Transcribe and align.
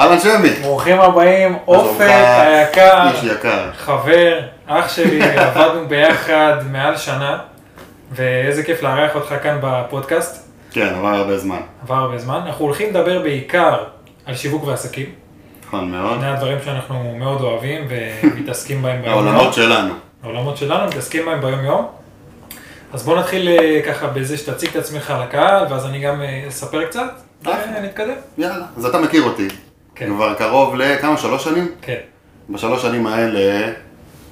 אהלן 0.00 0.20
שמי. 0.20 0.48
ברוכים 0.62 1.00
הבאים, 1.00 1.56
אופק? 1.66 2.10
היקר, 2.38 3.08
איש 3.10 3.24
יקר. 3.24 3.70
חבר, 3.76 4.40
אח 4.66 4.88
שלי, 4.88 5.22
עבדנו 5.40 5.88
ביחד 5.88 6.56
מעל 6.70 6.96
שנה, 6.96 7.38
ואיזה 8.12 8.62
כיף 8.62 8.82
לארח 8.82 9.14
אותך 9.14 9.34
כאן 9.42 9.58
בפודקאסט, 9.62 10.48
כן, 10.70 10.94
עבר 10.98 11.08
הרבה 11.08 11.38
זמן. 11.38 11.60
עבר 11.82 11.94
הרבה 11.94 12.18
זמן. 12.18 12.40
אנחנו 12.46 12.64
הולכים 12.64 12.90
לדבר 12.90 13.22
בעיקר 13.22 13.84
על 14.26 14.34
שיווק 14.34 14.66
ועסקים, 14.66 15.06
נכון 15.66 15.90
מאוד. 15.90 16.18
שני 16.18 16.28
הדברים 16.28 16.58
שאנחנו 16.64 17.14
מאוד 17.18 17.40
אוהבים 17.40 17.88
ומתעסקים 17.88 18.82
בהם 18.82 19.02
ביום 19.02 19.16
יום. 19.16 19.26
העולמות 19.28 19.54
שלנו. 19.54 19.94
העולמות 20.22 20.56
שלנו, 20.56 20.86
מתעסקים 20.86 21.26
בהם 21.26 21.40
ביום 21.40 21.64
יום. 21.64 21.86
אז 22.92 23.02
בוא 23.02 23.18
נתחיל 23.18 23.48
אה, 23.48 23.80
ככה 23.86 24.06
בזה 24.06 24.36
שתציג 24.36 24.70
את 24.70 24.76
עצמך 24.76 25.14
לקהל, 25.22 25.66
ואז 25.70 25.86
אני 25.86 26.00
גם 26.00 26.22
אה, 26.22 26.44
אספר 26.48 26.84
קצת. 26.84 27.10
ונתקדם. 27.44 28.14
יאללה. 28.38 28.64
אז 28.76 28.84
אתה 28.84 28.98
מכיר 28.98 29.22
אותי. 29.22 29.48
כן. 30.00 30.14
כבר 30.14 30.34
קרוב 30.34 30.74
לכמה? 30.74 31.16
שלוש 31.16 31.44
שנים? 31.44 31.68
כן. 31.82 31.98
בשלוש 32.50 32.82
שנים 32.82 33.06
האלה, 33.06 33.72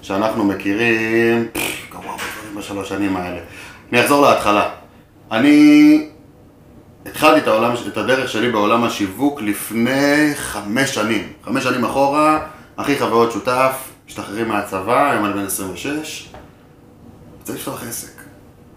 שאנחנו 0.03 0.45
מכירים, 0.45 1.49
קרו 1.91 2.03
הרבה 2.03 2.23
דברים 2.41 2.57
בשלוש 2.59 2.89
שנים 2.89 3.17
האלה. 3.17 3.39
אני 3.93 4.01
אחזור 4.01 4.31
להתחלה. 4.31 4.69
אני 5.33 6.09
התחלתי 7.07 7.41
את, 7.41 7.49
העולם, 7.49 7.75
את 7.89 7.97
הדרך 7.97 8.29
שלי 8.31 8.51
בעולם 8.53 8.85
השיווק 8.85 9.43
לפני 9.43 10.31
חמש 10.35 10.95
שנים. 10.95 11.33
חמש 11.45 11.65
שנים 11.65 11.85
אחורה, 11.85 12.39
אחי 12.77 12.97
חברות 12.97 13.33
שותף, 13.33 13.73
משתחררים 14.07 14.49
מהצבא, 14.49 15.11
היום 15.11 15.25
אני 15.25 15.33
בן 15.33 15.47
26, 15.47 16.29
רוצה 17.41 17.53
לפתוח 17.53 17.83
עסק. 17.89 18.13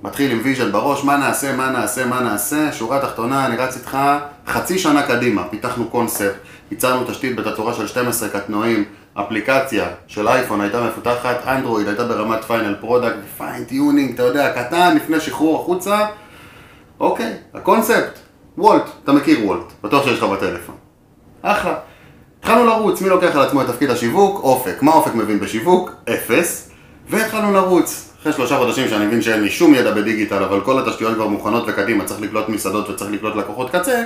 מתחיל 0.03 0.31
עם 0.31 0.41
vision 0.43 0.71
בראש, 0.71 1.03
מה 1.03 1.17
נעשה, 1.17 1.55
מה 1.55 1.69
נעשה, 1.69 2.05
מה 2.05 2.19
נעשה, 2.19 2.71
שורה 2.71 2.99
תחתונה, 2.99 3.45
אני 3.45 3.57
רץ 3.57 3.75
איתך 3.77 3.97
חצי 4.47 4.79
שנה 4.79 5.01
קדימה, 5.01 5.43
פיתחנו 5.43 5.89
קונספט, 5.89 6.35
ייצרנו 6.71 7.05
תשתית 7.07 7.35
בתצורה 7.35 7.73
של 7.73 7.87
12 7.87 8.29
קטנועים, 8.29 8.83
אפליקציה 9.13 9.87
של 10.07 10.27
אייפון 10.27 10.61
הייתה 10.61 10.81
מפותחת, 10.81 11.47
אנדרואיד 11.47 11.87
הייתה 11.87 12.05
ברמת 12.05 12.43
final 12.43 12.75
product, 12.79 13.17
fine 13.37 13.63
tuning, 13.63 14.13
אתה 14.13 14.23
יודע, 14.23 14.53
קטן 14.53 14.95
לפני 14.95 15.19
שחרור 15.19 15.61
החוצה, 15.61 16.05
אוקיי, 16.99 17.33
הקונספט, 17.53 18.19
וולט, 18.57 18.89
אתה 19.03 19.11
מכיר 19.11 19.45
וולט, 19.45 19.73
בטוח 19.83 20.05
שיש 20.05 20.17
לך 20.17 20.23
בטלפון. 20.23 20.75
אחלה. 21.41 21.75
התחלנו 22.39 22.65
לרוץ, 22.65 23.01
מי 23.01 23.09
לוקח 23.09 23.35
על 23.35 23.41
עצמו 23.41 23.61
את 23.61 23.67
תפקיד 23.67 23.89
השיווק? 23.89 24.43
אופק. 24.43 24.81
מה 24.81 24.91
אופק 24.91 25.15
מבין 25.15 25.39
בשיווק? 25.39 25.91
אפס. 26.09 26.71
והתחלנו 27.09 27.53
לרוץ. 27.53 28.13
אחרי 28.21 28.33
שלושה 28.33 28.57
חודשים 28.57 28.89
שאני 28.89 29.05
מבין 29.05 29.21
שאין 29.21 29.41
לי 29.41 29.49
שום 29.49 29.75
ידע 29.75 29.91
בדיגיטל, 29.91 30.43
אבל 30.43 30.61
כל 30.61 30.79
התשתיות 30.79 31.15
כבר 31.15 31.27
מוכנות 31.27 31.63
וקדימה, 31.67 32.05
צריך 32.05 32.21
לקלוט 32.21 32.49
מסעדות 32.49 32.89
וצריך 32.89 33.11
לקלוט 33.11 33.35
לקוחות 33.35 33.69
קצה, 33.69 34.03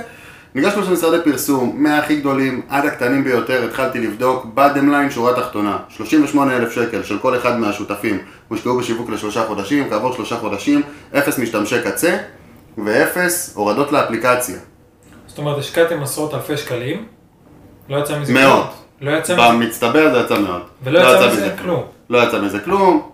ניגשנו 0.54 0.82
למשרדי 0.90 1.24
פרסום, 1.24 1.82
מהכי 1.82 2.16
גדולים 2.16 2.62
עד 2.68 2.86
הקטנים 2.86 3.24
ביותר, 3.24 3.64
התחלתי 3.64 4.00
לבדוק 4.00 4.46
בדם 4.54 4.90
ליין 4.90 5.10
שורה 5.10 5.34
תחתונה, 5.34 5.78
38 5.88 6.56
אלף 6.56 6.72
שקל 6.72 7.02
של 7.02 7.18
כל 7.18 7.36
אחד 7.36 7.58
מהשותפים 7.58 8.18
הושקעו 8.48 8.78
בשיווק 8.78 9.10
לשלושה 9.10 9.44
חודשים, 9.46 9.90
כעבור 9.90 10.12
שלושה 10.12 10.36
חודשים, 10.36 10.82
אפס 11.18 11.38
משתמשי 11.38 11.76
קצה 11.84 12.16
ואפס 12.84 13.52
הורדות 13.56 13.92
לאפליקציה. 13.92 14.56
זאת 15.26 15.38
אומרת, 15.38 15.58
השקעתם 15.58 16.02
עשרות 16.02 16.34
אלפי 16.34 16.56
שקלים, 16.56 17.04
לא 17.88 17.96
יצא 17.98 18.18
מזה 18.18 18.32
מאות. 18.32 18.66
כלום. 19.00 19.12
לא 19.12 19.18
יצא 19.18 19.34
מזה 19.34 19.48
במצטבר 19.48 20.14
זה 20.14 20.20
יצא 20.20 20.38
מאוד. 20.38 20.62
ולא 20.84 20.98
יצא 20.98 21.32
מזה 21.32 21.54
כלום. 21.62 21.82
לא 22.10 22.18
יצא 22.18 22.40
מזה 22.40 22.58
כלום, 22.58 23.10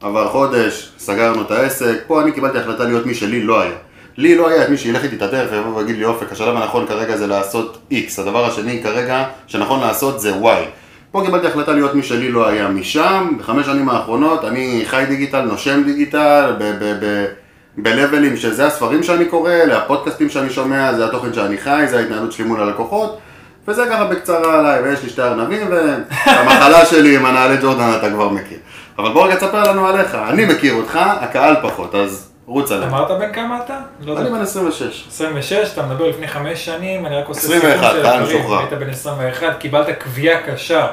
עבר 0.00 0.28
חודש, 0.28 0.92
סגרנו 0.98 1.42
את 1.42 1.50
העסק, 1.50 2.02
פה 2.06 2.22
אני 2.22 2.32
קיבלתי 2.32 2.58
החלטה 2.58 2.84
להיות 2.84 3.06
מי 3.06 3.14
שלי 3.14 3.42
לא 3.42 3.60
היה. 3.60 3.76
לי 4.16 4.34
לא 4.34 4.48
היה 4.48 4.64
את 4.64 4.68
מי 4.68 4.76
שילך 4.76 5.04
איתי 5.04 5.16
את 5.16 5.22
הדרך 5.22 5.52
ויבוא 5.52 5.76
ויגיד 5.76 5.96
לי 5.96 6.04
אופק, 6.04 6.32
השלב 6.32 6.56
הנכון 6.56 6.86
כרגע 6.86 7.16
זה 7.16 7.26
לעשות 7.26 7.78
X, 7.92 8.20
הדבר 8.20 8.44
השני 8.44 8.80
כרגע 8.82 9.24
שנכון 9.46 9.80
לעשות 9.80 10.20
זה 10.20 10.32
Y. 10.34 10.64
פה 11.10 11.22
קיבלתי 11.26 11.46
החלטה 11.46 11.72
להיות 11.72 11.94
מי 11.94 12.02
שלי 12.02 12.32
לא 12.32 12.48
היה 12.48 12.68
משם, 12.68 13.32
בחמש 13.38 13.66
שנים 13.66 13.88
האחרונות 13.88 14.44
אני 14.44 14.82
חי 14.86 15.04
דיגיטל, 15.08 15.40
נושם 15.40 15.82
דיגיטל, 15.84 16.52
בלבלים 17.76 18.36
שזה 18.36 18.66
הספרים 18.66 19.02
שאני 19.02 19.24
קורא, 19.24 19.50
אלה 19.50 19.78
הפודקאסטים 19.78 20.30
שאני 20.30 20.50
שומע, 20.50 20.94
זה 20.94 21.04
התוכן 21.04 21.32
שאני 21.32 21.58
חי, 21.58 21.84
זה 21.88 21.98
ההתנהלות 21.98 22.32
שלי 22.32 22.44
מול 22.44 22.60
הלקוחות. 22.60 23.18
וזה 23.68 23.86
ככה 23.90 24.04
בקצרה 24.04 24.58
עליי, 24.58 24.82
ויש 24.82 25.02
לי 25.02 25.08
שתי 25.08 25.22
ארנבים, 25.22 25.66
והמחלה 25.70 26.86
שלי 26.90 27.16
עם 27.16 27.26
הנעלי 27.26 27.56
ג'ורדן 27.62 27.92
אתה 27.98 28.10
כבר 28.10 28.28
מכיר. 28.28 28.58
אבל 28.98 29.12
בוא 29.12 29.26
רגע 29.26 29.34
תספר 29.34 29.70
לנו 29.72 29.86
עליך, 29.86 30.14
אני 30.14 30.44
מכיר 30.44 30.74
אותך, 30.74 30.98
הקהל 31.20 31.56
פחות, 31.62 31.94
אז 31.94 32.33
רוץ 32.46 32.72
עליי. 32.72 32.88
אמרת 32.88 33.10
בן 33.10 33.32
כמה 33.32 33.60
אתה? 33.64 33.80
לא. 34.00 34.18
אני 34.18 34.30
בן 34.30 34.40
26. 34.40 35.04
26, 35.08 35.72
אתה 35.72 35.86
מדבר 35.86 36.08
לפני 36.08 36.28
חמש 36.28 36.64
שנים, 36.64 37.06
אני 37.06 37.16
רק 37.16 37.28
עושה 37.28 37.56
21, 37.56 37.92
של 37.92 38.06
הדברים. 38.06 38.22
משוחרר. 38.22 38.58
היית 38.58 38.72
בן 38.72 38.90
21, 38.90 39.58
קיבלת 39.58 39.98
קביעה 39.98 40.42
קשה 40.42 40.86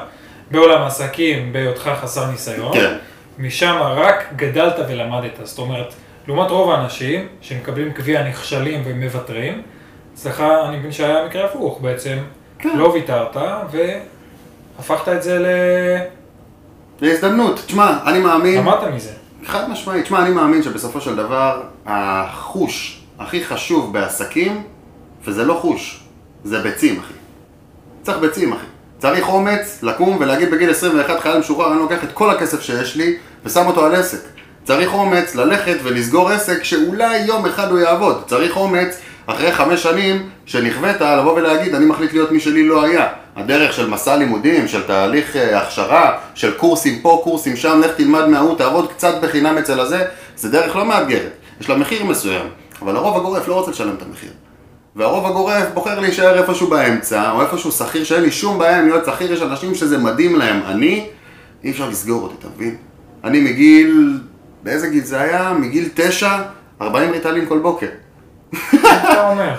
בעולם 0.50 0.82
העסקים 0.82 1.52
בהיותך 1.52 1.90
חסר 2.00 2.30
ניסיון. 2.30 2.72
כן. 2.74 2.94
משם 3.38 3.76
רק 3.82 4.24
גדלת 4.36 4.74
ולמדת, 4.88 5.30
זאת 5.42 5.58
אומרת, 5.58 5.94
לעומת 6.28 6.50
רוב 6.50 6.70
האנשים 6.70 7.28
שמקבלים 7.40 7.92
קביעה 7.92 8.28
נכשלים 8.28 8.82
ומוותרים, 8.84 9.62
אצלך 10.14 10.40
אני 10.68 10.76
מבין 10.76 10.92
שהיה 10.92 11.26
מקרה 11.26 11.44
הפוך 11.44 11.80
בעצם, 11.80 12.18
כן. 12.58 12.76
לא 12.78 12.84
ויתרת 12.88 13.36
והפכת 14.78 15.08
את 15.08 15.22
זה 15.22 15.38
ל... 15.38 15.46
זה 17.00 17.12
הזדמנות, 17.12 17.60
תשמע, 17.66 17.98
אני 18.06 18.18
מאמין, 18.18 18.58
למדת 18.58 18.82
מזה. 18.94 19.21
חד 19.44 19.70
משמעית, 19.70 20.04
תשמע, 20.04 20.22
אני 20.22 20.30
מאמין 20.30 20.62
שבסופו 20.62 21.00
של 21.00 21.16
דבר, 21.16 21.62
החוש 21.86 23.02
הכי 23.18 23.44
חשוב 23.44 23.92
בעסקים, 23.92 24.62
וזה 25.24 25.44
לא 25.44 25.54
חוש, 25.54 26.00
זה 26.44 26.58
ביצים, 26.58 27.00
אחי. 27.00 27.12
צריך 28.02 28.18
ביצים, 28.18 28.52
אחי. 28.52 28.66
צריך 28.98 29.28
אומץ 29.28 29.78
לקום 29.82 30.16
ולהגיד 30.20 30.50
בגיל 30.50 30.70
21 30.70 31.20
חייל 31.20 31.38
משוחרר, 31.38 31.72
אני 31.72 31.78
לוקח 31.78 32.04
את 32.04 32.12
כל 32.12 32.30
הכסף 32.30 32.62
שיש 32.62 32.96
לי 32.96 33.16
ושם 33.44 33.66
אותו 33.66 33.86
על 33.86 33.94
עסק. 33.94 34.20
צריך 34.64 34.92
אומץ 34.92 35.34
ללכת 35.34 35.76
ולסגור 35.82 36.28
עסק 36.28 36.64
שאולי 36.64 37.18
יום 37.18 37.46
אחד 37.46 37.70
הוא 37.70 37.78
יעבוד. 37.78 38.22
צריך 38.26 38.56
אומץ 38.56 39.00
אחרי 39.26 39.52
חמש 39.52 39.82
שנים 39.82 40.30
שנכווית 40.46 41.00
לבוא 41.00 41.32
ולהגיד 41.32 41.74
אני 41.74 41.86
מחליט 41.86 42.12
להיות 42.12 42.32
מי 42.32 42.40
שלי 42.40 42.68
לא 42.68 42.84
היה. 42.84 43.08
הדרך 43.36 43.72
של 43.72 43.90
מסע 43.90 44.16
לימודים, 44.16 44.68
של 44.68 44.82
תהליך 44.82 45.36
אה, 45.36 45.62
הכשרה, 45.62 46.18
של 46.34 46.52
קורסים 46.52 47.00
פה, 47.02 47.20
קורסים 47.24 47.56
שם, 47.56 47.80
לך 47.84 47.90
תלמד 47.96 48.26
מההוא, 48.26 48.58
תעבוד 48.58 48.92
קצת 48.92 49.14
בחינם 49.22 49.58
אצל 49.58 49.80
הזה, 49.80 50.04
זה 50.36 50.50
דרך 50.50 50.76
לא 50.76 50.84
מאתגרת. 50.84 51.32
יש 51.60 51.68
לה 51.68 51.76
מחיר 51.76 52.04
מסוים, 52.04 52.46
אבל 52.82 52.96
הרוב 52.96 53.16
הגורף 53.16 53.48
לא 53.48 53.54
רוצה 53.54 53.70
לשלם 53.70 53.94
את 53.98 54.02
המחיר. 54.02 54.30
והרוב 54.96 55.26
הגורף 55.26 55.64
בוחר 55.74 56.00
להישאר 56.00 56.38
איפשהו 56.38 56.66
באמצע, 56.66 57.30
או 57.30 57.42
איפשהו 57.42 57.72
שכיר 57.72 58.04
שאין 58.04 58.22
לי 58.22 58.30
שום 58.32 58.58
בעיה 58.58 58.78
עם 58.78 58.88
להיות 58.88 59.04
שכיר, 59.06 59.32
יש 59.32 59.42
אנשים 59.42 59.74
שזה 59.74 59.98
מדהים 59.98 60.36
להם. 60.36 60.60
אני, 60.66 61.06
אי 61.64 61.70
אפשר 61.70 61.88
לסגור 61.88 62.22
אותי, 62.22 62.34
אתה 62.38 62.48
מבין? 62.56 62.76
אני 63.24 63.40
מגיל, 63.40 64.20
באיזה 64.62 64.88
גיל 64.88 65.04
זה 65.04 65.20
היה? 65.20 65.52
מגיל 65.52 65.88
תשע, 65.94 66.38
40 66.82 67.10
ריטלין 67.10 67.46
כל 67.48 67.58
בוקר. 67.58 67.86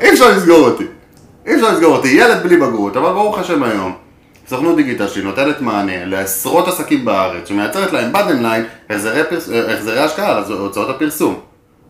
אי 0.01 0.09
אפשר 0.13 0.31
לסגור 0.38 0.59
אותי. 0.59 0.85
אי 1.46 1.56
אפשר 1.56 1.72
לסגור 1.72 1.96
אותי, 1.96 2.08
ילד 2.08 2.44
בלי 2.44 2.58
בגרות, 2.58 2.98
אבל 2.98 3.14
ברוך 3.14 3.40
השם 3.40 3.64
היום. 3.64 3.94
סוכנות 4.48 4.76
דיגיטל 4.76 5.08
שלי 5.08 5.24
נותנת 5.24 5.62
מענה 5.62 6.06
לעשרות 6.06 6.68
עסקים 6.68 7.06
בארץ, 7.06 7.48
שמייצרת 7.48 7.94
להם 7.94 8.14
בדם 8.14 8.44
ליין 8.44 8.66
החזרי, 8.90 10.00
השקעה 10.00 10.38
על 10.38 10.44
הוצאות 10.44 10.90
הפרסום. 10.90 11.40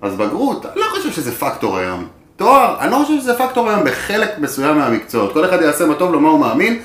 אז 0.02 0.16
בגרות, 0.16 0.66
אני 0.66 0.76
לא 0.76 0.86
חושב 0.96 1.12
שזה 1.12 1.32
פקטור 1.32 1.78
היום. 1.78 2.08
תואר, 2.36 2.76
אני 2.80 2.92
לא 2.92 2.98
חושב 2.98 3.20
שזה 3.20 3.38
פקטור 3.38 3.70
היום 3.70 3.84
בחלק 3.84 4.30
מסוים 4.38 4.78
מהמקצועות. 4.78 5.34
כל 5.34 5.46
אחד 5.46 5.62
יעשה 5.62 5.86
מה 5.86 5.96
טוב 5.96 6.12
לו, 6.12 6.20
מה 6.20 6.30
הוא 6.30 6.40
מאמין. 6.40 6.82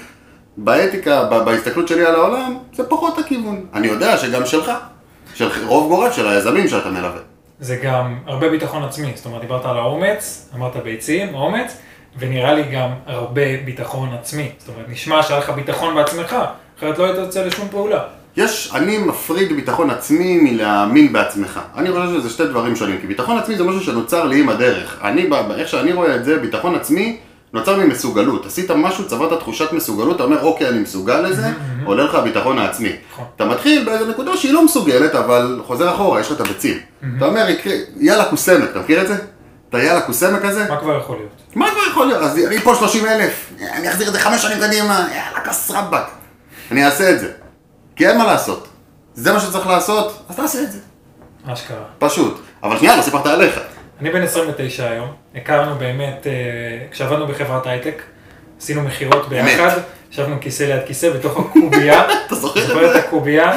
באתיקה, 0.56 1.24
בהסתכלות 1.24 1.88
שלי 1.88 2.04
על 2.04 2.14
העולם, 2.14 2.58
זה 2.76 2.84
פחות 2.84 3.18
הכיוון. 3.18 3.66
אני 3.74 3.86
יודע 3.86 4.16
שגם 4.16 4.46
שלך. 4.46 4.72
של 5.34 5.48
רוב 5.66 5.88
גורף 5.88 6.12
של 6.16 6.28
היזמים 6.28 6.68
שאתה 6.68 6.90
מלווה. 6.90 7.20
זה 7.60 7.76
גם 7.76 8.18
הרבה 8.26 8.48
ביטחון 8.48 8.84
עצמי, 8.84 9.12
זאת 9.14 9.26
אומרת, 9.26 9.40
דיברת 9.40 9.64
על 9.64 9.76
האומץ, 9.76 10.48
אמרת 10.54 10.76
ביצים, 10.76 11.34
אומץ, 11.34 11.76
ונראה 12.18 12.54
לי 12.54 12.62
גם 12.62 12.88
הרבה 13.06 13.42
ביטחון 13.64 14.08
עצמי. 14.20 14.50
זאת 14.58 14.68
אומרת, 14.68 14.88
נשמע 14.88 15.22
שהיה 15.22 15.40
לך 15.40 15.50
ביטחון 15.50 15.94
בעצמך, 15.94 16.36
אחרת 16.78 16.98
לא 16.98 17.04
היית 17.04 17.16
יוצא 17.16 17.44
לשום 17.44 17.68
פעולה. 17.70 18.00
יש, 18.36 18.72
אני 18.74 18.98
מפריד 18.98 19.52
ביטחון 19.52 19.90
עצמי 19.90 20.38
מלהאמין 20.42 21.12
בעצמך. 21.12 21.60
אני 21.76 21.90
חושב 21.92 22.20
שזה 22.20 22.30
שתי 22.30 22.46
דברים 22.46 22.76
שונים, 22.76 22.98
כי 23.00 23.06
ביטחון 23.06 23.38
עצמי 23.38 23.56
זה 23.56 23.64
משהו 23.64 23.80
שנוצר 23.80 24.24
לי 24.24 24.40
עם 24.40 24.48
הדרך. 24.48 24.98
אני, 25.04 25.28
איך 25.56 25.68
שאני 25.68 25.92
רואה 25.92 26.16
את 26.16 26.24
זה, 26.24 26.38
ביטחון 26.38 26.74
עצמי 26.74 27.16
נוצר 27.52 27.76
ממסוגלות. 27.76 28.46
עשית 28.46 28.70
משהו, 28.70 29.06
צברת 29.06 29.38
תחושת 29.38 29.72
מסוגלות, 29.72 30.16
אתה 30.16 30.24
אומר, 30.24 30.42
אוקיי, 30.42 30.68
אני 30.68 30.78
מסוגל 30.78 31.20
לזה, 31.20 31.46
עולה 31.84 32.04
לך 32.04 32.14
הביטחון 32.14 32.58
העצמי. 32.58 32.92
נכון. 33.12 33.24
אתה 33.36 33.44
מתחיל 33.44 33.84
באיזו 33.84 34.06
נקודה 34.06 34.36
שהיא 34.36 34.52
לא 34.52 34.64
מסוגלת, 34.64 35.14
אבל 35.14 35.60
חוזר 35.66 35.94
אחורה, 35.94 36.20
יש 36.20 36.26
לך 36.26 36.40
את 36.40 36.40
הביצים. 36.40 36.78
אתה 37.16 37.26
אומר, 37.26 37.46
יאללה 37.96 38.24
קוסמק, 38.24 38.70
אתה 38.70 38.80
מכיר 38.80 39.02
את 39.02 39.08
זה? 39.08 39.16
את 39.68 39.74
היאללה 39.74 40.00
קוסמק 40.00 40.44
הזה? 40.44 40.66
מה 40.68 40.80
כבר 40.80 40.98
יכול 40.98 41.16
להיות? 41.16 41.30
מה 41.54 41.70
כבר 41.70 41.80
יכול 41.90 42.06
להיות? 42.06 42.22
אז 42.22 42.38
אני 42.46 42.58
פה 42.58 42.74
30 42.74 43.06
אלף, 43.06 43.52
אני 43.72 43.88
אחזיר 43.90 44.08
את 44.08 44.12
זה 44.12 44.20
חמש 44.20 44.42
שנים 44.42 44.58
קדימה, 44.60 45.08
יאללה, 45.14 45.40
כס 45.44 45.70
רבאק. 45.70 46.10
אני 46.70 46.86
אעשה 46.86 47.10
את 47.10 47.20
זה. 47.20 47.32
כי 47.96 48.08
אין 48.08 48.18
מה 48.18 48.24
לעשות. 48.26 48.68
זה 49.14 49.32
מה 49.32 49.40
שצריך 49.40 49.66
לעשות, 49.66 50.22
אז 50.28 50.36
תעשה 50.36 50.62
את 50.62 50.72
זה. 50.72 50.78
אשכרה. 51.46 51.84
פשוט. 51.98 52.40
אבל 52.62 52.78
שנייה, 52.78 52.96
לא 52.96 53.02
סיפרת 53.02 53.26
עליך. 53.26 53.60
אני 54.00 54.10
בן 54.10 54.22
29 54.22 54.90
היום, 54.90 55.08
הכרנו 55.34 55.74
באמת, 55.74 56.26
אה, 56.26 56.32
כשעבדנו 56.90 57.26
בחברת 57.26 57.66
הייטק, 57.66 58.02
עשינו 58.60 58.82
מכירות. 58.82 59.28
ביחד, 59.28 59.78
ישבנו 60.12 60.36
כיסא 60.40 60.62
ליד 60.62 60.80
כיסא 60.86 61.10
בתוך 61.10 61.38
הקובייה. 61.38 62.02
אתה 62.26 62.34
זוכר 62.34 62.84
את 62.84 62.92
זה? 62.92 62.98
הקובייה? 62.98 63.52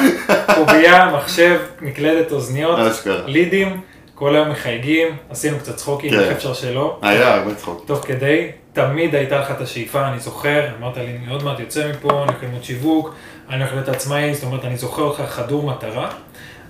קובייה, 0.54 1.10
מחשב, 1.16 1.58
מקלדת, 1.80 2.32
אוזניות. 2.32 2.78
לידים, 3.26 3.80
כל 4.22 4.34
היום 4.34 4.50
מחייגים, 4.50 5.08
עשינו 5.30 5.58
קצת 5.58 5.76
צחוקים, 5.76 6.10
כן. 6.10 6.18
איך 6.20 6.32
אפשר 6.32 6.54
שלא. 6.54 6.98
היה 7.02 7.34
הרבה 7.34 7.54
צחוק. 7.54 7.84
תוך 7.86 7.98
כדי, 8.06 8.48
תמיד 8.72 9.14
הייתה 9.14 9.40
לך 9.40 9.50
את 9.50 9.60
השאיפה, 9.60 10.08
אני 10.08 10.20
זוכר, 10.20 10.66
אמרת 10.78 10.96
לי, 10.96 11.16
אני 11.24 11.32
עוד 11.32 11.42
מעט 11.44 11.60
יוצא 11.60 11.90
מפה, 11.90 12.08
אני 12.10 12.18
הולך 12.18 12.42
ללמוד 12.42 12.64
שיווק, 12.64 13.14
אני 13.50 13.58
הולך 13.58 13.72
להיות 13.72 13.88
עצמאי, 13.88 14.34
זאת 14.34 14.44
אומרת, 14.44 14.64
אני 14.64 14.76
זוכר 14.76 15.02
אותך 15.02 15.20
חדור 15.20 15.62
מטרה. 15.62 16.08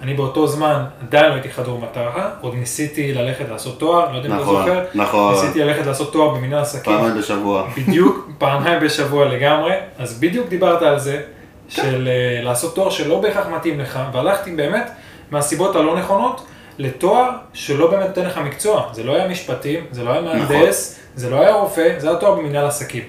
אני 0.02 0.14
באותו 0.14 0.46
זמן 0.46 0.84
עדיין 1.02 1.28
לא 1.28 1.34
הייתי 1.34 1.50
חדור 1.50 1.81
מטרה, 1.81 2.31
עוד 2.40 2.54
ניסיתי 2.54 3.14
ללכת 3.14 3.49
לעשות 3.49 3.78
תואר, 3.78 4.12
לא 4.12 4.16
יודע 4.16 4.28
אם 4.28 4.34
אתה 4.34 4.43
נכון, 4.43 4.56
זוכר, 4.56 4.84
נכון. 4.94 5.34
ניסיתי 5.34 5.64
ללכת 5.64 5.87
לעשות 5.87 6.12
תואר 6.12 6.34
במנהל 6.34 6.62
עסקים, 6.62 6.96
פעמיים 6.96 7.19
בשבוע. 7.19 7.69
בדיוק, 7.76 8.31
פעמיים 8.38 8.81
בשבוע 8.81 9.25
לגמרי, 9.25 9.72
אז 9.99 10.20
בדיוק 10.20 10.49
דיברת 10.49 10.82
על 10.82 10.99
זה, 10.99 11.22
של 11.69 12.08
אה, 12.08 12.43
לעשות 12.44 12.75
תואר 12.75 12.90
שלא 12.90 13.20
בהכרח 13.20 13.46
מתאים 13.46 13.81
לך, 13.81 14.00
והלכתי 14.12 14.50
באמת 14.52 14.90
מהסיבות 15.31 15.76
הלא 15.76 15.99
נכונות 15.99 16.46
לתואר 16.78 17.30
שלא 17.52 17.90
באמת 17.90 18.08
נותן 18.08 18.26
לך 18.26 18.38
מקצוע, 18.38 18.88
זה 18.92 19.04
לא 19.04 19.14
היה 19.14 19.28
משפטים, 19.28 19.84
זה 19.90 20.04
לא 20.04 20.10
היה 20.10 20.20
מהנדס, 20.20 21.00
זה 21.14 21.30
לא 21.30 21.40
היה 21.40 21.54
רופא, 21.54 21.98
זה 21.98 22.08
היה 22.08 22.19
תואר 22.19 22.34
במנהל 22.34 22.66
עסקים. 22.66 23.02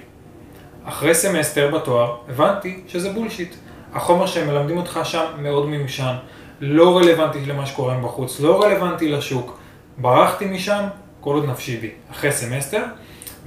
אחרי 0.85 1.15
סמסטר 1.15 1.71
בתואר, 1.71 2.15
הבנתי 2.29 2.83
שזה 2.87 3.09
bullshit. 3.09 3.55
החומר 3.93 4.25
שהם 4.25 4.47
מלמדים 4.47 4.77
אותך 4.77 4.99
שם 5.03 5.25
מאוד 5.37 5.67
מיושן, 5.67 6.13
לא 6.61 6.97
רלוונטי 6.97 7.45
למה 7.45 7.65
שקורה 7.65 7.97
בחוץ, 7.97 8.39
לא 8.39 8.63
רלוונטי 8.63 9.09
לשוק. 9.11 9.59
ברחתי 9.97 10.45
משם, 10.45 10.83
כל 11.21 11.35
עוד 11.35 11.45
נפשי 11.45 11.77
בי, 11.77 11.91
אחרי 12.11 12.31
סמסטר, 12.31 12.83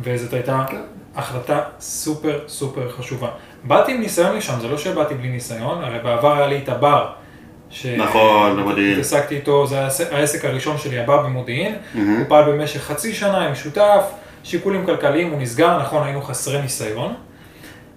וזאת 0.00 0.32
הייתה 0.32 0.64
החלטה 1.14 1.62
סופר 1.80 2.40
סופר 2.48 2.88
חשובה. 2.92 3.28
באתי 3.64 3.92
עם 3.92 4.00
ניסיון 4.00 4.36
לשם, 4.36 4.60
זה 4.60 4.68
לא 4.68 4.78
שבאתי 4.78 5.14
בלי 5.14 5.28
ניסיון, 5.28 5.84
הרי 5.84 5.98
בעבר 5.98 6.36
היה 6.36 6.46
לי 6.46 6.58
את 6.58 6.68
הבר. 6.68 7.06
ש- 7.70 7.86
נכון, 7.86 8.56
במודיעין. 8.56 8.92
התעסקתי 8.92 9.36
איתו, 9.36 9.66
זה 9.66 9.80
העסק 10.12 10.44
הראשון 10.44 10.78
שלי, 10.78 10.98
הבר 10.98 11.22
במודיעין. 11.22 11.74
הוא 11.94 12.02
פעל 12.28 12.52
במשך 12.52 12.80
חצי 12.82 13.14
שנה 13.14 13.38
עם 13.38 13.54
שותף, 13.54 14.02
שיקולים 14.44 14.86
כלכליים, 14.86 15.30
הוא 15.30 15.40
נסגר, 15.40 15.78
נכון, 15.78 16.04
היינו 16.06 16.22
חסרי 16.22 16.62
ניסיון, 16.62 17.14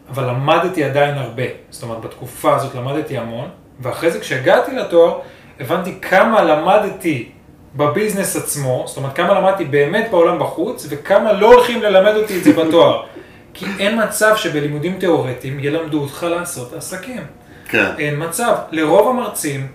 אבל 0.10 0.30
למדתי 0.30 0.83
עדיין 0.83 1.18
הרבה. 1.18 1.44
זאת 1.69 1.83
אומרת, 1.83 2.01
בתקופה 2.01 2.56
הזאת 2.56 2.75
למדתי 2.75 3.18
המון, 3.18 3.50
ואחרי 3.80 4.12
זה 4.12 4.19
כשהגעתי 4.19 4.71
לתואר, 4.75 5.19
הבנתי 5.60 5.95
כמה 6.01 6.42
למדתי 6.44 7.30
בביזנס 7.75 8.36
עצמו, 8.36 8.83
זאת 8.88 8.98
אומרת, 8.98 9.15
כמה 9.15 9.39
למדתי 9.39 9.65
באמת 9.65 10.07
בעולם 10.12 10.39
בחוץ, 10.39 10.88
וכמה 10.89 11.33
לא 11.33 11.54
הולכים 11.54 11.81
ללמד 11.81 12.15
אותי 12.15 12.38
את 12.38 12.44
זה 12.44 12.54
בתואר. 12.54 13.04
כי 13.54 13.65
אין 13.80 14.00
מצב 14.04 14.36
שבלימודים 14.36 15.00
תיאורטיים 15.00 15.60
ילמדו 15.60 16.01
אותך 16.01 16.25
לעשות 16.30 16.74
עסקים. 16.74 17.22
כן. 17.69 17.92
אין 17.98 18.27
מצב. 18.27 18.56
לרוב 18.71 19.10
המרצים, 19.10 19.68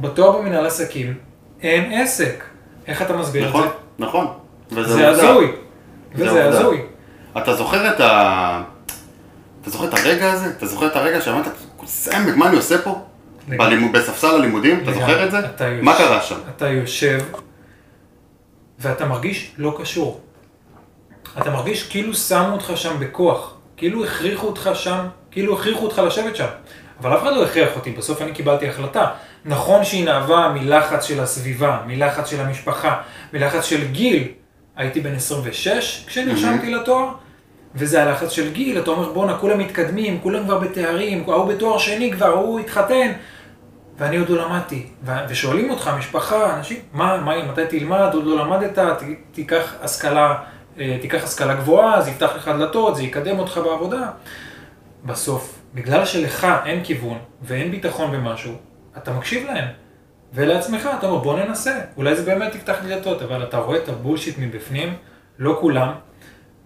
בתואר 0.00 0.38
במנהל 0.38 0.66
עסקים, 0.66 1.14
אין 1.62 2.00
עסק. 2.02 2.44
איך 2.86 3.02
אתה 3.02 3.16
מסביר 3.16 3.44
את 3.44 3.48
נכון, 3.48 3.62
זה? 3.62 3.68
נכון. 3.98 4.26
וזה 4.72 4.92
זה. 4.94 5.08
הזוי. 5.08 5.52
זה 6.14 6.24
וזה. 6.30 6.48
הזוי. 6.48 6.82
אתה 7.38 7.54
זוכר 7.54 7.90
את 7.94 8.00
ה... 8.00 8.62
אתה 9.62 9.70
זוכר 9.70 9.84
את 9.88 9.94
הרגע 9.94 10.32
הזה? 10.32 10.50
אתה 10.56 10.66
זוכר 10.66 10.86
את 10.86 10.96
הרגע 10.96 11.20
שאמרת, 11.20 11.44
סמק, 11.86 12.36
מה 12.36 12.48
אני 12.48 12.56
עושה 12.56 12.78
פה? 12.82 13.04
בלימוד- 13.48 13.92
בספסל 13.92 14.26
הלימודים? 14.34 14.80
אתה. 14.82 14.92
זוכר 14.92 15.24
את 15.24 15.30
זה? 15.30 15.38
מה 15.82 15.96
קרה 15.98 16.20
שם? 16.20 16.36
אתה 16.56 16.68
יושב 16.68 17.18
ואתה 18.78 19.06
מרגיש 19.06 19.52
לא 19.58 19.76
קשור. 19.80 20.20
אתה 21.38 21.50
מרגיש 21.50 21.88
כאילו 21.88 22.14
שמו 22.14 22.52
אותך 22.52 22.72
שם 22.74 22.96
בכוח, 22.98 23.54
כאילו 23.76 24.04
הכריחו 24.04 24.46
אותך 24.46 24.70
שם, 24.74 24.98
כאילו 25.30 25.54
הכריחו 25.58 25.84
אותך 25.84 25.98
לשבת 26.06 26.36
שם. 26.36 26.46
אבל 27.00 27.14
אף 27.16 27.22
אחד 27.22 27.32
לא 27.32 27.44
הכריח 27.44 27.76
אותי, 27.76 27.90
בסוף 27.90 28.22
אני 28.22 28.32
קיבלתי 28.32 28.68
החלטה. 28.68 29.10
נכון 29.44 29.84
שהיא 29.84 30.04
נאבה 30.04 30.52
מלחץ 30.54 31.04
של 31.04 31.20
הסביבה, 31.20 31.80
מלחץ 31.86 32.30
של 32.30 32.40
המשפחה, 32.40 33.00
מלחץ 33.32 33.64
של 33.64 33.86
גיל. 33.86 34.28
הייתי 34.76 35.00
בן 35.00 35.14
26 35.14 36.04
כשנרשמתי 36.06 36.70
לתואר, 36.70 37.08
וזה 37.74 38.02
הלחץ 38.02 38.30
של 38.30 38.52
גיל, 38.52 38.78
אתה 38.78 38.90
אומר 38.90 39.12
בואנה 39.12 39.38
כולם 39.38 39.58
מתקדמים, 39.58 40.20
כולם 40.22 40.44
כבר 40.44 40.58
בתארים, 40.58 41.24
ההוא 41.28 41.48
בתואר 41.48 41.78
שני 41.78 42.12
כבר, 42.12 42.26
ההוא 42.26 42.60
התחתן. 42.60 43.12
ואני 43.98 44.16
עוד 44.16 44.28
לא 44.28 44.44
למדתי, 44.44 44.86
ו- 45.04 45.28
ושואלים 45.28 45.70
אותך, 45.70 45.90
משפחה, 45.98 46.56
אנשים, 46.58 46.76
מה, 46.92 47.16
מה, 47.16 47.42
מתי 47.42 47.78
תלמד, 47.78 48.10
עוד 48.14 48.24
לא 48.24 48.36
למדת, 48.36 48.78
ת, 48.78 49.02
תיקח 49.32 49.74
השכלה, 49.82 50.34
אה, 50.78 50.98
תיקח 51.00 51.24
השכלה 51.24 51.54
גבוהה, 51.54 52.02
זה 52.02 52.10
יפתח 52.10 52.30
לך 52.36 52.48
דלתות, 52.48 52.96
זה 52.96 53.02
יקדם 53.02 53.38
אותך 53.38 53.60
בעבודה. 53.64 54.10
בסוף, 55.04 55.57
בגלל 55.74 56.04
שלך 56.04 56.46
אין 56.64 56.84
כיוון 56.84 57.18
ואין 57.42 57.70
ביטחון 57.70 58.12
במשהו, 58.12 58.52
אתה 58.96 59.12
מקשיב 59.12 59.46
להם. 59.46 59.64
ולעצמך, 60.32 60.88
אתה 60.98 61.06
אומר, 61.06 61.18
בוא 61.18 61.38
ננסה, 61.38 61.80
אולי 61.96 62.16
זה 62.16 62.22
באמת 62.22 62.54
יפתח 62.54 62.76
דלתות, 62.88 63.22
אבל 63.22 63.42
אתה 63.42 63.58
רואה 63.58 63.78
את 63.78 63.88
הבולשיט 63.88 64.36
מבפנים, 64.38 64.94
לא 65.38 65.58
כולם, 65.60 65.92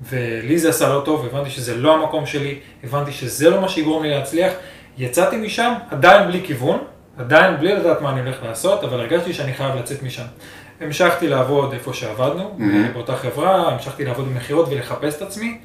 ולי 0.08 0.58
זה 0.58 0.68
עשה 0.68 0.88
לא 0.88 1.02
טוב, 1.04 1.26
הבנתי 1.26 1.50
שזה 1.50 1.76
לא 1.76 1.94
המקום 1.94 2.26
שלי, 2.26 2.58
הבנתי 2.84 3.12
שזה 3.12 3.50
לא 3.50 3.60
מה 3.60 3.68
שיגרום 3.68 4.02
לי 4.02 4.10
להצליח. 4.10 4.52
יצאתי 4.98 5.36
משם 5.36 5.72
עדיין 5.90 6.26
בלי 6.28 6.40
כיוון, 6.44 6.78
עדיין 7.18 7.56
בלי 7.56 7.74
לדעת 7.74 8.00
מה 8.00 8.10
אני 8.10 8.20
הולך 8.20 8.42
לעשות, 8.42 8.84
אבל 8.84 9.00
הרגשתי 9.00 9.32
שאני 9.32 9.54
חייב 9.54 9.76
לצאת 9.76 10.02
משם. 10.02 10.24
המשכתי 10.80 11.28
לעבוד 11.28 11.72
איפה 11.72 11.92
שעבדנו, 11.94 12.56
Mhm. 12.58 12.92
באותה 12.92 13.16
חברה, 13.16 13.68
המשכתי 13.72 14.04
לעבוד 14.04 14.28
במכירות 14.28 14.68
ולחפש 14.70 15.14
את 15.16 15.22
עצמי, 15.22 15.58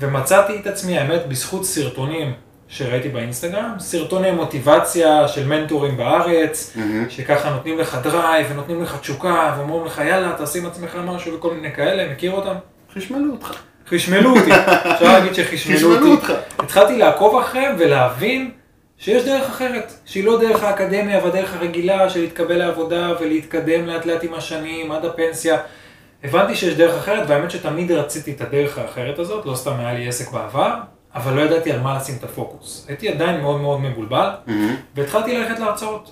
ומצאתי 0.00 0.58
את 0.60 0.66
עצמי, 0.66 0.98
האמת, 0.98 1.26
בזכות 1.28 1.64
סרטונים 1.64 2.32
שראיתי 2.70 3.08
באינסטגרם, 3.08 3.74
סרטוני 3.78 4.30
מוטיבציה 4.30 5.28
של 5.28 5.46
מנטורים 5.46 5.96
בארץ, 5.96 6.72
מהמם. 6.76 7.10
שככה 7.10 7.50
נותנים 7.50 7.78
לך 7.78 7.98
drive 8.02 8.46
ונותנים 8.50 8.82
לך 8.82 9.00
תשוקה, 9.00 9.54
ואומרים 9.58 9.84
לך 9.84 9.98
יאללה, 9.98 10.32
תעשי 10.38 10.58
עם 10.58 10.66
עצמך 10.66 10.98
משהו 11.04 11.34
וכל 11.34 11.54
מיני 11.54 11.72
כאלה, 11.72 12.12
מכיר 12.12 12.32
אותם? 12.32 12.54
חשמלו 12.94 13.32
אותך. 13.32 13.54
חשמלו 13.88 14.36
אותי, 14.38 14.50
אפשר 14.94 15.12
להגיד 15.12 15.34
שחשמלו 15.34 15.76
חשמלו 15.76 15.96
אותי. 15.96 16.10
אותך. 16.10 16.32
התחלתי 16.58 16.98
לעקוב 16.98 17.40
אחריהם 17.40 17.76
ולהבין 17.78 18.50
שיש 18.98 19.24
דרך 19.24 19.48
אחרת, 19.48 19.92
שהיא 20.04 20.24
לא 20.24 20.40
דרך 20.40 20.62
האקדמיה 20.62 21.24
והדרך 21.24 21.54
הרגילה 21.54 22.10
של 22.10 22.20
להתקבל 22.20 22.56
לעבודה 22.56 23.12
ולהתקדם 23.20 23.86
לאט 23.86 24.06
לאט 24.06 24.24
עם 24.24 24.34
השנים 24.34 24.92
עד 24.92 25.04
הפנסיה. 25.04 25.58
הבנתי 26.24 26.54
שיש 26.54 26.74
דרך 26.74 26.94
אחרת, 26.98 27.24
והאמת 27.28 27.50
שתמיד 27.50 27.92
רציתי 27.92 28.32
את 28.32 28.40
הדרך 28.40 28.78
האחרת 28.78 29.18
הזאת, 29.18 29.46
לא 29.46 29.54
סתם 29.54 29.72
היה 29.78 29.92
לי 29.92 30.08
עסק 30.08 30.30
בעבר, 30.30 30.74
אבל 31.14 31.34
לא 31.34 31.40
ידעתי 31.40 31.72
על 31.72 31.80
מה 31.80 31.96
לשים 31.96 32.14
את 32.18 32.24
הפוקוס. 32.24 32.84
הייתי 32.88 33.08
עדיין 33.08 33.40
מאוד 33.40 33.60
מאוד 33.60 33.80
מבולבל, 33.80 34.28
מהמם. 34.46 34.76
והתחלתי 34.94 35.38
ללכת 35.38 35.58
להרצאות. 35.58 36.10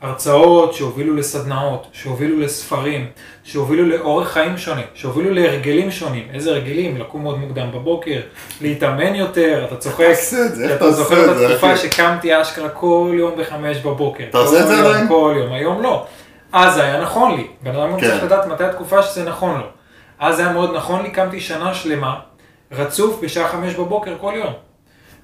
הרצאות 0.00 0.74
שהובילו 0.74 1.16
לסדנאות, 1.16 1.86
שהובילו 1.92 2.40
לספרים, 2.40 3.06
שהובילו 3.44 3.88
לאורח 3.88 4.28
חיים 4.28 4.58
שונה, 4.58 4.80
שהובילו 4.94 5.30
להרגלים 5.30 5.90
שונים. 5.90 6.28
איזה 6.34 6.50
הרגלים? 6.50 6.96
לקום 6.96 7.22
מאוד 7.22 7.38
מוקדם 7.38 7.72
בבוקר, 7.72 8.20
להתאמן 8.60 9.14
יותר, 9.14 9.64
אתה 9.64 9.76
צוחק. 9.76 10.04
תעשה 10.06 10.46
את 10.46 10.54
זה, 10.54 10.64
איך 10.64 10.72
אתה 10.72 10.76
אתה 10.76 10.84
עושה 10.84 10.96
זוכר 10.96 11.24
את 11.24 11.30
את 11.30 11.38
זה, 11.38 11.46
התקופה 11.48 11.72
אחי? 11.74 11.88
שקמתי 11.88 12.42
אשכרה 12.42 12.68
כל 12.68 13.10
יום 13.14 13.32
בחמש 13.38 13.76
בבוקר. 13.76 14.24
אתה 14.30 14.38
עושה 14.38 14.60
את 14.60 14.66
זה 14.66 14.88
עדיין? 14.88 15.08
כל 15.08 15.34
יום, 15.38 15.52
היום 15.52 15.82
לא. 15.82 16.06
אז 16.52 16.74
זה 16.74 16.82
היה 16.84 17.00
נכון 17.00 17.36
לי, 17.36 17.46
בן 17.62 17.76
אדם 17.76 18.00
כן. 18.00 18.06
צריך 18.10 18.24
לדעת 18.24 18.46
מתי 18.46 18.64
התקופה 18.64 19.02
שזה 19.02 19.24
נכון 19.24 19.60
לו. 19.60 19.66
אז 20.18 20.36
זה 20.36 20.42
היה 20.42 20.52
מאוד 20.52 20.76
נכון 20.76 21.02
לי, 21.02 21.10
קמתי 21.10 21.40
שנה 21.40 21.74
שלמה, 21.74 22.14
רצוף 22.72 23.20
בשעה 23.22 23.48
חמש 23.48 23.74
בבוקר 23.74 24.18
כל 24.20 24.32
יום. 24.36 24.52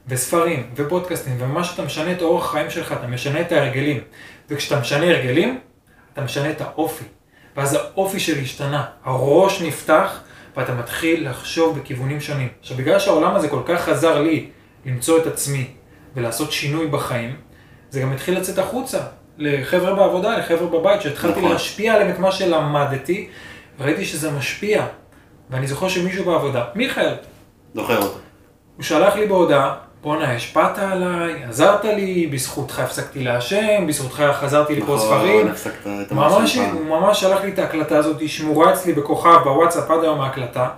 וספרים, 0.09 0.71
ופודקאסטים, 0.77 1.37
וממש 1.39 1.69
שאתה 1.69 1.83
משנה 1.83 2.13
את 2.13 2.23
אורח 2.23 2.45
החיים 2.45 2.71
שלך, 2.71 2.93
אתה 2.93 3.07
משנה 3.07 3.41
את 3.41 3.53
ההרגלים. 3.53 4.01
וכשאתה 4.51 4.81
משנה 4.81 5.07
הרגלים, 5.07 5.61
אתה 6.13 6.21
משנה 6.21 6.51
את 6.51 6.61
האופי. 6.61 7.05
ואז 7.57 7.75
האופי 7.75 8.21
שלי 8.21 8.43
השתנה, 8.43 8.85
הראש 9.05 9.63
נפתח, 9.63 10.21
ואתה 10.57 10.75
מתחיל 10.75 11.29
לחשוב 11.29 11.79
בכיוונים 11.79 12.21
שונים. 12.21 12.49
עכשיו, 12.61 12.77
בגלל 12.77 12.99
שהעולם 12.99 13.35
הזה 13.35 13.49
כל 13.49 13.63
כך 13.67 13.89
עזר 13.89 14.23
לי 14.23 14.51
למצוא 14.87 15.19
את 15.19 15.27
עצמי 15.27 15.67
ולעשות 16.17 16.53
שינוי 16.53 16.87
בחיים, 16.87 17.37
זה 17.91 18.01
גם 18.01 18.13
התחיל 18.13 18.39
לצאת 18.39 18.59
החוצה, 18.59 18.99
לחבר'ה 19.39 19.95
בעבודה, 19.95 20.39
לחבר'ה 20.39 20.67
בבית, 20.67 21.03
שהתחלתי 21.03 21.39
נכון. 21.39 21.53
להשפיע 21.53 21.95
עליהם 21.95 22.11
את 22.11 22.19
מה 22.19 22.33
שלמדתי, 22.33 23.29
ראיתי 23.81 24.05
שזה 24.05 24.31
משפיע. 24.31 24.87
ואני 25.51 25.67
זוכר 25.67 25.89
שמישהו 25.89 26.25
בעבודה, 26.25 26.65
מיכאל, 26.75 27.15
זוכר 27.75 27.97
אותו. 27.97 28.19
הוא 28.77 28.85
שלח 28.85 29.17
לי 29.17 29.27
בהודעה, 29.27 29.75
בואנה, 30.03 30.33
השפעת 30.33 30.79
עליי, 30.79 31.45
עזרת 31.45 31.85
לי, 31.85 32.27
בזכותך 32.27 32.79
הפסקתי 32.79 33.25
לעשן, 33.25 33.87
בזכותך 33.89 34.23
חזרתי 34.41 34.77
לקרוא 34.77 34.99
ספרים. 34.99 35.49
נכון, 35.49 35.73
מה 36.11 36.29
ממש. 36.29 36.57
הוא 36.57 36.85
ממש 36.87 37.21
שלח 37.21 37.41
לי 37.45 37.51
את 37.51 37.59
ההקלטה 37.59 37.99
הזאת, 37.99 38.21
היא 38.21 38.29
שמורה 38.29 38.73
אצלי 38.73 38.93
בכוכב 38.93 39.39
בוואטסאפ 39.45 39.91
עד 39.91 40.05
היום 40.05 40.21
ההקלטה. 40.21 40.69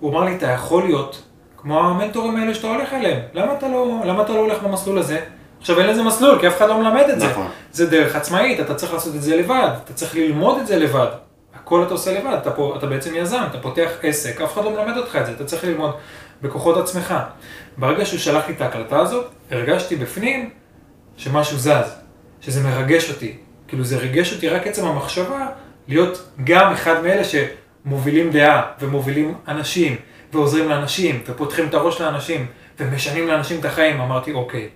הוא 0.00 0.10
אמר 0.10 0.20
לי, 0.24 0.36
אתה 0.36 0.46
יכול 0.46 0.82
להיות 0.82 1.22
כמו 1.56 1.80
המנטורים 1.80 2.36
האלה 2.36 2.54
שאתה 2.54 2.68
הולך 2.68 2.92
אליהם, 2.92 3.20
למה 3.34 3.52
אתה 3.52 3.68
לא, 3.68 4.00
למה 4.04 4.22
אתה 4.22 4.32
לא 4.32 4.38
הולך 4.38 4.62
במסלול 4.62 4.98
הזה? 4.98 5.20
עכשיו 5.60 5.80
אין 5.80 5.86
לזה 5.86 6.02
מסלול, 6.02 6.38
כי 6.40 6.48
אף 6.48 6.56
אחד 6.56 6.68
לא 6.68 6.78
מלמד 6.78 7.04
את 7.12 7.20
זה. 7.20 7.26
נכון. 7.26 7.46
זה 7.72 7.90
דרך 7.90 8.16
עצמאית, 8.16 8.60
אתה 8.60 8.74
צריך 8.74 8.92
לעשות 8.92 9.14
את 9.14 9.22
זה 9.22 9.36
לבד, 9.36 9.70
אתה 9.84 9.92
צריך 9.92 10.14
ללמוד 10.14 10.58
את 10.58 10.66
זה 10.66 10.76
לבד. 10.78 11.06
הכל 11.54 11.82
אתה 11.82 11.92
עושה 11.92 12.18
לבד, 12.18 12.38
אתה, 12.42 12.50
פה, 12.50 12.74
אתה 12.78 12.86
בעצם 12.86 13.14
יזם, 13.14 13.42
אתה 13.50 13.58
פותח 13.58 13.90
עסק, 14.02 14.40
אף 14.40 14.54
אחד 14.54 14.64
לא 14.64 14.70
מלמד 14.70 14.96
אותך 14.96 15.16
את 15.16 15.26
זה, 15.26 15.32
אתה 15.32 15.44
צריך 15.44 15.64
ללמוד 15.64 15.90
בכוחות 16.42 16.76
עצמך. 16.76 17.14
ברגע 17.76 18.04
שהוא 18.04 18.18
שלח 18.18 18.48
לי 18.48 18.54
את 18.54 18.60
ההקלטה 18.60 19.00
הזאת, 19.00 19.26
הרגשתי 19.50 19.96
בפנים 19.96 20.50
שמשהו 21.16 21.58
זז, 21.58 21.94
שזה 22.40 22.62
מרגש 22.62 23.10
אותי. 23.10 23.36
כאילו 23.68 23.84
זה 23.84 23.98
ריגש 23.98 24.32
אותי 24.32 24.48
רק 24.48 24.66
עצם 24.66 24.86
המחשבה 24.86 25.46
להיות 25.88 26.28
גם 26.44 26.72
אחד 26.72 27.02
מאלה 27.02 27.22
שמובילים 27.24 28.30
דעה 28.30 28.62
ומובילים 28.80 29.34
אנשים 29.48 29.96
ועוזרים 30.32 30.68
לאנשים 30.68 31.22
ופותחים 31.26 31.68
את 31.68 31.74
הראש 31.74 32.00
לאנשים 32.00 32.46
ומשנים 32.80 33.28
לאנשים 33.28 33.60
את 33.60 33.64
החיים. 33.64 34.00
אמרתי, 34.00 34.32
אוקיי, 34.32 34.68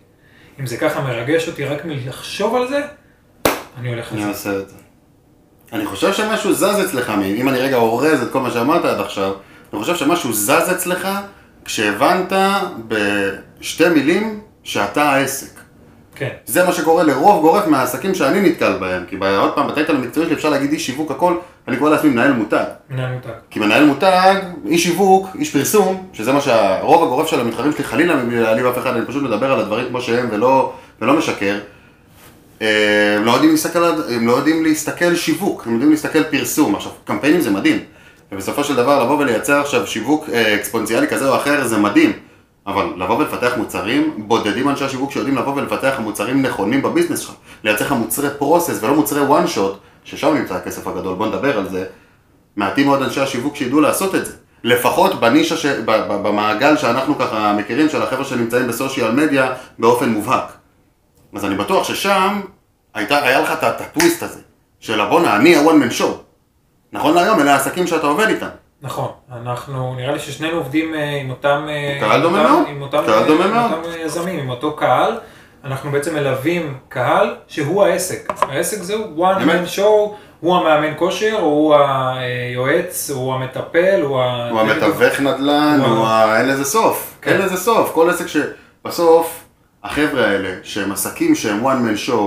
אם 0.61 0.67
זה 0.67 0.77
ככה 0.77 1.01
מרגש 1.01 1.49
אותי 1.49 1.65
רק 1.65 1.85
מלחשוב 1.85 2.55
על 2.55 2.69
זה, 2.69 2.81
אני 3.79 3.89
הולך 3.89 4.13
על 4.13 4.19
אני. 4.19 4.29
עושה 4.29 4.59
את 4.59 4.69
זה. 4.69 4.77
אני 5.73 5.87
חושב 5.87 6.13
שמשהו 6.13 6.53
זז 6.53 6.87
אצלך, 6.87 7.13
אם 7.37 7.49
אני 7.49 7.59
רגע 7.59 7.77
אורז 7.77 8.23
את 8.23 8.33
כל 8.33 8.41
מה 8.41 8.51
שאמרת 8.51 8.85
עד 8.85 9.01
עכשיו, 9.01 9.33
אני 9.73 9.81
חושב 9.81 9.97
שמשהו 9.97 10.33
זז 10.33 10.73
אצלך 10.73 11.09
כשהבנת 11.67 12.33
בשתי 12.89 13.89
מילים 13.89 14.41
שאתה 14.63 15.03
העסק. 15.03 15.61
כן, 16.15 16.29
זה 16.47 16.65
מה 16.65 16.73
שקורה 16.73 17.03
לרוב 17.03 17.41
גורף 17.41 17.67
מהעסקים 17.67 18.15
שאני 18.15 18.41
נתקל 18.41 18.73
בהם. 18.79 19.05
כי 19.09 19.17
עוד 19.39 19.53
פעם, 19.55 19.69
בטייטל 19.69 19.97
המקצועי 19.97 20.27
שלי 20.27 20.35
אפשר 20.35 20.49
להגיד 20.49 20.73
איש 20.73 20.87
שיווק 20.87 21.11
הכל, 21.11 21.37
אני 21.69 21.77
קורא 21.77 21.91
לעצמי 21.91 22.11
מנהל 22.11 22.33
מותג. 22.33 22.65
מנהל 22.91 23.13
מותג. 23.13 23.29
כי 23.51 23.61
מנהל 23.61 23.85
מותג, 23.85 24.35
איש 24.67 24.85
שיווק, 24.85 25.29
איש 25.39 25.53
פרסום, 25.53 26.07
שזה 26.13 26.33
מה 26.33 26.41
שהרוב 26.41 27.03
הגורף 27.03 27.27
של 27.27 27.41
המתחרים 27.41 27.73
שלי, 27.73 27.85
חלילה 27.85 28.17
מבלי 28.17 28.41
להעליב 28.41 28.67
אף 28.67 28.79
אחד, 28.79 28.97
אני 28.97 29.07
פשוט 29.07 29.23
מדבר 29.23 29.53
על 29.53 29.61
הדברים 29.61 29.89
כמו 29.89 30.01
שהם 30.01 30.29
ולא, 30.31 30.73
ולא 31.01 31.15
משקר. 31.15 31.59
אה, 32.63 33.17
הם 33.17 33.25
לא 33.25 33.31
יודעים 33.31 33.51
להסתכל, 33.51 33.85
הם 34.09 34.27
לא 34.27 34.33
יודעים 34.33 34.65
להסתכל 34.65 35.15
שיווק, 35.15 35.67
הם 35.67 35.73
יודעים 35.73 35.91
להסתכל 35.91 36.23
פרסום. 36.23 36.75
עכשיו, 36.75 36.93
קמפיינים 37.05 37.41
זה 37.41 37.51
מדהים. 37.51 37.79
ובסופו 38.33 38.65
של 38.65 38.77
דבר 38.77 39.05
לבוא 39.05 39.19
ולייצר 39.19 39.61
עכשיו 39.61 39.87
שיווק 39.87 40.29
אה, 40.33 40.55
אקספוננציאלי 40.55 41.09
כזה 41.09 41.29
או 41.29 41.37
אחר 41.37 41.67
זה 41.67 41.79
מדהים. 41.79 42.13
אבל 42.67 42.87
לבוא 42.97 43.19
ולפתח 43.19 43.53
מוצרים, 43.57 44.15
בודדים 44.17 44.69
אנשי 44.69 44.85
השיווק 44.85 45.13
שיודעים 45.13 45.37
לבוא 45.37 45.55
ולפתח 45.55 45.95
מוצרים 45.99 46.43
נכונים 46.43 46.83
בביזנס 46.83 47.21
שלך. 47.21 47.35
לייצר 47.65 47.85
לך 47.85 47.93
מוצרי 47.93 48.29
פרוסס 48.39 48.83
ולא 48.83 48.95
מוצרי 48.95 49.21
one 49.21 49.57
shot, 49.57 49.77
ששם 50.05 50.35
נמצא 50.35 50.55
הכסף 50.55 50.87
הגדול, 50.87 51.15
בוא 51.15 51.27
נדבר 51.27 51.59
על 51.59 51.69
זה. 51.69 51.85
מעטים 52.57 52.87
מאוד 52.87 53.03
אנשי 53.03 53.21
השיווק 53.21 53.57
שידעו 53.57 53.81
לעשות 53.81 54.15
את 54.15 54.27
זה. 54.27 54.33
לפחות 54.65 55.21
בנישה, 55.21 55.57
ש... 55.57 55.67
במעגל 56.23 56.77
שאנחנו 56.77 57.19
ככה 57.19 57.53
מכירים, 57.53 57.89
של 57.89 58.03
החבר'ה 58.03 58.25
שנמצאים 58.25 58.69
בסושיאל 58.69 59.11
מדיה 59.11 59.53
באופן 59.79 60.09
מובהק. 60.09 60.53
אז 61.35 61.45
אני 61.45 61.55
בטוח 61.55 61.89
ששם 61.89 62.41
הייתה, 62.95 63.23
היה 63.23 63.41
לך 63.41 63.53
את 63.53 63.63
הטוויסט 63.63 64.23
הזה, 64.23 64.41
של 64.81 65.05
בואנה, 65.05 65.37
אני 65.37 65.57
ה-one 65.57 65.83
man 65.83 66.01
show. 66.01 66.26
נכון 66.93 67.15
להיום, 67.15 67.41
אלה 67.41 67.53
העסקים 67.53 67.87
שאתה 67.87 68.07
עובד 68.07 68.29
איתם. 68.29 68.49
נכון, 68.83 69.09
אנחנו, 69.43 69.95
נראה 69.95 70.13
לי 70.13 70.19
ששנינו 70.19 70.57
עובדים 70.57 70.95
אה, 70.95 71.21
עם 71.21 71.31
אותם... 71.31 71.67
אה, 71.69 71.97
קהל 72.01 72.13
עם 72.13 72.23
דומה 72.23 72.43
מאוד. 72.43 72.69
עם 72.69 72.83
אותם, 72.83 72.99
אה, 73.09 73.21
עם. 73.21 73.73
אותם 73.73 73.89
יזמים, 74.05 74.39
עם 74.39 74.51
אותו 74.51 74.77
קהל. 74.77 75.19
אנחנו 75.65 75.91
בעצם 75.91 76.15
מלווים 76.15 76.75
קהל 76.89 77.35
שהוא 77.49 77.85
העסק. 77.85 78.33
העסק 78.43 78.83
זהו 78.83 79.05
one 79.17 79.39
man 79.39 79.79
show, 79.79 80.15
הוא 80.41 80.57
המאמן 80.57 80.93
כושר, 80.97 81.37
הוא 81.41 81.75
היועץ, 81.77 83.11
הוא 83.11 83.35
המטפל, 83.35 84.03
הוא 84.03 84.21
ה... 84.21 84.51
הוא 84.51 84.61
המתווך 84.61 85.21
נדל"ן, 85.21 85.81
הוא 85.81 85.97
הוא 85.97 86.07
ה... 86.07 86.39
אין 86.39 86.49
לזה 86.49 86.65
סוף. 86.65 87.19
כן. 87.23 87.33
אין 87.33 87.41
לזה 87.41 87.57
סוף. 87.57 87.93
כל 87.93 88.11
עסק 88.11 88.27
שבסוף, 88.27 89.45
החבר'ה 89.85 90.27
האלה, 90.27 90.51
שהם 90.63 90.93
עסקים 90.93 91.35
שהם 91.35 91.67
one 91.67 91.91
man 91.91 92.09
show, 92.09 92.23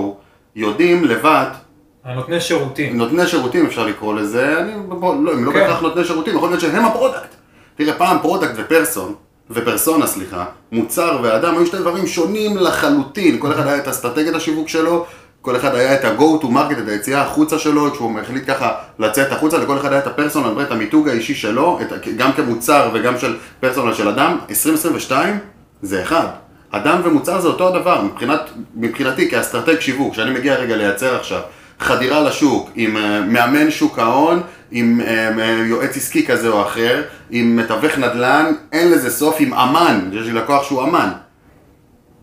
יודעים 0.56 1.04
לבד, 1.04 1.46
הנותני 2.04 2.40
שירותים. 2.40 2.96
נותני 2.96 3.26
שירותים 3.26 3.66
אפשר 3.66 3.86
לקרוא 3.86 4.14
לזה, 4.14 4.58
אני, 4.58 4.72
בוא, 4.88 5.24
לא, 5.24 5.32
הם 5.32 5.44
לא 5.44 5.52
כן. 5.52 5.60
בהכרח 5.60 5.80
נותני 5.80 6.04
שירותים, 6.04 6.36
יכול 6.36 6.48
להיות 6.48 6.60
שהם 6.60 6.84
ה 6.84 6.90
product. 6.90 7.34
תראה, 7.76 7.94
פעם 7.94 8.18
product 8.22 8.52
ו 8.56 8.63
person, 8.63 9.14
ופרסונה, 9.50 10.06
סליחה, 10.06 10.44
מוצר 10.72 11.18
ואדם, 11.22 11.54
היו 11.54 11.66
שני 11.66 11.78
דברים 11.78 12.06
שונים 12.06 12.56
לחלוטין. 12.56 13.36
כל 13.38 13.52
אחד 13.52 13.66
היה 13.66 13.78
את 13.78 13.88
אסטרטגיית 13.88 14.34
השיווק 14.34 14.68
שלו, 14.68 15.06
כל 15.42 15.56
אחד 15.56 15.74
היה 15.74 15.94
את 15.94 16.04
ה-go 16.04 16.42
to 16.42 16.44
market, 16.44 16.78
את 16.82 16.88
היציאה 16.88 17.22
החוצה 17.22 17.58
שלו, 17.58 17.92
כשהוא 17.92 18.20
החליט 18.20 18.50
ככה 18.50 18.72
לצאת 18.98 19.32
החוצה, 19.32 19.58
לכל 19.58 19.78
אחד 19.78 19.92
היה 19.92 20.00
את 20.00 20.06
ה 20.06 20.12
personal, 20.12 20.62
את 20.62 20.70
המיתוג 20.70 21.08
האישי 21.08 21.34
שלו, 21.34 21.78
את, 21.82 22.06
גם 22.16 22.32
כמוצר 22.32 22.90
וגם 22.94 23.18
של 23.18 23.36
personal 23.60 23.94
של 23.94 24.08
אדם. 24.08 24.38
2022 24.50 25.38
זה 25.82 26.02
אחד. 26.02 26.26
אדם 26.70 27.00
ומוצר 27.04 27.40
זה 27.40 27.48
אותו 27.48 27.68
הדבר, 27.68 28.02
מבחינת, 28.02 28.40
מבחינתי 28.74 29.30
כאסטרטג 29.30 29.80
שיווק, 29.80 30.14
שאני 30.14 30.30
מגיע 30.30 30.54
רגע 30.54 30.76
לייצר 30.76 31.16
עכשיו 31.16 31.40
חדירה 31.80 32.20
לשוק 32.20 32.70
עם 32.74 32.96
אה, 32.96 33.20
מאמן 33.20 33.70
שוק 33.70 33.98
ההון, 33.98 34.40
עם 34.70 35.00
אה, 35.00 35.28
אה, 35.38 35.62
יועץ 35.66 35.96
עסקי 35.96 36.26
כזה 36.26 36.48
או 36.48 36.62
אחר, 36.62 37.02
עם 37.30 37.56
מתווך 37.56 37.98
נדל"ן, 37.98 38.52
אין 38.72 38.90
לזה 38.90 39.10
סוף, 39.10 39.36
עם 39.38 39.54
אמן, 39.54 40.10
יש 40.12 40.26
לי 40.26 40.32
לקוח 40.32 40.62
שהוא 40.64 40.82
אמן. 40.82 41.08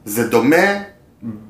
זה 0.06 0.28
דומה 0.30 0.66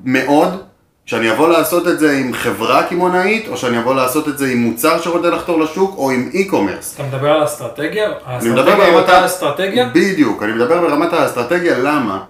מאוד 0.04 0.62
שאני 1.06 1.30
אבוא 1.30 1.48
לעשות 1.48 1.88
את 1.88 1.98
זה 1.98 2.12
עם 2.18 2.32
חברה 2.32 2.82
קמעונאית, 2.82 3.48
או 3.48 3.56
שאני 3.56 3.78
אבוא 3.78 3.94
לעשות 3.94 4.28
את 4.28 4.38
זה 4.38 4.48
עם 4.48 4.58
מוצר 4.58 5.00
שרוצה 5.00 5.30
לחתור 5.30 5.60
לשוק, 5.60 5.94
או 5.96 6.10
עם 6.10 6.30
e-commerce. 6.32 6.94
אתה 6.94 7.02
מדבר 7.02 7.30
על 7.30 7.44
אסטרטגיה? 7.44 8.10
אני 8.26 8.48
מדבר 8.48 8.60
האסטרטגיה 8.70 8.76
ברמת 8.90 9.02
אותה 9.02 9.18
ה- 9.22 9.26
אסטרטגיה? 9.26 9.88
בדיוק, 9.94 10.42
אני 10.42 10.52
מדבר 10.52 10.80
ברמת 10.80 11.12
האסטרטגיה, 11.12 11.78
למה? 11.78 12.20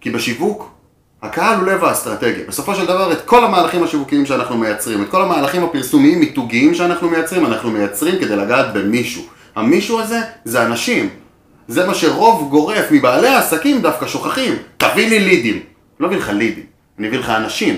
כי 0.00 0.10
בשיווק, 0.10 0.70
הקהל 1.22 1.58
הוא 1.58 1.66
לב 1.66 1.84
האסטרטגיה. 1.84 2.44
בסופו 2.48 2.74
של 2.74 2.86
דבר, 2.86 3.12
את 3.12 3.20
כל 3.24 3.44
המהלכים 3.44 3.82
השיווקיים 3.82 4.26
שאנחנו 4.26 4.58
מייצרים, 4.58 5.02
את 5.02 5.08
כל 5.08 5.22
המהלכים 5.22 5.64
הפרסומיים, 5.64 6.20
מיתוגיים 6.20 6.74
שאנחנו 6.74 7.10
מייצרים, 7.10 7.46
אנחנו 7.46 7.70
מייצרים 7.70 8.18
כדי 8.18 8.36
לגעת 8.36 8.72
במישהו. 8.72 9.22
המישהו 9.56 10.00
הזה 10.00 10.20
זה 10.44 10.62
אנשים. 10.62 11.08
זה 11.68 11.86
מה 11.86 11.94
שרוב 11.94 12.50
גורף 12.50 12.84
מבעלי 12.90 13.28
העסקים 13.28 13.82
דווקא 13.82 14.06
שוכחים. 14.06 14.54
תביא 14.76 15.08
לי 15.10 15.18
לידים. 15.18 15.60
לא 16.00 16.06
אביא 16.06 16.16
לך 16.16 16.28
לידים, 16.28 16.64
אני 16.98 17.08
אביא 17.08 17.18
לך 17.18 17.30
אנשים. 17.30 17.76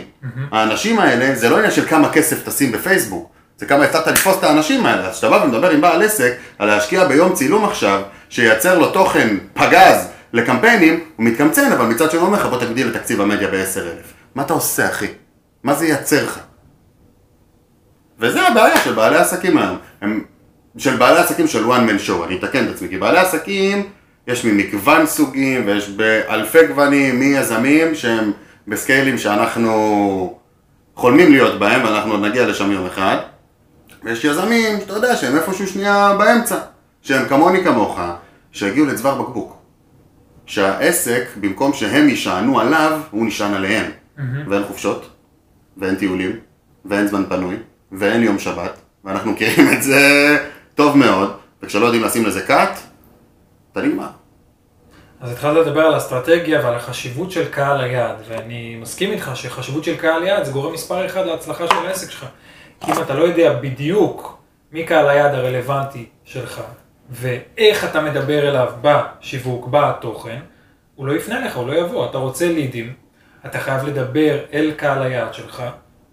האנשים 0.52 0.98
האלה, 0.98 1.34
זה 1.34 1.48
לא 1.48 1.56
עניין 1.56 1.70
של 1.70 1.86
כמה 1.86 2.08
כסף 2.08 2.48
תשים 2.48 2.72
בפייסבוק. 2.72 3.30
זה 3.58 3.66
כמה 3.66 3.84
הצלחת 3.84 4.06
לתפוס 4.06 4.38
את 4.38 4.44
האנשים 4.44 4.86
האלה. 4.86 5.08
אז 5.08 5.12
כשאתה 5.12 5.30
בא 5.30 5.44
ומדבר 5.44 5.70
עם 5.70 5.80
בעל 5.80 6.02
עסק 6.02 6.32
על 6.58 6.68
להשקיע 6.68 7.04
ביום 7.04 7.32
צילום 7.32 7.64
עכשיו, 7.64 8.02
שייצר 8.28 8.78
לו 8.78 8.90
תוכן 8.90 9.36
פגז 9.54 10.08
לקמפיינים, 10.32 11.00
הוא 11.16 11.26
מתקמצן, 11.26 11.72
אבל 11.72 11.86
מצד 11.86 12.10
שני 12.10 12.20
אומר 12.20 12.38
לך 12.38 12.46
בוא 12.46 12.60
תגדיל 12.60 12.88
את 12.88 12.94
תקציב 12.94 13.20
המדיה 13.20 13.48
ב-10,000. 13.48 14.06
מה 14.34 14.42
אתה 14.42 14.52
עושה 14.52 14.88
אחי? 14.88 15.06
מה 15.62 15.74
זה 15.74 15.86
ייצר 15.86 16.24
לך? 16.24 16.38
וזה 18.18 18.48
הבעיה 18.48 18.80
של 18.80 18.92
בעלי 18.92 19.16
עסקים 19.16 19.58
היום. 19.58 19.76
הם, 20.00 20.24
של 20.76 20.96
בעלי 20.96 21.18
עסקים 21.18 21.46
של 21.46 21.70
one 21.70 21.88
man 21.88 22.08
show, 22.08 22.24
אני 22.26 22.38
אתקן 22.38 22.64
את 22.64 22.70
עצמי, 22.70 22.88
כי 22.88 22.98
בעלי 22.98 23.18
עסקים 23.18 23.86
יש 24.26 24.44
ממגוון 24.44 25.06
סוגים 25.06 25.62
ויש 25.66 25.88
באלפי 25.88 26.66
גוונים 26.66 27.20
מיזמים 27.20 27.94
שהם 27.94 28.32
בסקיילים 28.68 29.18
שאנחנו 29.18 30.38
חולמים 30.94 31.32
להיות 31.32 31.58
בהם 31.58 31.84
ואנחנו 31.84 32.12
עוד 32.12 32.20
נגיע 32.20 32.46
לשם 32.46 32.72
יום 32.72 32.86
אחד. 32.86 33.16
ויש 34.04 34.24
יזמים, 34.24 34.80
שאתה 34.80 34.92
יודע, 34.92 35.16
שהם 35.16 35.36
איפשהו 35.36 35.66
שנייה 35.66 36.14
באמצע, 36.18 36.56
שהם 37.02 37.28
כמוני 37.28 37.64
כמוך, 37.64 38.00
שהגיעו 38.52 38.86
לצוואר 38.86 39.22
בקבוק. 39.22 39.61
שהעסק, 40.46 41.24
במקום 41.40 41.72
שהם 41.72 42.08
יישענו 42.08 42.60
עליו, 42.60 43.00
הוא 43.10 43.26
נשען 43.26 43.54
עליהם. 43.54 43.90
ואין 44.48 44.64
חופשות, 44.64 45.10
ואין 45.76 45.94
טיולים, 45.94 46.38
ואין 46.84 47.06
זמן 47.06 47.24
פנוי, 47.28 47.56
ואין 47.92 48.22
יום 48.22 48.38
שבת, 48.38 48.78
ואנחנו 49.04 49.32
מכירים 49.32 49.72
את 49.72 49.82
זה 49.82 50.38
טוב 50.74 50.96
מאוד, 50.96 51.36
וכשלא 51.62 51.84
יודעים 51.84 52.04
לשים 52.04 52.26
לזה 52.26 52.42
קאט, 52.42 52.78
אתה 53.72 53.82
נגמר. 53.82 54.08
אז 55.20 55.32
התחלת 55.32 55.66
לדבר 55.66 55.80
על 55.80 55.96
אסטרטגיה 55.96 56.60
ועל 56.64 56.74
החשיבות 56.74 57.30
של 57.30 57.48
קהל 57.48 57.80
היעד, 57.80 58.16
ואני 58.28 58.76
מסכים 58.80 59.10
איתך 59.10 59.30
שחשיבות 59.34 59.84
של 59.84 59.96
קהל 59.96 60.22
יעד 60.22 60.44
זה 60.44 60.52
גורם 60.52 60.72
מספר 60.72 61.06
אחד 61.06 61.26
להצלחה 61.26 61.66
של 61.66 61.86
העסק 61.86 62.10
שלך. 62.10 62.26
כי 62.80 62.92
אם 62.92 63.02
אתה 63.02 63.14
לא 63.14 63.24
יודע 63.24 63.52
בדיוק 63.52 64.38
מי 64.72 64.84
קהל 64.84 65.08
היעד 65.08 65.34
הרלוונטי 65.34 66.06
שלך, 66.24 66.60
ואיך 67.12 67.84
אתה 67.84 68.00
מדבר 68.00 68.48
אליו 68.48 68.72
בשיווק, 68.82 69.66
בתוכן, 69.70 70.38
הוא 70.94 71.06
לא 71.06 71.12
יפנה 71.12 71.42
אליך, 71.42 71.56
הוא 71.56 71.68
לא 71.68 71.72
יבוא. 71.72 72.10
אתה 72.10 72.18
רוצה 72.18 72.48
לידים, 72.48 72.92
אתה 73.46 73.60
חייב 73.60 73.84
לדבר 73.84 74.38
אל 74.52 74.72
קהל 74.76 75.02
היעד 75.02 75.34
שלך 75.34 75.62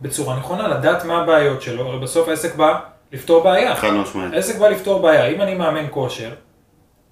בצורה 0.02 0.38
נכונה, 0.38 0.68
לדעת 0.68 1.06
מה 1.06 1.22
הבעיות 1.22 1.62
שלו, 1.62 1.88
הרי 1.88 2.00
בסוף 2.00 2.28
העסק 2.28 2.56
בא 2.56 2.80
לפתור 3.12 3.44
בעיה. 3.44 3.76
חד 3.76 3.90
משמעית. 3.92 4.34
העסק 4.34 4.60
בא 4.60 4.68
לפתור 4.68 5.02
בעיה. 5.02 5.26
אם 5.28 5.42
אני 5.42 5.56
מאמן 5.56 5.86
כושר, 5.90 6.30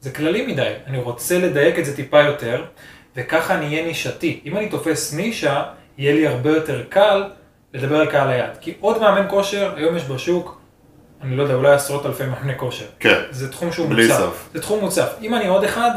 זה 0.02 0.12
כללי 0.12 0.46
מדי. 0.46 0.74
אני 0.88 0.98
רוצה 0.98 1.40
לדייק 1.40 1.80
את 1.80 1.86
זה 1.86 1.96
טיפה 1.96 2.22
יותר, 2.22 2.66
וככה 3.16 3.56
אני 3.56 3.66
אהיה 3.66 3.86
נישתי. 3.86 4.42
אם 4.46 4.58
אני 4.58 4.70
תופס 4.70 5.14
נישה, 5.14 5.64
יהיה 5.98 6.14
לי 6.14 6.28
הרבה 6.28 6.50
יותר 6.50 6.84
קל 6.90 7.24
לדבר 7.74 8.00
על 8.00 8.06
קהל 8.06 8.30
היעד. 8.30 8.58
כי 8.62 8.74
עוד 8.80 9.02
מאמן 9.02 9.26
כושר, 9.30 9.74
היום 9.76 9.98
יש 9.98 10.04
בשוק, 10.04 10.57
אני 11.22 11.36
לא 11.36 11.44
יודע, 11.44 11.54
אולי 11.56 11.72
עשרות 11.72 12.06
אלפי 12.06 12.24
מאמני 12.26 12.54
כושר. 12.58 12.86
כן. 13.00 13.20
זה 13.32 13.52
תחום 13.52 13.72
שהוא 13.72 13.90
בלי 13.90 14.08
מוצף. 14.08 14.18
סוף. 14.20 14.50
זה 14.54 14.62
תחום 14.62 14.80
מוצף. 14.80 15.16
אם 15.22 15.36
אני 15.36 15.48
עוד 15.48 15.64
אחד, 15.64 15.92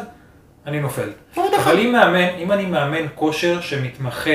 אני 0.66 0.80
נופל. 0.80 1.08
עוד 1.34 1.54
אחד. 1.54 1.70
אבל 1.70 1.80
אם, 1.80 1.92
מאמן, 1.92 2.28
אם 2.38 2.52
אני 2.52 2.66
מאמן 2.66 3.06
כושר 3.14 3.60
שמתמחה 3.60 4.30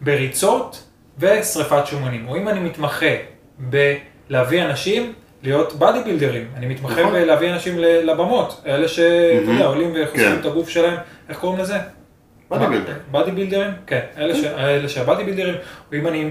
בריצות 0.00 0.84
ושריפת 1.18 1.86
שומנים, 1.86 2.28
או 2.28 2.36
אם 2.36 2.48
אני 2.48 2.60
מתמחה 2.60 3.06
בלהביא 3.58 4.62
אנשים 4.64 5.12
להיות 5.42 5.72
באדי 5.72 5.98
בילדרים. 6.04 6.48
אני 6.56 6.66
מתמחה 6.66 7.00
נכון. 7.00 7.12
בלהביא 7.12 7.50
אנשים 7.52 7.74
לבמות. 7.78 8.62
אלה 8.66 8.88
שאתה 8.88 9.04
מהמם. 9.40 9.52
יודע, 9.52 9.66
עולים 9.66 9.92
וחושפים 9.94 10.32
כן. 10.34 10.40
את 10.40 10.46
הגוף 10.46 10.68
שלהם, 10.68 10.96
איך 11.28 11.38
קוראים 11.38 11.60
לזה? 11.60 11.76
באדי 12.50 12.66
בילדר. 12.66 12.92
באדי 13.10 13.30
בילדרים? 13.30 13.70
כן, 13.86 14.00
אלה 14.18 14.34
ש- 14.34 14.44
אלה 14.44 14.88
שהבאדי 14.88 15.24
בילדרים, 15.24 15.54
או 15.92 15.96
אם 15.98 16.06
אני 16.06 16.30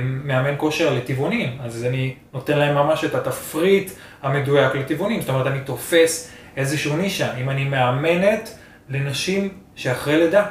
מאמן 0.00 0.54
כושר 0.56 0.94
לטבעונים, 0.94 1.58
אז 1.60 1.84
אני 1.84 2.14
נותן 2.34 2.58
להם 2.58 2.74
ממש 2.74 3.04
את 3.04 3.14
התפריט 3.14 3.90
המדויק 4.22 4.74
לטבעונים, 4.74 5.20
זאת 5.20 5.30
אומרת 5.30 5.46
אני 5.46 5.60
תופס 5.60 6.30
איזשהו 6.56 6.96
נישה, 6.96 7.36
אם 7.36 7.50
אני 7.50 7.64
מאמנת 7.64 8.58
לנשים 8.88 9.48
שאחרי 9.74 10.16
לידה. 10.16 10.46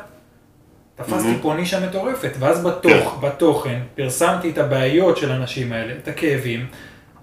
תפסתי 0.96 1.28
מהמם. 1.28 1.42
פה 1.42 1.54
נישה 1.54 1.88
מטורפת, 1.88 2.32
ואז 2.40 2.66
בתוך, 2.66 3.20
בתוכן, 3.22 3.80
פרסמתי 3.96 4.50
את 4.50 4.58
הבעיות 4.58 5.18
של 5.18 5.32
הנשים 5.32 5.74
האלה, 5.74 5.94
את 6.04 6.08
הכאבים, 6.08 6.68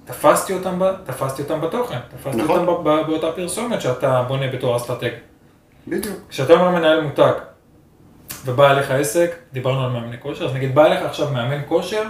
תפסתי 0.04 0.52
אותם, 0.52 0.80
תפסתי 1.04 1.42
אותם 1.42 1.60
בתוכן, 1.60 1.98
תפסתי 2.08 2.42
נכון. 2.42 2.68
אותם 2.68 2.84
באותה 3.06 3.32
פרסומת 3.32 3.80
שאתה 3.80 4.22
בונה 4.28 4.46
בתור 4.48 4.76
אסטרטג. 4.76 5.10
בדיוק. 5.88 6.16
כשאתה 6.28 6.52
אומר 6.52 6.70
מנהל 6.70 7.00
מותג 7.00 7.32
ובא 8.46 8.70
אליך 8.70 8.90
עסק, 8.90 9.34
דיברנו 9.52 9.84
על 9.84 9.92
מאמני 9.92 10.16
כושר, 10.20 10.44
אז 10.44 10.54
נגיד 10.54 10.74
בא 10.74 10.86
אליך 10.86 11.02
עכשיו 11.02 11.30
מאמן 11.30 11.62
כושר, 11.68 12.02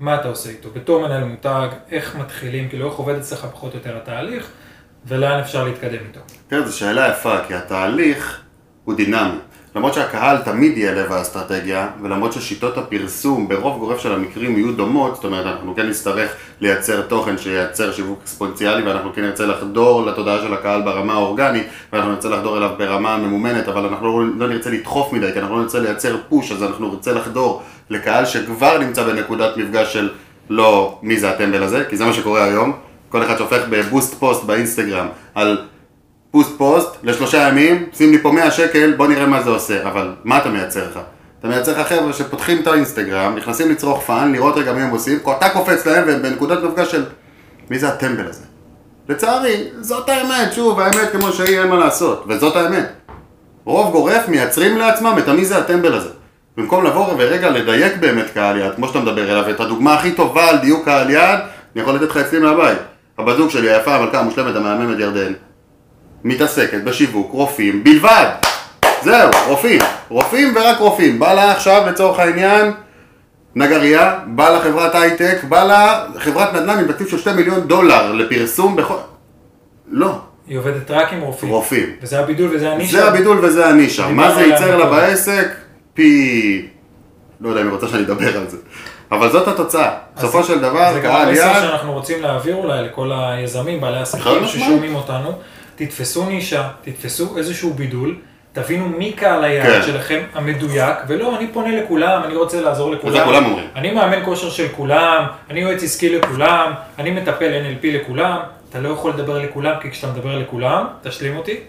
מה 0.00 0.14
אתה 0.14 0.28
עושה 0.28 0.50
איתו? 0.50 0.68
בתור 0.70 1.06
מנהל 1.06 1.24
מותג, 1.24 1.68
איך 1.90 2.16
מתחילים, 2.16 2.68
כאילו 2.68 2.88
איך 2.88 2.94
עובד 2.94 3.14
אצלך 3.14 3.46
פחות 3.52 3.72
או 3.72 3.78
יותר 3.78 3.96
התהליך, 3.96 4.50
ולאן 5.06 5.40
אפשר 5.40 5.64
להתקדם 5.64 5.98
איתו. 6.08 6.20
תראה, 6.48 6.66
זו 6.66 6.78
שאלה 6.78 7.08
יפה, 7.08 7.36
כי 7.46 7.54
התהליך 7.54 8.42
הוא 8.84 8.94
דינמי. 8.96 9.38
למרות 9.76 9.94
שהקהל 9.94 10.38
תמיד 10.38 10.78
יהיה 10.78 10.94
לב 10.94 11.12
האסטרטגיה, 11.12 11.88
ולמרות 12.02 12.32
ששיטות 12.32 12.78
הפרסום 12.78 13.48
ברוב 13.48 13.78
גורף 13.78 13.98
של 14.00 14.12
המקרים 14.12 14.56
יהיו 14.56 14.72
דומות, 14.72 15.14
זאת 15.14 15.24
אומרת, 15.24 15.46
אנחנו 15.46 15.74
כן 15.76 15.88
נצטרך 15.88 16.30
לייצר 16.60 17.02
תוכן 17.02 17.38
שייצר 17.38 17.92
שיווק 17.92 18.20
אקספוננציאלי, 18.22 18.82
ואנחנו 18.82 19.12
כן 19.12 19.22
נרצה 19.22 19.46
לחדור 19.46 20.06
לתודעה 20.06 20.38
של 20.38 20.54
הקהל 20.54 20.82
ברמה 20.82 21.12
האורגנית, 21.12 21.66
ואנחנו 21.92 22.10
נרצה 22.10 22.28
לחדור 22.28 22.58
אליו 22.58 22.70
ברמה 22.78 23.16
ממומנת, 23.16 23.68
אבל 23.68 23.86
אנחנו 23.86 24.24
לא, 24.38 24.48
נרצה 24.48 24.70
לדחוף 24.70 25.12
מדי, 25.12 25.32
כי 25.32 25.38
אנחנו 25.38 25.56
לא 25.56 25.62
נרצה 25.62 25.78
לייצר 25.78 26.16
פוש, 26.28 26.52
אז 26.52 26.62
אנחנו 26.62 26.88
נרצה 26.88 27.12
לחדור 27.12 27.62
לקהל 27.90 28.24
שכבר 28.24 28.78
נמצא 28.78 29.04
בנקודת 29.04 29.56
מפגש 29.56 29.92
של 29.92 30.10
לא 30.50 30.98
מי 31.02 31.20
זה 31.20 31.30
הטמבל 31.30 31.62
הזה, 31.62 31.84
כי 31.88 31.96
זה 31.96 32.04
מה 32.04 32.12
שקורה 32.12 32.44
היום. 32.44 32.72
כל 33.08 33.22
אחד 33.22 33.36
שהופך 33.38 33.62
ב 33.70 33.77
boost 33.77 34.14
post 34.14 34.44
באינסטגרם 34.44 35.06
על 35.34 35.58
post 36.36 36.58
post 36.58 36.88
לשלושה 37.02 37.48
ימים, 37.48 37.86
שים 37.92 38.12
לי 38.12 38.18
פה 38.18 38.32
100 38.32 38.50
שקל, 38.50 38.92
בוא 38.96 39.08
נראה 39.08 39.26
מה 39.26 39.42
זה 39.42 39.50
עושה. 39.50 39.82
אבל 39.82 40.12
מה 40.24 40.38
אתה 40.38 40.48
מייצר 40.48 40.84
לך? 40.90 41.00
אתה 41.40 41.48
מייצר 41.48 41.80
לך 41.80 41.88
חבר'ה 41.88 42.12
שפותחים 42.12 42.62
את 42.62 42.66
האינסטגרם, 42.66 43.36
נכנסים 43.36 43.70
לצרוך 43.70 44.02
fun, 44.06 44.32
לראות 44.32 44.56
רגע 44.56 44.72
מי 44.72 44.82
הם 44.82 44.90
עושים, 44.90 45.18
אתה 45.38 45.48
קופץ 45.48 45.86
להם 45.86 46.04
והם 46.06 46.22
בנקודת 46.22 46.62
מפגש 46.62 46.90
של 46.90 47.04
מי 47.70 47.78
זה 47.78 47.88
הטמבל 47.88 48.26
הזה? 48.28 48.44
לצערי, 49.08 49.64
זאת 49.80 50.08
האמת, 50.08 50.52
שוב, 50.52 50.80
האמת 50.80 51.12
כמו 51.12 51.32
שהיא, 51.32 51.60
אין 51.60 51.68
מה 51.68 51.76
לעשות, 51.76 52.24
וזאת 52.28 52.56
האמת. 52.56 52.92
רוב 53.64 53.92
גורף 53.92 54.28
מייצרים 54.28 54.78
לעצמם 54.78 55.14
את 55.18 55.28
המי 55.28 55.44
זה 55.44 55.58
הטמבל 55.58 55.94
הזה. 55.94 56.10
במקום 56.56 56.84
לבוא 56.84 57.14
ורגע 57.18 57.50
לדייק 57.50 57.96
באמת 57.96 58.26
קהל 58.34 58.56
יעד, 58.56 58.74
כמו 58.74 58.88
שאתה 58.88 59.00
מדבר 59.00 59.30
אליו, 59.30 59.50
את 59.50 59.60
הדוגמה 59.60 59.94
הכי 59.94 60.12
טובה 60.12 60.48
על 60.48 60.56
דיוק 60.56 60.84
קהל 60.84 61.10
יעד, 61.10 61.38
אני 61.74 61.82
יכול 61.82 61.94
לתת 61.94 62.08
לך 62.10 62.16
אצלי 62.16 62.38
מהבית. 62.38 62.78
הבת 63.18 63.36
זוג 63.36 63.50
שלי, 63.50 63.70
היפה, 63.70 63.94
המלכה 63.94 64.18
המושלמת, 64.18 64.56
המהממת 64.56 64.98
ירדן, 64.98 65.32
מתעסקת 66.24 66.82
בשיווק 66.84 67.32
רופאים 67.32 67.84
בלבד. 67.84 68.26
זהו, 69.02 69.30
רופאים. 69.46 69.80
רופאים 70.08 70.54
ורק 70.56 70.78
רופאים. 70.78 71.18
בא 71.18 71.32
לה 71.32 71.52
עכשיו, 71.52 71.82
לצורך 71.86 72.18
העניין, 72.18 72.72
נגרייה, 73.54 74.18
בא 74.26 74.50
לה 74.50 74.60
חברת 74.60 74.94
הייטק, 74.94 75.44
בא 75.48 75.64
לה 75.64 76.04
חברת 76.18 76.54
נדל"ן 76.54 76.78
עם 76.78 76.88
תקציב 76.92 77.08
של 77.08 77.18
2 77.18 77.36
מיליון 77.36 77.60
דולר 77.60 78.12
לפרסום 78.12 78.76
בכל... 78.76 78.94
לא, 79.90 80.18
היא 80.46 80.58
עובדת 80.58 80.90
רק 80.90 81.12
עם 81.12 81.20
רופאים. 81.20 81.52
רופאים. 81.52 81.86
וזה 82.02 82.20
הבידול 82.20 82.50
וזה 82.54 82.72
הנישה. 82.72 82.92
זה 82.92 83.08
הבידול 83.08 83.44
וזה 83.44 83.66
הנישה. 83.66 84.08
מה 84.08 84.34
זה 84.34 84.40
ייצר 84.42 84.76
לה. 84.76 84.86
בעסק? 84.86 85.48
פי... 85.94 86.68
לא 87.40 87.48
יודע 87.48 87.60
אם 87.60 87.66
היא 87.66 87.74
רוצה 87.74 87.88
שאני 87.88 88.02
אדבר 88.02 88.38
על 88.38 88.48
זה. 88.48 88.56
אבל 89.12 89.30
זאת 89.30 89.48
התוצאה. 89.48 89.90
בסופו 90.16 90.44
של 90.44 90.58
דבר, 90.58 90.92
זה 90.92 91.00
גם 91.00 91.12
קהל 91.12 91.28
המסר. 91.28 91.54
שאנחנו 91.60 91.92
רוצים 91.92 92.22
להעביר 92.22 92.56
אולי 92.56 92.84
לכל 92.84 93.12
היזמים, 93.14 93.80
בעלי 93.80 93.98
עסקים 93.98 94.22
משמעית. 94.42 94.48
ששומעים 94.48 94.94
אותנו. 94.94 95.32
תתפסו 95.76 96.26
נישה, 96.28 96.68
תתפסו 96.82 97.38
איזשהו 97.38 97.74
בידול, 97.74 98.16
תבינו 98.52 98.88
מי 98.88 99.12
קהל 99.12 99.44
היעד 99.44 99.66
כן. 99.66 99.82
שלכם 99.82 100.20
המדויק, 100.34 100.96
ולא, 101.08 101.36
אני 101.36 101.46
פונה 101.52 101.82
לכולם, 101.82 102.22
אני 102.24 102.36
רוצה 102.36 102.60
לעזור 102.60 102.90
לכולם. 102.90 103.14
וזה 103.14 103.24
כולם 103.24 103.44
אומרים. 103.44 103.66
אני 103.76 103.92
מאמן 103.92 104.24
כושר 104.24 104.50
של 104.50 104.68
כולם, 104.68 105.24
אני 105.50 105.60
יועץ 105.60 105.82
עסקי 105.82 106.18
לכולם, 106.18 106.72
אני 106.98 107.10
מטפל 107.10 107.62
NLP 107.62 107.86
לכולם. 107.86 108.38
אתה 108.70 108.80
לא 108.80 108.88
יכול 108.88 109.10
לדבר 109.10 109.38
לכולם, 109.38 109.74
כי 109.80 109.90
כשאתה 109.90 110.12
מדבר 110.12 110.38
לכולם, 110.38 110.86
תשלים 111.02 111.36
אותי, 111.36 111.60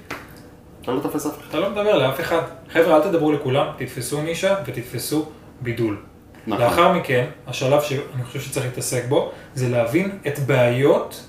אתה 0.81 0.91
לא 0.91 0.99
תופס 0.99 1.25
אף 1.25 1.39
אחד. 1.39 1.49
אתה 1.49 1.59
לא 1.59 1.69
מדבר 1.69 1.97
לאף 1.97 2.19
אחד. 2.19 2.41
חבר'ה, 2.73 2.95
אל 2.95 3.01
תדברו 3.01 3.31
לכולם, 3.31 3.65
תתפסו 3.77 4.21
נישה 4.21 4.55
ותתפסו 4.65 5.25
בידול. 5.61 5.97
נכון. 6.47 6.63
לאחר 6.63 6.93
מכן, 6.93 7.25
השלב 7.47 7.81
שאני 7.81 8.23
חושב 8.23 8.39
שצריך 8.41 8.65
להתעסק 8.65 9.05
בו, 9.09 9.31
זה 9.53 9.69
להבין 9.69 10.17
את 10.27 10.39
בעיות 10.39 11.23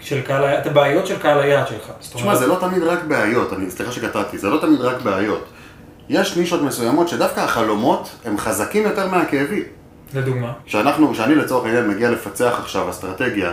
של 0.00 0.20
קהל, 0.20 0.44
את 0.44 0.66
הבעיות 0.66 1.06
של 1.06 1.18
קהל 1.18 1.40
היעד 1.40 1.68
שלך. 1.68 1.90
תשמע, 2.14 2.34
זה 2.34 2.46
לא 2.46 2.56
תמיד 2.60 2.82
רק 2.82 3.04
בעיות, 3.04 3.52
אני, 3.52 3.70
סליחה 3.70 3.92
שקטעתי, 3.92 4.38
זה 4.38 4.48
לא 4.48 4.58
תמיד 4.60 4.80
רק 4.80 5.02
בעיות. 5.02 5.44
יש 6.08 6.36
נישות 6.36 6.62
מסוימות 6.62 7.08
שדווקא 7.08 7.40
החלומות 7.40 8.10
הם 8.24 8.38
חזקים 8.38 8.82
יותר 8.82 9.08
מהכאבים. 9.08 9.62
לדוגמה, 10.14 10.52
כשאנחנו, 10.66 11.12
כשאני 11.12 11.34
לצורך 11.34 11.64
העניין 11.64 11.88
מגיע 11.88 12.10
לפצח 12.10 12.58
עכשיו 12.58 12.90
אסטרטגיה, 12.90 13.52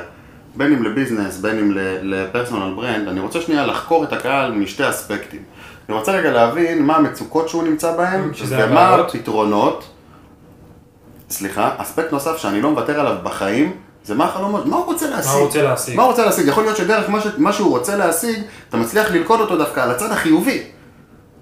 בין 0.56 0.74
אם 0.74 0.84
ל 0.84 0.89
business, 0.89 1.38
בין 1.38 1.60
אם 1.60 1.72
ל 2.02 2.10
personal 2.10 2.74
brand, 2.76 3.08
אני 3.08 3.20
רוצה 3.20 3.42
שנייה 3.42 3.66
לחקור 3.66 4.04
את 4.04 4.14
הקהל 4.14 4.52
משתי 4.52 4.90
אספקטים. 4.90 5.42
אני 5.90 5.98
רוצה 5.98 6.12
רגע 6.12 6.32
להבין 6.32 6.86
מה 6.86 6.96
המצוקות 6.96 7.50
שהוא 7.50 7.64
נמצא 7.64 7.98
בהן, 7.98 8.32
ומה 8.48 8.88
הבעיות. 8.88 9.16
הפתרונות. 9.16 9.90
סליחה, 11.30 11.72
אספקט 11.78 12.12
נוסף 12.12 12.38
שאני 12.38 12.62
לא 12.62 12.72
מוותר 12.72 13.00
עליו 13.00 13.16
בחיים, 13.24 13.74
זה 14.04 14.16
מה 14.16 14.26
החלומות, 14.26 14.66
מה 14.66 14.76
הוא 14.76 14.86
רוצה 14.86 15.10
להשיג. 15.10 15.32
מה 15.32 15.38
הוא 15.38 15.46
רוצה 15.46 15.62
להשיג? 15.62 15.96
מה 15.96 16.04
הוא 16.04 16.12
רוצה 16.12 16.26
להשיג? 16.26 16.48
יכול 16.48 16.64
להיות 16.64 16.78
שדרך 16.78 17.10
מה, 17.10 17.22
ש... 17.22 17.28
מה 17.38 17.54
שהוא 17.54 17.70
רוצה 17.70 17.96
להשיג, 17.96 18.40
אתה 18.70 18.78
מצליח 18.78 19.12
ללכוד 19.12 19.40
אותו 19.40 19.58
דווקא 19.58 19.80
על 19.80 19.92
הצד 19.92 20.12
החיובי. 20.12 20.64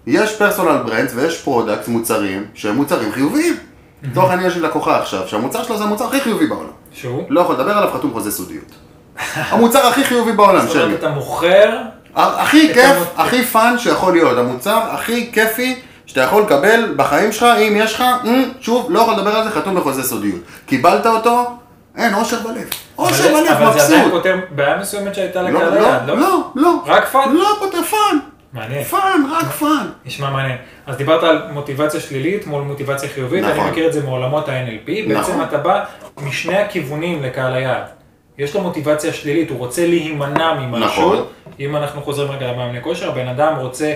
יש 0.08 0.36
personal 0.36 0.78
brands 0.86 1.12
ויש 1.16 1.42
product, 1.42 1.88
מוצרים, 1.88 2.46
שהם 2.54 2.76
מוצרים 2.76 3.12
חיוביים. 3.12 3.58
לצורך 4.04 4.30
העניין 4.30 4.48
יש 4.48 4.56
לי 4.56 4.62
לקוחה 4.62 5.00
עכשיו, 5.00 5.28
שהמוצר 5.28 5.64
שלו 5.64 5.78
זה 5.78 5.84
המוצר 5.84 6.06
הכי 6.06 6.22
חיובי 6.22 6.48
בעולם. 6.48 6.70
שהוא? 6.92 7.24
לא 7.30 7.42
יכול 7.42 7.56
לדבר 7.56 7.78
עליו, 7.78 7.90
חתום 7.94 8.14
חוזה 8.14 8.32
סודיות. 8.32 8.72
המוצר 9.52 9.88
הכי 9.88 10.04
חיובי 10.04 10.32
בעולם, 10.32 10.62
זאת 10.62 10.72
שלי. 10.72 10.84
אומרת, 10.84 11.00
אתה 11.00 11.10
מוכר, 11.10 11.78
הכי 12.16 12.74
כיף, 12.74 12.96
הכי 13.18 13.44
fun 13.44 13.76
שיכול 13.78 14.14
להיות. 14.14 14.38
המוצר 14.38 14.80
הכי 14.92 15.32
כיפי 15.32 15.80
שאתה 16.06 16.22
יכול 16.22 16.42
לקבל 16.44 16.94
בחיים 16.96 17.32
שלך, 17.32 17.44
אם 17.44 17.74
יש 17.76 17.94
לך, 17.94 18.04
שוב, 18.62 18.88
לא 18.90 19.00
יכול 19.00 19.14
לדבר 19.14 19.36
על 19.36 19.44
זה, 19.44 19.52
חתום 19.52 19.76
בחוזה 19.76 20.04
סודיות. 20.04 20.42
קיבלת 20.66 21.06
אותו, 21.06 21.58
אין, 21.98 22.14
אושר 22.14 22.38
בלב. 22.40 22.70
אושר 22.98 23.28
בלב, 23.34 23.52
אבל 23.52 23.80
זה 23.80 23.86
עדיין 23.86 24.02
מבסוט. 24.02 24.12
פותר 24.14 24.36
בעיה 24.50 24.78
מסוימת 24.78 25.16
שהייתה 25.16 25.42
לא, 25.42 25.50
לקהל 25.50 25.74
לא, 25.74 25.88
היעד, 25.88 26.08
לא? 26.08 26.16
לא, 26.20 26.52
לא. 26.56 26.82
רק 26.86 27.06
fun? 27.06 27.34
לא 27.34 27.50
פותר 27.60 27.84
fun. 27.84 28.18
מעניין. 28.54 28.84
fun, 28.84 29.22
רק 29.32 29.46
fun. 29.46 29.88
נשמע 30.06 30.30
מעניין. 30.30 30.58
אז 30.88 30.98
דיברת 30.98 31.24
על 31.24 31.42
מוטיבציה 31.52 32.00
שלילית 32.00 32.48
מול 32.48 32.62
מוטיבציה 32.62 33.10
חיובית, 33.10 33.44
נכון. 33.44 33.60
אני 33.60 33.72
מכיר 33.72 33.88
את 33.88 33.94
זה 33.94 34.04
מעולמות 34.04 34.50
ה-NLP, 34.50 34.86
בעצם 35.08 35.32
נכון. 35.32 35.42
אתה 35.42 35.58
בא 35.58 35.84
משני 36.22 36.58
הכיוונים 36.58 37.24
לקהל 37.24 37.54
היעד. 37.54 37.84
יש 38.38 38.56
לו 38.56 38.62
מוטיבציה 38.62 39.14
שלילית, 39.14 39.50
הוא 39.50 39.58
רוצה 39.58 39.88
להימנע 39.88 40.54
ממשהו. 40.54 41.14
נכון. 41.14 41.26
אם 41.60 41.76
אנחנו 41.76 42.02
חוזרים 42.02 42.32
רגע 42.32 42.52
למאמני 42.52 42.82
כושר, 42.82 43.10
הבן 43.10 43.28
אדם 43.28 43.56
רוצה, 43.56 43.94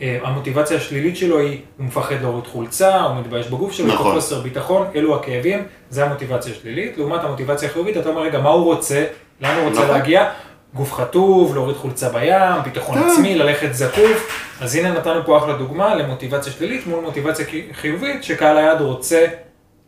המוטיבציה 0.00 0.76
השלילית 0.76 1.16
שלו 1.16 1.38
היא, 1.38 1.60
הוא 1.78 1.86
מפחד 1.86 2.14
להוריד 2.22 2.46
חולצה, 2.46 3.00
הוא 3.00 3.20
מתבייש 3.20 3.46
בגוף 3.46 3.72
שלו, 3.72 3.86
נכון. 3.86 4.14
חוסר 4.14 4.40
ביטחון, 4.40 4.86
אלו 4.94 5.16
הכאבים, 5.16 5.64
זה 5.90 6.04
המוטיבציה 6.04 6.52
השלילית. 6.52 6.98
לעומת 6.98 7.24
המוטיבציה 7.24 7.68
החיובית, 7.68 7.96
אתה 7.96 8.08
אומר, 8.08 8.22
רגע, 8.22 8.40
מה 8.40 8.48
הוא 8.48 8.64
רוצה? 8.64 9.04
לאן 9.40 9.56
הוא 9.56 9.68
רוצה 9.68 9.82
נכון. 9.82 9.94
להגיע? 9.94 10.30
גוף 10.74 10.92
חטוב, 10.92 11.54
להוריד 11.54 11.76
חולצה 11.76 12.08
בים, 12.08 12.62
ביטחון 12.64 12.98
כן. 12.98 13.08
עצמי, 13.08 13.34
ללכת 13.34 13.72
זקוף. 13.72 14.46
אז 14.60 14.74
הנה 14.74 14.92
נתנו 14.92 15.26
פה 15.26 15.38
אחלה 15.38 15.56
דוגמה 15.56 15.94
למוטיבציה 15.94 16.52
שלילית 16.52 16.86
מול 16.86 17.00
מוטיבציה 17.00 17.46
חיובית, 17.72 18.24
שקהל 18.24 18.56
היעד 18.56 18.80
רוצה 18.80 19.26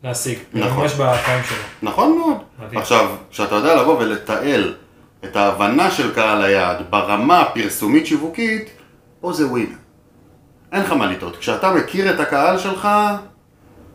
להשיג. 0.05 0.38
נכון. 0.53 0.83
ממש 0.83 0.92
בחיים 0.94 1.42
שלו. 1.44 1.57
נכון 1.83 2.18
מאוד. 2.18 2.37
מדהים. 2.59 2.81
עכשיו, 2.81 3.11
כשאתה 3.31 3.55
יודע 3.55 3.83
לבוא 3.83 3.98
ולתעל 3.98 4.75
את 5.25 5.37
ההבנה 5.37 5.90
של 5.90 6.14
קהל 6.14 6.42
היעד 6.42 6.77
ברמה 6.90 7.40
הפרסומית 7.40 8.07
שיווקית, 8.07 8.70
פה 9.20 9.33
זה 9.33 9.46
ווין. 9.46 9.82
אין 10.73 10.83
לך 10.83 10.93
מה 10.93 11.07
לטעות. 11.07 11.37
כשאתה 11.37 11.73
מכיר 11.73 12.15
את 12.15 12.21
הקהל 12.21 12.59
שלך, 12.59 12.89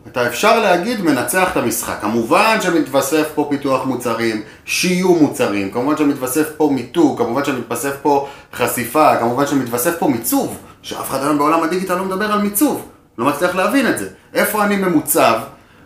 אתה 0.06 0.26
אפשר 0.26 0.60
להגיד 0.60 1.00
מנצח 1.00 1.48
את 1.52 1.56
המשחק. 1.56 1.98
כמובן 2.00 2.58
שמתווסף 2.60 3.28
פה 3.34 3.46
פיתוח 3.50 3.86
מוצרים, 3.86 4.42
שיהיו 4.64 5.14
מוצרים, 5.14 5.70
כמובן 5.70 5.96
שמתווסף 5.96 6.48
פה 6.56 6.70
מיתוג, 6.72 7.18
כמובן 7.18 7.44
שמתווסף 7.44 7.96
פה 8.02 8.28
חשיפה, 8.54 9.16
כמובן 9.16 9.46
שמתווסף 9.46 9.98
פה 9.98 10.08
מיצוב, 10.08 10.58
שאף 10.82 11.10
אחד 11.10 11.22
היום 11.22 11.38
בעולם 11.38 11.62
הדיגיטל 11.62 11.94
לא 11.94 12.04
מדבר 12.04 12.32
על 12.32 12.42
מיצוב, 12.42 12.88
לא 13.18 13.26
מצליח 13.26 13.54
להבין 13.54 13.88
את 13.88 13.98
זה. 13.98 14.08
איפה 14.34 14.64
אני 14.64 14.76
ממוצב 14.76 15.40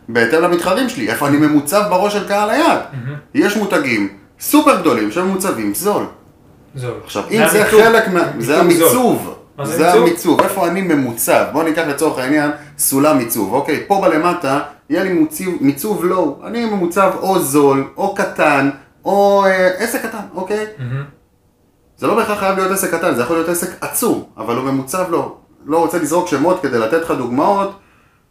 בהתאם 0.09 0.43
למתחרים 0.43 0.89
שלי, 0.89 1.11
איפה 1.11 1.29
אני 1.29 1.37
ממוצב 1.37 1.83
בראש 1.91 2.13
של 2.13 2.29
קהל 2.29 2.51
היעד. 2.51 2.81
יש 3.35 3.57
מותגים 3.57 4.09
סופר 4.41 4.81
גדולים 4.81 5.11
שממוצבים 5.11 5.75
זול. 5.75 6.05
זול. 6.75 6.95
עכשיו, 7.05 7.23
אם 7.31 7.49
זה 7.49 7.61
המיתוג. 7.63 7.81
חלק 7.81 8.09
מה... 8.09 8.21
זה. 8.39 8.61
המיצוב. 8.61 9.35
זה 9.63 9.73
זה 9.73 9.85
מיצוב? 9.85 10.03
המיצוב, 10.03 10.41
איפה 10.41 10.69
אני 10.69 10.83
ממוצב. 10.83 11.45
בוא 11.53 11.65
ניקח 11.65 11.83
לצורך 11.89 12.19
העניין 12.19 12.51
סולם 12.79 13.19
מיצוב. 13.19 13.53
אוקיי, 13.53 13.85
פה 13.87 14.01
בלמטה 14.01 14.61
יהיה 14.91 15.03
לי 15.03 15.13
מוציב, 15.13 15.57
מיצוב 15.61 16.05
לואו. 16.05 16.41
אני 16.47 16.65
ממוצב 16.65 17.13
או 17.21 17.39
זול, 17.39 17.85
או 17.97 18.15
קטן, 18.15 18.71
או 19.05 19.45
אה, 19.47 19.69
עסק 19.79 20.07
קטן, 20.07 20.19
אוקיי? 20.35 20.67
מהמם. 20.79 21.05
זה 21.99 22.07
לא 22.07 22.15
בהכרח 22.15 22.39
חייב 22.39 22.57
להיות 22.59 22.73
עסק 22.73 22.95
קטן, 22.95 23.15
זה 23.15 23.23
יכול 23.23 23.37
להיות 23.37 23.49
עסק 23.49 23.69
עצום, 23.81 24.25
אבל 24.37 24.57
הוא 24.57 24.65
ממוצב 24.65 25.11
לו. 25.11 25.37
לא 25.67 25.79
רוצה 25.79 25.99
לזרוק 25.99 26.29
שמות 26.29 26.61
כדי 26.63 26.79
לתת 26.79 27.03
לך 27.03 27.11
דוגמאות. 27.11 27.79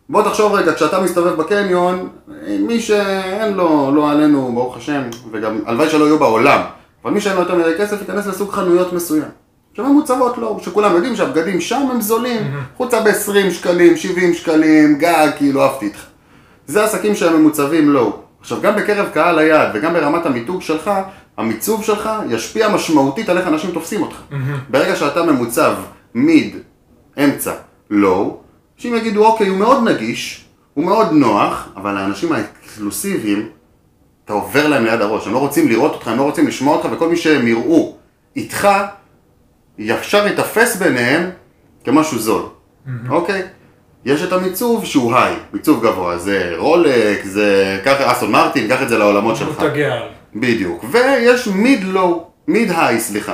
בוא 0.09 0.23
תחשוב 0.23 0.53
רגע, 0.53 0.73
כשאתה 0.73 0.99
מסתובב 0.99 1.35
בקניון, 1.35 2.09
מי 2.59 2.79
שאין 2.79 3.53
לו, 3.53 3.91
לא 3.95 4.11
עלינו, 4.11 4.51
ברוך 4.53 4.77
השם, 4.77 5.01
וגם 5.31 5.59
הלוואי 5.65 5.89
שלא 5.89 6.05
יהיו 6.05 6.19
בעולם, 6.19 6.61
אבל 7.03 7.11
מי 7.13 7.21
שאין 7.21 7.35
לו 7.35 7.41
יותר 7.41 7.55
מדי 7.55 7.77
כסף, 7.77 7.99
ייכנס 8.01 8.27
לסוג 8.27 8.51
חנויות 8.51 8.93
מסוים. 8.93 9.29
שממוצבות 9.73 10.37
לו, 10.37 10.59
שכולם 10.61 10.95
יודעים 10.95 11.15
שהבגדים 11.15 11.61
שם 11.61 11.87
הם 11.91 12.01
זולים, 12.01 12.41
חולצה 12.77 13.01
ב-20 13.01 13.51
שקלים, 13.51 13.97
70 13.97 14.33
שקלים, 14.33 14.97
גג, 14.97 15.27
כאילו 15.37 15.63
עפתי 15.63 15.85
איתך. 15.85 15.99
זה 16.67 16.83
עסקים 16.83 17.15
שהם 17.15 17.39
ממוצבים 17.39 17.89
לואו. 17.89 18.13
עכשיו, 18.39 18.61
גם 18.61 18.75
בקרב 18.75 19.09
קהל 19.13 19.39
היעד 19.39 19.69
וגם 19.73 19.93
ברמת 19.93 20.25
המיתוג 20.25 20.61
שלך, 20.61 20.91
המיצוב 21.37 21.83
שלך 21.83 22.09
ישפיע 22.29 22.69
משמעותית 22.69 23.29
על 23.29 23.37
איך 23.37 23.47
אנשים 23.47 23.71
תופסים 23.71 24.01
אותך. 24.01 24.15
ברגע 24.69 24.95
שאתה 24.95 25.23
ממוצב 25.23 25.73
מיד, 26.15 26.55
אמצע, 27.23 27.53
לואו, 27.89 28.37
אנשים 28.77 28.95
יגידו, 28.95 29.25
אוקיי, 29.25 29.47
הוא 29.47 29.57
מאוד 29.57 29.83
נגיש, 29.83 30.45
הוא 30.73 30.85
מאוד 30.85 31.11
נוח, 31.11 31.69
אבל 31.75 31.97
האנשים 31.97 32.31
האקסקלוסיביים, 32.31 33.49
אתה 34.25 34.33
עובר 34.33 34.67
להם 34.67 34.85
ליד 34.85 35.01
הראש, 35.01 35.27
הם 35.27 35.33
לא 35.33 35.37
רוצים 35.37 35.67
לראות 35.67 35.93
אותך, 35.93 36.07
הם 36.07 36.17
לא 36.17 36.23
רוצים 36.23 36.47
לשמוע 36.47 36.77
אותך, 36.77 36.87
וכל 36.91 37.09
מי 37.09 37.17
שהם 37.17 37.47
יראו 37.47 37.95
איתך, 38.35 38.67
ישר 39.81 40.27
ייתפס 40.27 40.75
ביניהם 40.75 41.29
כמשהו 41.83 42.19
זול, 42.19 42.43
אוקיי? 43.09 43.41
יש 44.05 44.23
את 44.23 44.33
המיצוב 44.33 44.85
שהוא 44.85 45.15
היי, 45.15 45.35
מיצוב 45.53 45.85
גבוה, 45.85 46.17
זה 46.17 46.53
רולק, 46.57 47.25
זה, 47.25 47.79
קח 47.83 48.01
אסטון 48.01 48.31
מרטין, 48.31 48.67
קח 48.67 48.81
את 48.81 48.89
זה 48.89 48.97
לעולמות 48.97 49.35
שלך. 49.35 49.59
מותגי 49.59 49.85
על. 49.85 50.01
בדיוק. 50.35 50.85
ויש 50.91 51.47
מיד 51.47 51.83
לואו, 51.83 52.27
מיד 52.47 52.71
היי, 52.77 52.99
סליחה. 52.99 53.33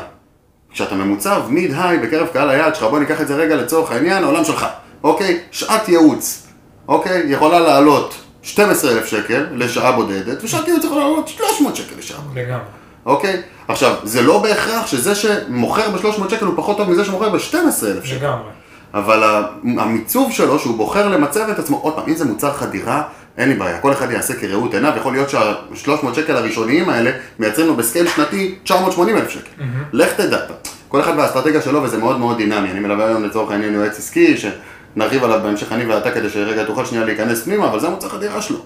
כשאתה 0.72 0.96
ממוצב 0.96 1.42
מיד 1.50 1.72
היי 1.78 1.98
בקרב 1.98 2.28
קהל 2.34 2.50
היעד 2.50 2.76
שלך, 2.76 2.84
בוא 2.84 3.00
ניקח 3.00 3.22
את 3.22 3.28
זה 3.28 3.36
רגע 3.36 3.56
לצורך 3.56 3.92
העניין, 3.92 4.24
העולם 4.24 4.46
שלך, 4.46 4.66
אוקיי? 5.04 5.40
שעת 5.52 5.90
ייעוץ, 5.90 6.48
אוקיי? 6.88 7.24
יכולה 7.28 7.60
לעלות 7.60 8.16
12,000 8.42 9.06
שקל 9.06 9.46
לשעה 9.52 9.92
בודדת, 9.92 10.44
ושעת 10.44 10.68
ייעוץ 10.68 10.84
יכולה 10.84 11.02
לעלות 11.02 11.28
300 11.28 11.76
שקל 11.76 11.96
לשעה 12.00 12.22
בודדת, 12.22 12.44
לגמרי. 12.48 12.66
אוקיי? 13.08 13.42
עכשיו, 13.68 13.96
זה 14.04 14.22
לא 14.22 14.40
בהכרח 14.40 14.88
שזה 14.88 15.16
שמוכר 15.16 15.90
ב-300 15.90 16.30
שקל 16.30 16.46
הוא 16.46 16.54
פחות 16.58 16.78
טוב 16.78 16.90
מזה 16.90 17.06
שמוכר 17.06 17.30
ב-12,000 17.30 18.06
שקל. 18.06 18.16
לגמרי. 18.16 18.50
אבל 18.94 19.44
המיצוב 19.64 20.32
שלו, 20.32 20.60
שהוא 20.60 20.78
בוחר 20.78 21.08
למצב 21.08 21.50
את 21.50 21.60
עצמו, 21.60 21.78
עוד 21.78 21.96
פעם, 21.96 22.04
אם 22.08 22.16
זה 22.16 22.26
מוצר 22.26 22.54
חדירה, 22.54 23.04
אין 23.38 23.50
לי 23.50 23.56
בעיה, 23.56 23.80
כל 23.80 23.92
אחד 23.92 24.12
יעשה 24.12 24.34
כראות 24.34 24.74
עיניו, 24.74 24.94
יכול 24.98 25.14
להיות 25.14 25.30
שה-300 25.30 26.14
שקל 26.14 26.36
הראשוניים 26.36 26.90
האלה 26.90 27.12
מייצרים 27.40 27.68
לו 27.68 27.76
ב 27.76 27.81
scale 27.81 28.08
שנתי 28.08 28.56
980 28.64 29.18
אלף 29.18 29.30
שקל. 29.30 29.64
לך 29.94 30.14
תדע. 30.14 30.40
כל 30.88 31.02
אחד 31.02 31.14
והאסטרטגיה 31.18 31.62
שלו, 31.62 31.84
וזה 31.84 31.98
מאוד 31.98 32.20
מאוד 32.20 32.38
דינמי. 32.38 32.72
אני 32.72 32.80
מלווה 32.80 33.08
היום 33.08 33.24
לצורך 33.24 33.52
העניין 33.52 33.74
יועץ 33.74 33.98
עסקי, 33.98 34.36
שנרחיב 34.38 35.24
עליו 35.24 35.40
בהמשך 35.44 35.72
אני 35.72 35.86
ואתה 35.86 36.12
כדי 36.12 36.30
שרגע 36.30 36.64
תוכל 36.64 36.86
שנייה 36.86 37.06
להיכנס 37.06 37.44
פנימה, 37.44 37.68
אבל 37.68 37.80
זה 37.80 37.88
המוצר 37.88 38.10
חדירה 38.10 38.42
שלו. 38.42 38.60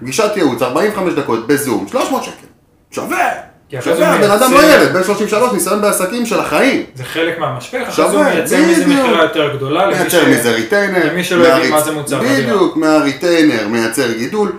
פגישת 0.00 0.30
ייעוץ, 0.36 0.62
45 0.62 1.14
דקות 1.14 1.46
בזום, 1.46 1.88
300 1.88 2.24
שקל. 2.24 2.46
שווה! 2.90 3.49
הוא 3.84 4.04
הבן 4.04 4.30
אדם 4.30 4.52
לא 4.52 4.62
ילד, 4.74 4.92
בן 4.92 5.04
33, 5.04 5.52
ניסיון 5.52 5.80
בעסקים 5.80 6.26
של 6.26 6.40
החיים. 6.40 6.82
זה 6.94 7.04
חלק 7.04 7.38
מהמשפך, 7.38 7.82
אחרי 7.88 8.10
זה 8.10 8.16
הוא 8.16 8.24
מייצר 8.24 8.56
מזה. 8.70 8.86
מכירה 8.86 9.22
יותר 9.22 9.56
גדולה. 9.56 9.86
למי 9.86 9.98
מייצר 9.98 10.22
ש- 10.24 10.28
מזה 10.28 10.50
retainer. 10.52 11.06
למי 11.12 11.24
שלא 11.24 11.44
מהריצ- 11.46 11.70
מה 11.70 11.80
זה 11.82 11.92
מוצר 11.92 12.18
חדירה. 12.20 12.34
בדיוק, 12.40 12.76
מה 12.76 12.94
retainer 12.94 13.68
מייצר 13.68 14.12
גידול. 14.12 14.52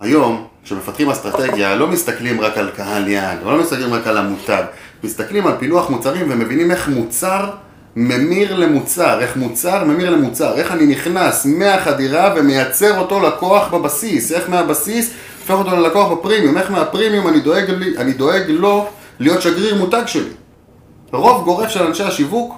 היום, 0.00 0.46
כשמפתחים 0.64 1.10
אסטרטגיה, 1.10 1.74
לא 1.76 1.86
מסתכלים 1.86 2.40
רק 2.40 2.58
על 2.58 2.70
קהל 2.76 3.08
יעד, 3.08 3.38
לא 3.44 3.56
מסתכלים 3.58 3.94
רק 3.94 4.06
על 4.06 4.16
המותג, 4.16 4.62
מסתכלים 5.04 5.46
על 5.46 5.52
פילוח 5.58 5.90
מוצרים 5.90 6.26
ומבינים 6.30 6.70
איך 6.70 6.88
מוצר 6.88 7.50
ממיר 7.96 8.54
למוצר, 8.56 9.20
איך 9.20 9.36
מוצר 9.36 9.84
ממיר 9.84 10.10
למוצר, 10.10 10.54
איך 10.58 10.72
אני 10.72 10.86
נכנס 10.86 11.46
מהחדירה 11.46 12.34
ומייצר 12.36 12.98
אותו 12.98 13.20
לקוח 13.20 13.68
בבסיס, 13.74 14.32
איך 14.32 14.50
מהבסיס 14.50 15.10
הופך 15.50 15.66
אותו 15.66 15.76
ללקוח 15.80 16.12
בפרימיום, 16.12 16.58
איך 16.58 16.70
מהפרימיום 16.70 17.28
אני 17.28 17.40
דואג, 17.40 17.70
לי, 17.70 17.98
אני 17.98 18.12
דואג 18.12 18.42
לו 18.48 18.86
להיות 19.20 19.42
שגריר 19.42 19.74
מותג 19.74 20.02
שלי. 20.06 20.30
רוב 21.12 21.44
גורף 21.44 21.68
של 21.68 21.82
אנשי 21.82 22.02
השיווק 22.02 22.54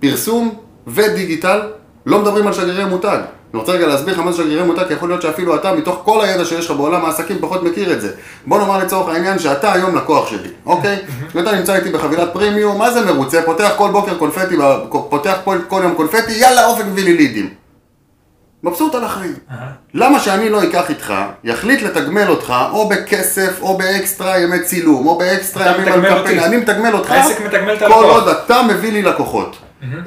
פרסום 0.00 0.54
ודיגיטל 0.86 1.60
לא 2.06 2.18
מדברים 2.18 2.46
על 2.46 2.52
שגרירי 2.52 2.84
מותג. 2.84 3.18
אני 3.52 3.60
רוצה 3.60 3.72
רגע 3.72 3.86
להסביר 3.86 4.14
לך 4.14 4.20
מה 4.20 4.32
זה 4.32 4.42
שגרירי 4.42 4.62
מותג, 4.62 4.82
כי 4.88 4.94
יכול 4.94 5.08
להיות 5.08 5.22
שאפילו 5.22 5.54
אתה, 5.54 5.74
מתוך 5.74 6.00
כל 6.04 6.24
הידע 6.24 6.44
שיש 6.44 6.70
לך 6.70 6.76
בעולם 6.76 7.04
העסקים, 7.04 7.36
פחות 7.40 7.62
מכיר 7.62 7.92
את 7.92 8.00
זה. 8.00 8.10
בוא 8.46 8.58
נאמר 8.58 8.78
לצורך 8.78 9.08
העניין 9.08 9.38
שאתה 9.38 9.72
היום 9.72 9.96
לקוח 9.96 10.30
שלי, 10.30 10.48
אוקיי? 10.66 10.96
ואתה 11.34 11.52
נמצא 11.52 11.74
איתי 11.74 11.90
בחבילת 11.90 12.28
פרימיום, 12.32 12.78
מה 12.78 12.90
זה 12.90 13.12
מרוצה? 13.12 13.42
פותח 13.42 13.72
כל 13.76 13.90
בוקר 13.90 14.18
קונפטי, 14.18 14.56
פותח 14.90 15.38
כל, 15.44 15.58
כל 15.68 15.80
יום 15.82 15.94
קונפטי, 15.94 16.32
יאללה 16.32 16.66
אופק 16.66 16.84
מביא 16.84 17.04
לי 17.04 17.16
לידים. 17.16 17.61
מבסוט 18.64 18.94
על 18.94 19.04
החיים. 19.04 19.34
למה 19.94 20.20
שאני 20.20 20.48
לא 20.50 20.64
אקח 20.64 20.90
איתך, 20.90 21.14
יחליט 21.44 21.82
לתגמל 21.82 22.28
אותך, 22.28 22.54
או 22.72 22.88
בכסף, 22.88 23.58
או 23.60 23.78
באקסטרה 23.78 24.38
ימי 24.38 24.60
צילום, 24.60 25.06
או 25.06 25.18
באקסטרה 25.18 25.66
ימים 25.66 25.92
על 25.92 26.08
קמפיין. 26.08 26.38
אני 26.38 26.56
מתגמל 26.56 26.94
אותך, 26.94 27.10
העסק 27.10 27.40
מתגמל 27.40 27.74
את 27.74 27.78
כל 27.78 27.84
הלקוח. 27.84 28.04
עוד 28.04 28.28
אתה 28.28 28.62
מביא 28.62 28.92
לי 28.92 29.02
לקוחות. 29.02 29.56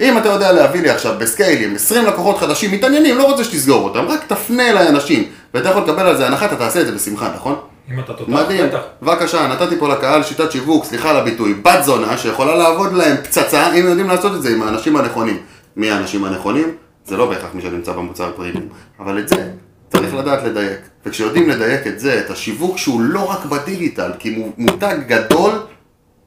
אם 0.02 0.18
אתה 0.18 0.30
יודע 0.30 0.52
להביא 0.52 0.82
לי 0.82 0.90
עכשיו 0.90 1.14
בסקיילים 1.20 1.76
20 1.76 2.06
לקוחות 2.06 2.38
חדשים 2.38 2.72
מתעניינים, 2.72 3.18
לא 3.18 3.24
רוצה 3.24 3.44
שתסגור 3.44 3.84
אותם, 3.84 4.06
רק 4.08 4.24
תפנה 4.28 4.70
אליי 4.70 4.88
אנשים, 4.88 5.24
ואתה 5.54 5.70
יכול 5.70 5.82
לקבל 5.82 6.08
על 6.08 6.18
זה 6.18 6.28
הנחה, 6.28 6.46
אתה 6.46 6.56
תעשה 6.56 6.82
את 6.82 6.86
זה 6.86 6.92
בשמחה, 6.92 7.30
נכון? 7.36 7.56
אם 7.92 8.00
אתה 8.00 8.14
תותח, 8.14 8.32
מדהים. 8.32 8.66
בבקשה, 9.02 9.48
נתתי 9.48 9.78
פה 9.80 9.90
לקהל 9.90 10.24
שיטת 10.24 10.52
שיווק, 10.52 10.86
סליחה 10.86 11.10
על 11.10 11.18
הביטוי, 11.18 11.54
בת 11.54 11.84
זונה, 11.84 12.18
שיכולה 12.18 12.56
לעבוד 12.56 12.94
להם 12.94 13.16
פצצה, 13.24 13.72
אם 13.72 13.86
יודעים 13.86 14.10
לעשות 14.10 14.36
את 14.36 14.42
זה 14.42 14.50
עם 14.50 14.64
האנשים 14.64 14.96
הנכונים. 14.96 15.38
מי 15.78 15.92
האנשים 15.92 16.26
הנכונים? 16.26 16.72
זה 17.06 17.18
לא 17.18 17.30
בהכרח 17.30 17.54
מי 17.54 17.62
שנמצא 17.62 17.92
במוצר 17.92 18.32
פרימיום, 18.36 18.68
אבל 19.00 19.20
את 19.20 19.30
זה 19.30 19.52
צריך 19.90 20.14
לדעת 20.16 20.44
לדייק. 20.44 20.80
וכשיודעים 21.06 21.50
לדייק 21.50 21.88
את 21.88 22.00
זה, 22.00 22.20
את 22.20 22.30
השיווק 22.30 22.78
שהוא 22.78 23.02
לא 23.02 23.32
רק 23.32 23.46
בדיגיטל, 23.46 24.12
כי 24.20 24.30
מו- 24.30 24.54
מותג 24.58 24.98
גדול, 25.08 25.52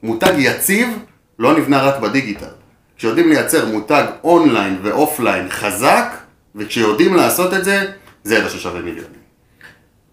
מותג 0.02 0.32
יציב, 0.38 0.88
לא 1.38 1.58
נבנה 1.58 1.82
רק 1.82 2.00
בדיגיטל. 2.00 2.46
כשיודעים 2.96 3.28
לייצר 3.28 3.66
מותג 3.66 4.04
אונליין 4.24 4.78
ואופליין 4.82 5.48
חזק, 5.50 6.16
וכשיודעים 6.54 7.14
לעשות 7.16 7.54
את 7.54 7.64
זה, 7.64 7.92
זה 8.24 8.34
ידע 8.34 8.48
ששווה 8.48 8.80
מיליונים. 8.80 9.18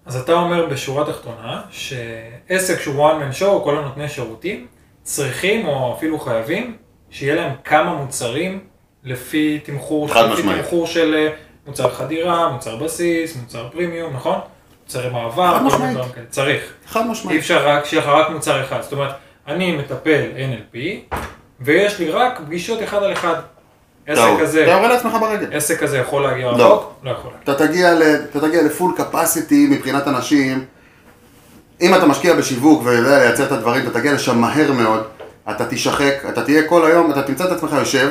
אז 0.06 0.16
אתה 0.16 0.34
אומר 0.34 0.66
בשורה 0.66 1.06
תחתונה, 1.12 1.62
שעסק 1.70 2.80
שהוא 2.80 3.10
one 3.10 3.22
man 3.22 3.40
show, 3.42 3.64
כל 3.64 3.78
הנותני 3.78 4.10
שירותים, 4.10 4.68
צריכים 5.04 5.66
או 5.66 5.96
אפילו 5.98 6.20
חייבים, 6.20 6.76
שיהיה 7.10 7.36
להם 7.36 7.52
כמה 7.64 7.94
מוצרים 7.94 8.60
לפי 9.06 9.60
תמחור, 9.64 10.14
חד 10.14 10.26
לפי 10.26 10.34
משמעית. 10.42 10.62
תמחור 10.62 10.88
של 10.88 11.16
אה, 11.18 11.30
מוצר 11.68 11.90
חדירה, 11.90 12.50
מוצר 12.50 12.76
בסיס, 12.76 13.36
מוצר 13.36 13.70
פרימיום, 13.72 14.14
נכון? 14.14 14.40
מוצרי 14.84 15.10
מעבר, 15.10 15.54
חד 15.54 15.58
כל 15.58 15.64
מיני 15.64 15.68
משמעית. 15.68 15.94
דברים 15.94 16.12
כאלה. 16.12 16.26
צריך. 16.30 16.74
חד 16.88 17.02
אי 17.02 17.10
משמעית. 17.12 17.40
אפשר 17.40 17.68
רק, 17.68 17.86
שיהיה 17.86 18.04
לך 18.04 18.10
רק 18.10 18.30
מוצר 18.30 18.64
אחד. 18.64 18.82
זאת 18.82 18.94
אומרת, 18.94 19.12
אני 19.48 19.78
מטפל 19.78 20.22
NLP, 20.36 20.78
ויש 21.62 22.00
לי 22.00 22.10
רק 22.10 22.40
פגישות 22.46 22.84
אחד 22.84 23.04
על 23.04 23.14
אחד. 23.14 23.36
עסק 24.08 24.30
כזה, 24.42 24.64
אתה 24.64 24.72
יורה 24.72 24.88
לעצמך 24.88 25.14
ברגל. 25.22 25.58
עסק 25.58 25.80
כזה 25.80 25.98
יכול 25.98 26.24
להגיע 26.24 26.52
לא. 26.52 26.76
רחוק? 26.76 26.94
לא 27.04 27.12
יכול 27.12 27.32
להגיע. 27.32 27.54
אתה 27.54 27.68
תגיע, 27.68 27.94
ל, 27.94 28.04
אתה 28.32 28.40
תגיע 28.40 28.64
לפול 28.64 28.94
קפסיטי 28.98 29.68
מבחינת 29.72 30.08
אנשים. 30.08 30.66
אם 31.82 31.96
אתה 31.96 32.06
משקיע 32.06 32.34
בשיווק 32.34 32.82
ויודע 32.86 33.20
לייצר 33.20 33.44
את 33.44 33.52
הדברים, 33.52 33.88
אתה 33.88 34.00
תגיע 34.00 34.14
לשם 34.14 34.38
מהר 34.38 34.72
מאוד. 34.72 35.04
אתה 35.50 35.66
תשחק, 35.66 36.14
אתה 36.30 36.44
תהיה 36.44 36.68
כל 36.68 36.86
היום, 36.86 37.12
אתה 37.12 37.22
תמצא 37.24 37.46
את 37.46 37.52
עצמך 37.52 37.72
יושב, 37.80 38.10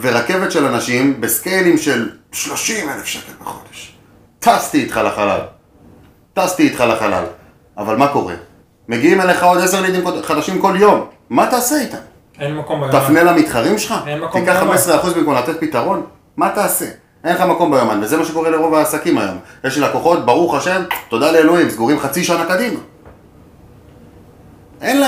ורכבת 0.00 0.52
של 0.52 0.64
אנשים 0.64 1.20
בסקיילים 1.20 1.78
של 1.78 2.10
30 2.32 2.88
אלף 2.88 3.04
שקל 3.04 3.32
בחודש. 3.40 3.94
טסתי 4.38 4.80
איתך 4.80 4.96
לחלל. 4.96 5.40
טסתי 6.34 6.62
איתך 6.62 6.80
לחלל. 6.80 7.24
אבל 7.78 7.96
מה 7.96 8.08
קורה? 8.08 8.34
מגיעים 8.88 9.20
אליך 9.20 9.42
עוד 9.42 9.60
10 9.60 9.80
לידים 9.80 10.22
חדשים 10.22 10.60
כל 10.60 10.74
יום. 10.78 11.06
מה 11.30 11.46
תעשה 11.46 11.80
איתם? 11.80 11.96
אין 12.40 12.56
מקום 12.56 12.80
ביומן. 12.80 13.00
תפנה 13.00 13.22
למתחרים 13.22 13.78
שלך? 13.78 13.94
אין 14.06 14.20
מקום 14.20 14.40
תיקח 14.40 14.60
ביומן. 14.60 14.76
15% 14.76 15.14
במקום 15.16 15.34
לתת 15.34 15.60
פתרון? 15.60 16.06
מה 16.36 16.50
תעשה? 16.54 16.86
אין 17.24 17.34
לך 17.34 17.40
מקום 17.40 17.70
ביומן, 17.70 18.00
וזה 18.02 18.16
מה 18.16 18.24
שקורה 18.24 18.50
לרוב 18.50 18.74
העסקים 18.74 19.18
היום. 19.18 19.38
יש 19.64 19.76
לי 19.76 19.82
לקוחות, 19.82 20.26
ברוך 20.26 20.54
השם, 20.54 20.82
תודה 21.08 21.32
לאלוהים, 21.32 21.70
סגורים 21.70 22.00
חצי 22.00 22.24
שנה 22.24 22.44
קדימה. 22.46 22.80
אין 24.84 25.00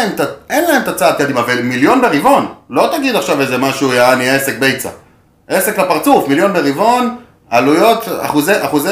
להם, 0.65 0.83
את 0.83 0.89
הצעד 0.89 1.15
קדימה, 1.15 1.43
ומיליון 1.49 2.01
ברבעון. 2.01 2.55
לא 2.71 2.91
תגיד 2.97 3.17
עכשיו 3.17 3.41
איזה 3.41 3.59
משהו, 3.59 3.93
יעני 3.93 4.31
עסק 4.31 4.59
ביצה. 4.59 4.89
עסק 5.49 5.79
לפרצוף, 5.79 6.29
מיליון 6.29 6.53
ברבעון, 6.53 7.17
עלויות, 7.51 8.05
אחוזי, 8.21 8.53
אחוזי, 8.61 8.91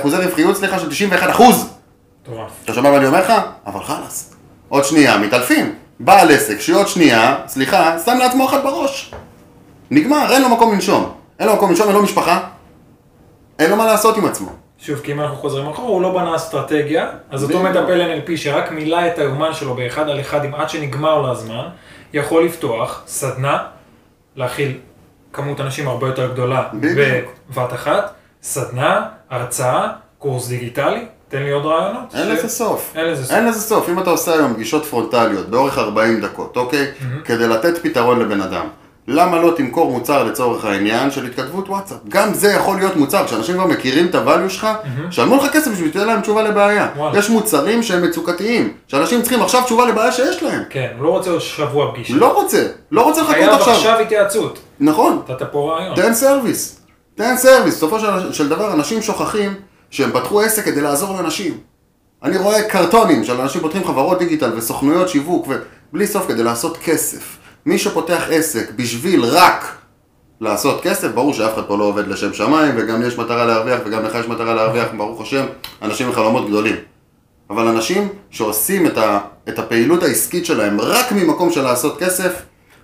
אחוזי 0.00 0.16
רווחיות, 0.16 0.56
סליחה, 0.56 0.78
של 0.78 0.90
91 0.90 1.30
אחוז. 1.30 1.70
מטורף. 2.22 2.50
אתה 2.64 2.74
שומע 2.74 2.90
מה 2.90 2.96
אני 2.96 3.06
אומר 3.06 3.20
לך? 3.20 3.32
אבל 3.66 3.84
חלאס. 3.84 4.34
עוד 4.68 4.84
שנייה 4.84 5.18
מתעלפים. 5.18 5.74
בעל 6.00 6.30
עסק 6.30 6.60
שעוד 6.60 6.88
שנייה, 6.88 7.36
סליחה, 7.46 7.96
שם 8.04 8.18
לעצמו 8.18 8.46
אחת 8.46 8.62
בראש. 8.62 9.14
נגמר, 9.90 10.32
אין 10.32 10.42
לו 10.42 10.48
מקום 10.48 10.72
לנשום. 10.72 11.12
אין 11.38 11.48
לו 11.48 11.54
מקום 11.54 11.70
לנשום, 11.70 11.86
אין 11.86 11.96
לו 11.96 12.02
משפחה. 12.02 12.40
אין 13.58 13.70
לו 13.70 13.76
מה 13.76 13.86
לעשות 13.86 14.16
עם 14.16 14.26
עצמו. 14.26 14.50
שוב, 14.80 15.00
כי 15.00 15.12
אם 15.12 15.20
אנחנו 15.20 15.36
חוזרים 15.36 15.66
אחורה, 15.68 15.88
הוא 15.88 16.02
לא 16.02 16.12
בנה 16.12 16.36
אסטרטגיה, 16.36 17.08
אז 17.30 17.42
אותו. 17.44 17.62
מטפל 17.62 18.00
NLP 18.00 18.36
שרק 18.36 18.72
מילא 18.72 19.06
את 19.06 19.18
היומן 19.18 19.52
שלו 19.52 19.74
באחד 19.74 20.08
על 20.08 20.20
אחד 20.20 20.44
עם 20.44 20.54
עד 20.54 20.70
שנגמר 20.70 21.18
לו 21.22 21.30
הזמן, 21.30 21.64
יכול 22.12 22.44
לפתוח 22.44 23.02
סדנה, 23.06 23.58
להכיל 24.36 24.78
כמות 25.32 25.60
אנשים 25.60 25.88
הרבה 25.88 26.06
יותר 26.06 26.32
גדולה. 26.32 26.68
בבת 27.50 27.72
אחת, 27.72 28.12
סדנה, 28.42 29.00
הרצאה, 29.30 29.88
קורס 30.18 30.48
דיגיטלי, 30.48 31.04
תן 31.28 31.42
לי 31.42 31.50
עוד 31.50 31.66
רעיונות. 31.66 32.14
אין 32.14 32.24
ש- 32.24 32.38
לזה 32.38 32.48
סוף. 32.48 32.92
אין 32.96 33.06
לזה 33.06 33.24
סוף. 33.24 33.34
אין 33.36 33.46
לזה 33.48 33.60
סוף. 33.60 33.88
אם 33.88 33.98
אתה 33.98 34.10
עושה 34.10 34.32
היום 34.32 34.54
פגישות 34.54 34.84
פרונטליות 34.84 35.48
באורך 35.48 35.78
40 35.78 36.20
דקות, 36.20 36.56
אוקיי? 36.56 36.86
כדי 37.24 37.48
לתת 37.48 37.78
פתרון 37.82 38.18
לבן 38.20 38.40
אדם. 38.40 38.66
למה 39.12 39.38
לא 39.38 39.52
תמכור 39.56 39.90
מוצר 39.90 40.24
לצורך 40.24 40.64
העניין 40.64 41.10
של 41.10 41.26
התכתבות 41.26 41.68
וואטסאפ? 41.68 41.98
גם 42.08 42.34
זה 42.34 42.52
יכול 42.52 42.76
להיות 42.76 42.96
מוצר, 42.96 43.26
כשאנשים 43.26 43.54
כבר 43.54 43.66
מכירים 43.66 44.06
את 44.06 44.14
הvalue 44.14 44.48
שלך, 44.48 44.68
שלמו 45.10 45.36
לך 45.36 45.52
כסף 45.52 45.70
בשביל 45.70 45.88
שתהיה 45.88 46.04
להם 46.04 46.20
תשובה 46.20 46.42
לבעיה. 46.42 46.88
וואלה. 46.96 47.18
יש 47.18 47.30
מוצרים 47.30 47.82
שהם 47.82 48.02
מצוקתיים, 48.04 48.72
שאנשים 48.88 49.22
צריכים 49.22 49.42
עכשיו 49.42 49.62
תשובה 49.64 49.86
לבעיה 49.86 50.12
שיש 50.12 50.42
להם. 50.42 50.62
כן, 50.70 50.88
הוא 50.96 51.04
לא 51.04 51.10
רוצה 51.10 51.40
שבוע 51.40 51.92
פגישה. 51.92 52.14
לא 52.14 52.32
רוצה, 52.32 52.66
לא 52.92 53.02
רוצה 53.02 53.20
לחכות 53.20 53.34
חייב 53.34 53.50
עכשיו. 53.50 53.74
עכשיו 53.74 53.98
התייעצות. 53.98 54.58
נכון, 54.80 55.22
נתת 55.28 55.42
פה 55.52 55.72
רעיון. 55.72 55.96
תן 55.96 56.14
service. 56.14 56.80
תן 57.14 57.36
service. 57.36 57.76
בסופו 57.76 58.00
של, 58.00 58.32
של 58.32 58.48
דבר 58.48 58.72
אנשים 58.72 59.02
שוכחים 59.02 59.54
שהם 59.90 60.10
פתחו 60.12 60.40
עסק 60.40 60.64
כדי 60.64 60.80
לעזור 60.80 61.16
לאנשים. 61.16 61.58
אני 62.22 62.38
רואה 62.38 62.62
קרטונים 62.62 63.24
של 63.24 63.40
אנשים 63.40 63.60
פותחים 63.60 63.84
חברות 63.84 64.18
דיגיטל 64.18 64.52
וסוכנויות 64.56 65.08
שיווק 65.08 65.48
ובלי 65.48 66.06
סוף 66.06 66.26
כדי 66.28 66.42
לעשות 66.42 66.76
כסף. 66.76 67.36
מי 67.66 67.78
שפותח 67.78 68.22
עסק 68.30 68.70
בשביל 68.76 69.24
רק 69.24 69.76
לעשות 70.40 70.80
כסף, 70.82 71.08
ברור 71.14 71.34
שאף 71.34 71.54
אחד 71.54 71.62
פה 71.62 71.78
לא 71.78 71.84
עובד 71.84 72.08
לשם 72.08 72.32
שמיים 72.32 72.74
וגם 72.78 73.02
יש 73.02 73.18
מטרה 73.18 73.44
להרוויח 73.46 73.80
וגם 73.86 74.04
לך 74.04 74.14
יש 74.14 74.28
מטרה 74.28 74.54
להרוויח, 74.54 74.88
ברוך 74.96 75.20
השם, 75.20 75.46
אנשים 75.82 76.06
עם 76.06 76.12
חלומות 76.12 76.46
גדולים. 76.48 76.76
אבל 77.50 77.68
אנשים 77.68 78.08
שעושים 78.30 78.86
את, 78.86 78.98
ה, 78.98 79.20
את 79.48 79.58
הפעילות 79.58 80.02
העסקית 80.02 80.46
שלהם 80.46 80.80
רק 80.80 81.12
ממקום 81.12 81.50
של 81.52 81.62
לעשות 81.62 81.98
כסף, 81.98 82.42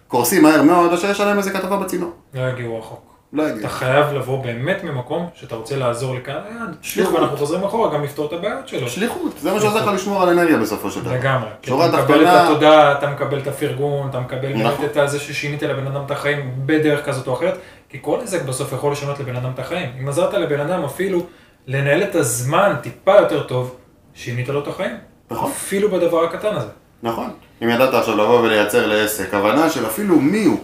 קורסים 0.09 0.43
מהר 0.43 0.63
מאוד 0.63 0.93
או 0.93 0.97
שיש 0.97 1.21
עליהם 1.21 1.39
איזה 1.39 1.51
כתבה 1.51 1.77
בצינור. 1.77 2.13
לא 2.35 2.41
יגיעו 2.49 2.79
רחוק. 2.79 3.06
לא 3.33 3.47
אתה 3.47 3.57
יגיע. 3.57 3.69
חייב 3.69 4.13
לבוא 4.13 4.45
באמת 4.45 4.85
ממקום 4.85 5.29
שאתה 5.35 5.57
רוצה 5.57 5.77
לעזור 5.77 6.15
לקהל 6.15 6.41
היעד. 6.49 6.77
שליחות. 6.83 7.13
שוב, 7.13 7.23
אנחנו 7.23 7.37
חוזרים 7.37 7.65
אחורה, 7.65 7.95
גם 7.95 8.05
לפתור 8.05 8.27
את 8.27 8.33
הבעיות 8.33 8.69
שלו. 8.69 8.89
שליחות, 8.89 9.33
זה 9.41 9.53
מה 9.53 9.61
שעוזר 9.61 9.83
לך 9.83 9.95
לשמור 9.95 10.23
על 10.23 10.29
אנרגיה 10.29 10.59
בסופו 10.59 10.91
של 10.91 11.01
דבר. 11.01 11.15
לגמרי. 11.15 11.49
שורה 11.63 11.89
אתה 11.89 11.97
מקבל 11.97 12.15
את 12.15 12.27
תחתונה, 12.27 12.51
התודה, 12.51 12.93
אתה 12.99 13.11
מקבל 13.11 13.39
את 13.39 13.47
הפרגון, 13.47 14.09
אתה 14.11 14.21
מקבל 14.21 14.49
נכון. 14.49 14.77
באמת 14.81 14.97
את 14.97 15.11
זה 15.11 15.19
ששינית 15.19 15.63
לבן 15.63 15.87
אדם 15.87 16.03
את 16.07 16.11
החיים 16.11 16.53
בדרך 16.67 17.05
כזאת 17.07 17.27
או 17.27 17.35
אחרת, 17.35 17.59
כי 17.89 17.99
כל 18.01 18.19
עסק 18.23 18.43
בסוף 18.43 18.73
יכול 18.73 18.93
לשנות 18.93 19.19
לבן 19.21 19.37
אדם 19.37 19.51
את 19.55 19.59
החיים. 19.59 19.91
אם 20.01 20.09
עזרת 20.09 20.35
לבן 20.35 20.61
אדם 20.61 20.85
אפילו 20.85 21.27
לנהל 21.67 22.03
את 22.03 22.15
הזמן 22.15 22.75
טיפה 22.83 23.17
יותר 23.17 23.43
טוב, 23.43 23.77
שינית 24.15 24.49
לו 24.49 24.63
את 24.63 24.69
החיים. 24.69 24.97
נכון. 25.31 25.51
אפילו 25.51 25.91
בדבר 25.91 26.25
הקטן 26.25 26.57
הזה. 26.57 26.69
נכון. 27.03 27.31
אם 27.63 27.69
ידעת 27.69 27.95
עכשיו 27.95 28.17
לבוא 28.17 28.41
ולייצר 28.41 28.87
לעסק, 28.87 29.35
הבנה 29.35 29.71
של 29.71 29.87
אפילו 29.87 30.17
מי 30.21 30.45
הוא, 30.45 30.59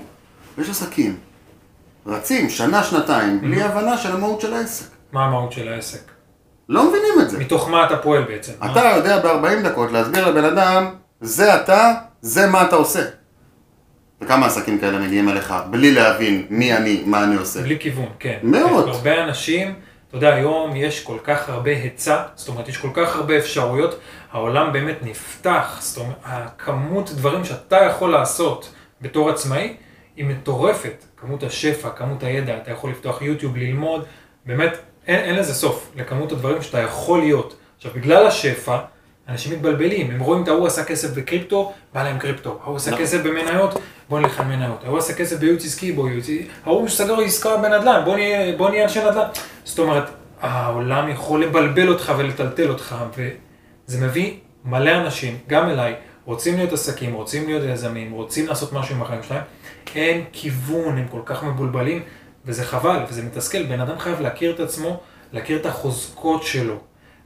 יש 0.58 0.70
עסקים, 0.70 1.16
רצים 2.06 2.50
שנה, 2.50 2.84
שנתיים, 2.84 3.40
בלי 3.40 3.62
הבנה 3.62 3.98
של 3.98 4.12
המהות 4.12 4.40
של 4.40 4.54
העסק. 4.54 4.86
מה 5.12 5.24
המהות 5.24 5.52
של 5.52 5.68
העסק? 5.68 6.10
לא 6.68 6.88
מבינים 6.88 7.20
את 7.22 7.30
זה. 7.30 7.38
מתוך 7.38 7.68
מה 7.68 7.86
אתה 7.86 7.96
פועל 7.96 8.22
בעצם? 8.22 8.52
אתה 8.64 8.80
יודע 8.96 9.18
ב-40 9.18 9.68
דקות 9.68 9.92
להסביר 9.92 10.28
לבן 10.28 10.44
אדם, 10.44 10.94
זה 11.20 11.56
אתה, 11.56 11.92
זה 12.20 12.46
מה 12.46 12.62
אתה 12.62 12.76
עושה. 12.76 13.02
וכמה 14.20 14.46
עסקים 14.46 14.78
כאלה 14.78 14.98
מגיעים 14.98 15.28
אליך 15.28 15.54
בלי 15.70 15.92
להבין 15.92 16.46
מי 16.50 16.76
אני, 16.76 17.02
מה 17.06 17.24
אני 17.24 17.36
עושה. 17.36 17.62
בלי 17.62 17.78
כיוון, 17.80 18.08
כן. 18.18 18.38
מאוד. 18.42 18.88
הרבה 18.88 19.24
אנשים, 19.24 19.74
אתה 20.08 20.16
יודע, 20.16 20.34
היום 20.34 20.76
יש 20.76 21.04
כל 21.04 21.18
כך 21.24 21.48
הרבה 21.48 21.70
היצע, 21.70 22.22
זאת 22.34 22.48
אומרת, 22.48 22.68
יש 22.68 22.76
כל 22.76 22.88
כך 22.94 23.16
הרבה 23.16 23.38
אפשרויות, 23.38 23.98
העולם 24.32 24.72
באמת 24.72 24.96
נפתח, 25.02 25.78
זאת 25.80 25.98
אומרת, 25.98 26.16
הכמות 26.24 27.10
דברים 27.10 27.44
שאתה 27.44 27.76
יכול 27.76 28.10
לעשות 28.10 28.72
בתור 29.00 29.30
עצמאי, 29.30 29.74
היא 30.16 30.24
מטורפת. 30.24 31.04
כמות 31.16 31.42
השפע, 31.42 31.90
כמות 31.90 32.22
הידע, 32.22 32.56
אתה 32.56 32.70
יכול 32.70 32.90
לפתוח 32.90 33.22
יוטיוב, 33.22 33.56
ללמוד, 33.56 34.04
באמת, 34.46 34.76
אין, 35.06 35.20
אין 35.20 35.34
לזה 35.34 35.54
סוף, 35.54 35.92
לכמות 35.96 36.32
הדברים 36.32 36.62
שאתה 36.62 36.78
יכול 36.78 37.20
להיות. 37.20 37.56
עכשיו, 37.76 37.92
בגלל 37.94 38.26
השפע, 38.26 38.78
אנשים 39.28 39.52
מתבלבלים, 39.52 40.10
הם 40.10 40.20
רואים 40.20 40.42
את 40.42 40.48
ההוא 40.48 40.66
עשה 40.66 40.84
כסף 40.84 41.10
בקריפטו, 41.10 41.72
בא 41.94 42.02
להם 42.02 42.18
קריפטו, 42.18 42.58
ההוא 42.62 42.76
עשה 42.76 42.90
נכון. 42.90 43.02
כסף 43.02 43.22
במניות, 43.22 43.74
בוא 44.08 44.20
נלך 44.20 44.40
על 44.40 44.46
מניות, 44.46 44.84
ההוא 44.84 44.98
עשה 44.98 45.14
כסף 45.14 45.38
בייעוץ 45.38 45.64
עסקי, 45.64 45.92
בוא 45.92 46.08
ייעוץ, 46.08 46.26
ההוא 46.64 46.88
סגר 46.88 47.20
עסקה 47.20 47.56
בנדל"ן, 47.56 48.02
בוא 48.04 48.14
נהיה, 48.14 48.56
בוא 48.56 48.70
נהיה 48.70 48.84
אנשי 48.84 48.98
נדל"ן. 48.98 49.28
זאת 49.64 49.78
אומרת, 49.78 50.04
העולם 50.40 51.08
יכול 51.08 51.44
לבלבל 51.44 51.88
אותך 51.88 52.12
ולטלטל 52.18 52.68
אותך, 52.68 52.96
וזה 53.16 54.06
מביא 54.06 54.34
מלא 54.64 54.96
אנשים, 54.96 55.38
גם 55.48 55.70
אליי, 55.70 55.94
רוצים 56.24 56.56
להיות 56.56 56.72
עסקים, 56.72 57.14
רוצים 57.14 57.46
להיות 57.46 57.62
יזמים, 57.64 58.12
רוצים 58.12 58.46
לעשות 58.46 58.72
משהו 58.72 58.94
עם 58.94 59.02
החיים 59.02 59.22
שלהם, 59.22 59.42
אין 59.94 60.24
כיוון, 60.32 60.98
הם 60.98 61.06
כל 61.10 61.20
כך 61.24 61.44
מבולבלים, 61.44 62.02
וזה 62.46 62.64
חבל, 62.64 62.98
וזה 63.08 63.22
מתסכל, 63.22 63.62
בן 63.62 63.80
אדם 63.80 63.98
חייב 63.98 64.20
להכיר 64.20 64.54
את 64.54 64.60
עצמו, 64.60 65.00
להכיר 65.32 65.58
את 65.58 65.66
החוזקות 65.66 66.42
שלו, 66.42 66.74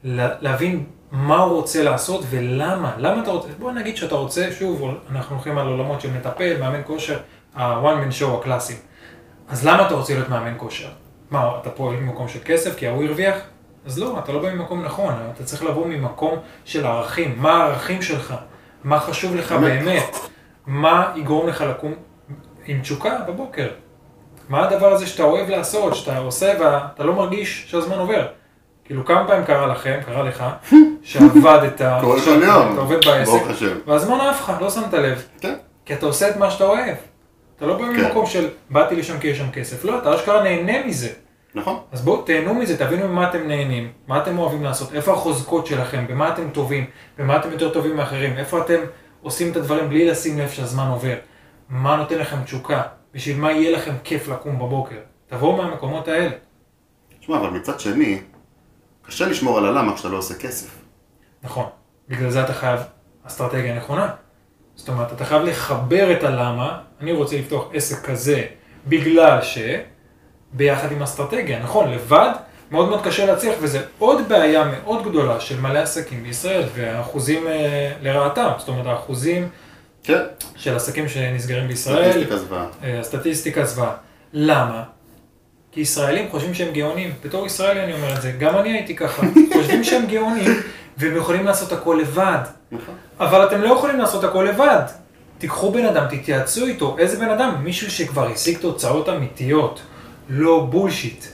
לה- 0.04 0.34
להבין 0.40 0.84
מה 1.12 1.36
הוא 1.38 1.52
רוצה 1.54 1.82
לעשות 1.82 2.24
ולמה, 2.30 2.94
למה 2.98 3.22
אתה 3.22 3.30
רוצה, 3.30 3.48
בוא 3.58 3.72
נגיד 3.72 3.96
שאתה 3.96 4.14
רוצה, 4.14 4.48
שוב, 4.58 4.82
אנחנו 5.12 5.36
הולכים 5.36 5.58
על 5.58 5.66
עולמות 5.66 6.00
של 6.00 6.12
מטפל, 6.12 6.56
מאמן 6.60 6.80
כושר, 6.86 7.18
ה-one 7.54 7.84
man 7.84 8.22
show 8.22 8.26
הקלאסיים. 8.40 8.78
אז 9.48 9.66
למה 9.66 9.86
אתה 9.86 9.94
רוצה 9.94 10.14
להיות 10.14 10.28
מאמן 10.28 10.54
כושר? 10.56 10.88
מה, 11.30 11.50
אתה 11.60 11.70
פועל 11.70 11.96
ממקום 11.96 12.28
של 12.28 12.38
כסף 12.44 12.76
כי 12.76 12.86
ההוא 12.86 13.04
הרוויח? 13.04 13.36
אז 13.86 13.98
לא, 13.98 14.18
אתה 14.18 14.32
לא 14.32 14.42
בא 14.42 14.54
ממקום 14.54 14.84
נכון, 14.84 15.14
אתה 15.34 15.44
צריך 15.44 15.64
לבוא 15.64 15.86
ממקום 15.86 16.38
של 16.64 16.86
ערכים, 16.86 17.34
מה 17.38 17.52
הערכים 17.52 18.02
שלך, 18.02 18.34
מה 18.84 19.00
חשוב 19.00 19.36
לך 19.36 19.52
באמת. 19.52 19.84
באמת, 19.84 20.16
מה 20.66 21.12
יגרום 21.16 21.46
לך 21.48 21.60
לקום 21.60 21.94
עם 22.66 22.80
תשוקה 22.80 23.18
בבוקר, 23.28 23.68
מה 24.48 24.68
הדבר 24.68 24.92
הזה 24.92 25.06
שאתה 25.06 25.22
אוהב 25.22 25.48
לעשות, 25.50 25.94
שאתה 25.94 26.18
עושה 26.18 26.52
ואתה 26.60 27.04
לא 27.04 27.14
מרגיש 27.14 27.64
שהזמן 27.68 27.98
עובר. 27.98 28.26
כאילו 28.84 29.04
כמה 29.04 29.26
פעמים 29.26 29.44
קרה 29.44 29.66
לכם, 29.66 29.98
קרה 30.06 30.22
לך, 30.22 30.44
שעבדת, 31.02 31.82
קורה 32.00 32.20
כל 32.20 32.42
יום. 32.42 32.72
אתה 32.72 32.80
עובד 32.80 33.04
בעסק. 33.04 33.42
והזמן 33.86 34.20
עף 34.20 34.40
לך, 34.40 34.52
לא 34.60 34.70
שמת 34.70 34.92
לב. 34.92 35.22
כן. 35.40 35.54
כי 35.84 35.94
אתה 35.94 36.06
עושה 36.06 36.30
את 36.30 36.36
מה 36.36 36.50
שאתה 36.50 36.64
אוהב. 36.64 36.96
אתה 37.56 37.66
לא 37.66 37.78
בא 37.78 37.84
כן. 37.84 38.04
ממקום 38.04 38.26
של 38.26 38.48
באתי 38.70 38.96
לשם 38.96 39.18
כי 39.18 39.28
יש 39.28 39.38
שם 39.38 39.50
כסף. 39.50 39.84
לא, 39.84 39.98
אתה 39.98 40.14
אשכרה 40.14 40.42
נהנה 40.42 40.86
מזה. 40.86 41.08
נכון. 41.54 41.78
אז 41.92 42.00
בואו 42.00 42.22
תהנו 42.22 42.54
מזה, 42.54 42.78
תבינו 42.78 43.08
ממה 43.08 43.30
אתם 43.30 43.48
נהנים, 43.48 43.92
מה 44.08 44.22
אתם 44.22 44.38
אוהבים 44.38 44.64
לעשות, 44.64 44.94
איפה 44.94 45.12
החוזקות 45.12 45.66
שלכם, 45.66 46.06
במה 46.08 46.28
אתם 46.28 46.50
טובים, 46.52 46.84
במה 47.18 47.36
אתם 47.36 47.52
יותר 47.52 47.70
טובים 47.70 47.96
מאחרים, 47.96 48.38
איפה 48.38 48.60
אתם 48.60 48.78
עושים 49.22 49.50
את 49.50 49.56
הדברים 49.56 49.88
בלי 49.88 50.08
לשים 50.10 50.38
לב 50.38 50.48
שהזמן 50.48 50.86
עובר, 50.86 51.14
מה 51.68 51.96
נותן 51.96 52.18
לכם 52.18 52.44
תשוקה, 52.44 52.82
בשביל 53.14 53.36
מה 53.36 53.52
יהיה 53.52 53.76
לכם 53.76 53.94
כיף 54.04 54.28
לקום 54.28 54.58
בבוקר. 54.58 54.96
תבואו 55.26 55.56
מהמקומות 55.56 56.08
האלה. 56.08 56.30
תשמע, 57.20 57.36
אבל 57.36 57.50
מצד 57.50 57.80
שני, 57.80 58.20
קשה 59.02 59.26
לשמור 59.26 59.58
על 59.58 59.66
הלמה 59.66 59.94
כשאתה 59.94 60.08
לא 60.08 60.16
עושה 60.16 60.34
כסף. 60.34 60.68
נכון, 61.42 61.66
בגלל 62.08 62.30
זה 62.30 62.44
אתה 62.44 62.52
חייב 62.52 62.80
אסטרטגיה 63.26 63.76
נכונה. 63.76 64.08
זאת 64.74 64.88
אומרת, 64.88 65.12
אתה 65.12 65.24
חייב 65.24 65.42
לחבר 65.42 66.12
את 66.12 66.24
הלמה, 66.24 66.80
אני 67.00 67.12
רוצה 67.12 67.36
לפתוח 67.36 67.68
עסק 67.72 68.06
כזה 68.06 68.46
בגלל 68.86 69.42
ש... 69.42 69.58
ביחד 70.52 70.92
עם 70.92 71.02
אסטרטגיה, 71.02 71.62
נכון, 71.62 71.90
לבד 71.90 72.30
מאוד 72.70 72.88
מאוד 72.88 73.04
קשה 73.04 73.26
להצליח, 73.26 73.54
וזה 73.60 73.82
עוד 73.98 74.28
בעיה 74.28 74.64
מאוד 74.64 75.08
גדולה 75.08 75.40
של 75.40 75.60
מלא 75.60 75.78
עסקים 75.78 76.22
בישראל, 76.22 76.64
והאחוזים 76.74 77.46
אה, 77.46 77.92
לרעתם, 78.02 78.48
זאת 78.58 78.68
אומרת, 78.68 78.86
האחוזים 78.86 79.48
כן. 80.06 80.22
של 80.56 80.76
עסקים 80.76 81.08
שנסגרים 81.08 81.68
בישראל, 81.68 82.10
סטטיסטיקה 82.10 82.36
זוועה. 82.36 82.66
אה, 82.84 83.00
הסטטיסטיקה 83.00 83.64
זוועה. 83.64 83.92
למה? 84.32 84.82
כי 85.72 85.80
ישראלים 85.80 86.30
חושבים 86.30 86.54
שהם 86.54 86.72
גאונים. 86.72 87.12
בתור 87.24 87.46
ישראלי 87.46 87.84
אני 87.84 87.94
אומר 87.94 88.16
את 88.16 88.22
זה, 88.22 88.32
גם 88.32 88.58
אני 88.58 88.72
הייתי 88.72 88.96
ככה. 88.96 89.22
חושבים 89.54 89.84
שהם 89.84 90.06
גאונים, 90.06 90.50
והם 90.96 91.16
יכולים 91.16 91.46
לעשות 91.46 91.72
הכל 91.72 91.98
לבד. 92.00 92.38
נכון. 92.72 92.94
אבל 93.20 93.46
אתם 93.46 93.60
לא 93.60 93.68
יכולים 93.68 93.98
לעשות 93.98 94.24
הכל 94.24 94.46
לבד. 94.50 94.82
תיקחו 95.38 95.72
בן 95.72 95.84
אדם, 95.84 96.04
תתייעצו 96.10 96.66
איתו. 96.66 96.96
איזה 96.98 97.16
בן 97.18 97.30
אדם? 97.30 97.54
מישהו 97.64 97.90
שכבר 97.90 98.26
השיג 98.26 98.58
תוצאות 98.58 99.08
אמיתיות. 99.08 99.80
לא 100.28 100.66
בולשיט. 100.70 101.24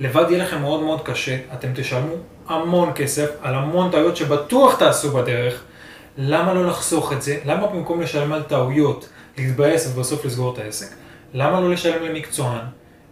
לבד 0.00 0.24
יהיה 0.28 0.44
לכם 0.44 0.60
מאוד 0.60 0.82
מאוד 0.82 1.00
קשה, 1.02 1.36
אתם 1.54 1.68
תשלמו 1.74 2.14
המון 2.48 2.92
כסף 2.94 3.30
על 3.42 3.54
המון 3.54 3.90
טעויות 3.90 4.16
שבטוח 4.16 4.78
תעשו 4.78 5.10
בדרך. 5.10 5.62
למה 6.16 6.54
לא 6.54 6.66
לחסוך 6.66 7.12
את 7.12 7.22
זה? 7.22 7.38
למה 7.44 7.66
במקום 7.66 8.00
לשלם 8.00 8.32
על 8.32 8.42
טעויות, 8.42 9.08
להתבאס 9.38 9.86
ובסוף 9.86 10.24
לסגור 10.24 10.54
את 10.54 10.58
העסק? 10.58 10.94
למה 11.34 11.60
לא 11.60 11.70
לשלם 11.70 12.04
למקצוען 12.04 12.64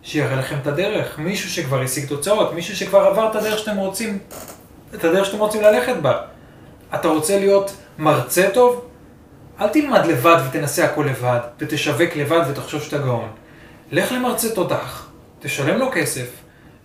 שיראה 0.03 0.37
לכם 0.37 0.57
את 0.63 0.67
הדרך? 0.67 1.19
מישהו 1.19 1.51
שכבר 1.51 1.83
השיג 1.83 2.09
תוצאות, 2.09 2.53
מישהו 2.53 2.77
שכבר 2.77 2.99
עבר 2.99 3.31
את 3.31 3.37
הדרך 3.37 3.59
שאתם 3.59 3.77
רוצים, 3.77 4.19
את 4.95 5.05
הדרך 5.05 5.27
שאתם 5.27 5.39
רוצים 5.39 5.63
ללכת 5.63 5.97
בה. 6.03 6.21
אתה 6.95 7.09
רוצה 7.09 7.39
להיות 7.39 7.73
מרצה 7.99 8.49
טוב? 8.55 8.85
אל 9.61 9.69
תלמד 9.69 10.07
לבד 10.07 10.37
ותנסה 10.49 10.85
הכל 10.85 11.07
לבד, 11.11 11.41
ותשווק 11.59 12.17
לבד 12.17 12.41
ותחשוב 12.51 12.83
שאתה 12.83 12.99
גאון. 12.99 13.29
לך 13.93 14.13
למרצה 14.13 14.55
תותח, 14.55 15.09
תשלם 15.41 15.79
לו 15.79 15.91
כסף, 15.93 16.27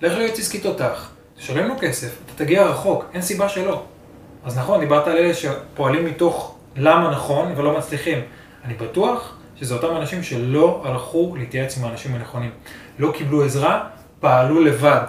לך 0.01 0.13
ליועץ 0.17 0.39
עסקי 0.39 0.60
תותח, 0.60 1.10
תשלם 1.38 1.67
לו 1.67 1.75
כסף, 1.80 2.08
אתה 2.25 2.43
תגיע 2.43 2.63
רחוק, 2.63 3.06
אין 3.13 3.21
סיבה 3.21 3.49
שלא. 3.49 3.84
אז 4.46 4.58
נכון, 4.58 4.80
דיברת 4.80 5.08
על 5.08 5.18
אלה 5.18 5.34
שפועלים 5.34 6.06
מתוך 6.06 6.56
למה 6.76 7.12
נכון 7.12 7.54
ולא 7.56 7.78
מצליחים. 7.78 8.20
אני 8.66 8.74
בטוח 8.74 9.36
שזה 9.56 9.76
אותם 9.76 9.98
אנשים 9.98 10.24
שלא 10.24 10.82
הלכו 10.86 11.36
להתייעץ 11.40 11.78
עם 11.78 11.86
האנשים 11.86 12.16
הנכונים. 12.16 12.52
לא 13.00 13.12
קיבלו 13.12 13.44
עזרה, 13.44 13.84
פעלו 14.20 14.62
לבד. 14.62 15.02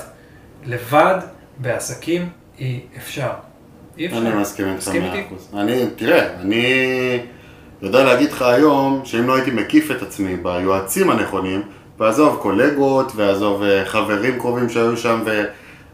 לבד 0.64 1.18
בעסקים 1.58 2.28
אי 2.58 2.80
אפשר. 2.96 3.30
אי 3.98 4.06
אפשר. 4.06 4.18
אני 4.18 4.34
מסכים 4.34 4.66
איתך 4.68 4.88
מאה? 4.88 5.26
אחוז. 5.26 5.50
אני, 5.54 5.84
תראה, 5.96 6.40
אני 6.40 7.18
יודע 7.82 8.04
להגיד 8.04 8.32
לך 8.32 8.42
היום, 8.42 9.00
שאם 9.04 9.26
לא 9.26 9.36
הייתי 9.36 9.50
מקיף 9.50 9.90
את 9.90 10.02
עצמי 10.02 10.36
ביועצים 10.36 11.10
הנכונים, 11.10 11.62
ועזוב 11.98 12.38
קולגות, 12.42 13.12
ועזוב 13.16 13.62
אה, 13.62 13.84
חברים 13.84 14.38
קרובים 14.38 14.68
שהיו 14.68 14.96
שם, 14.96 15.22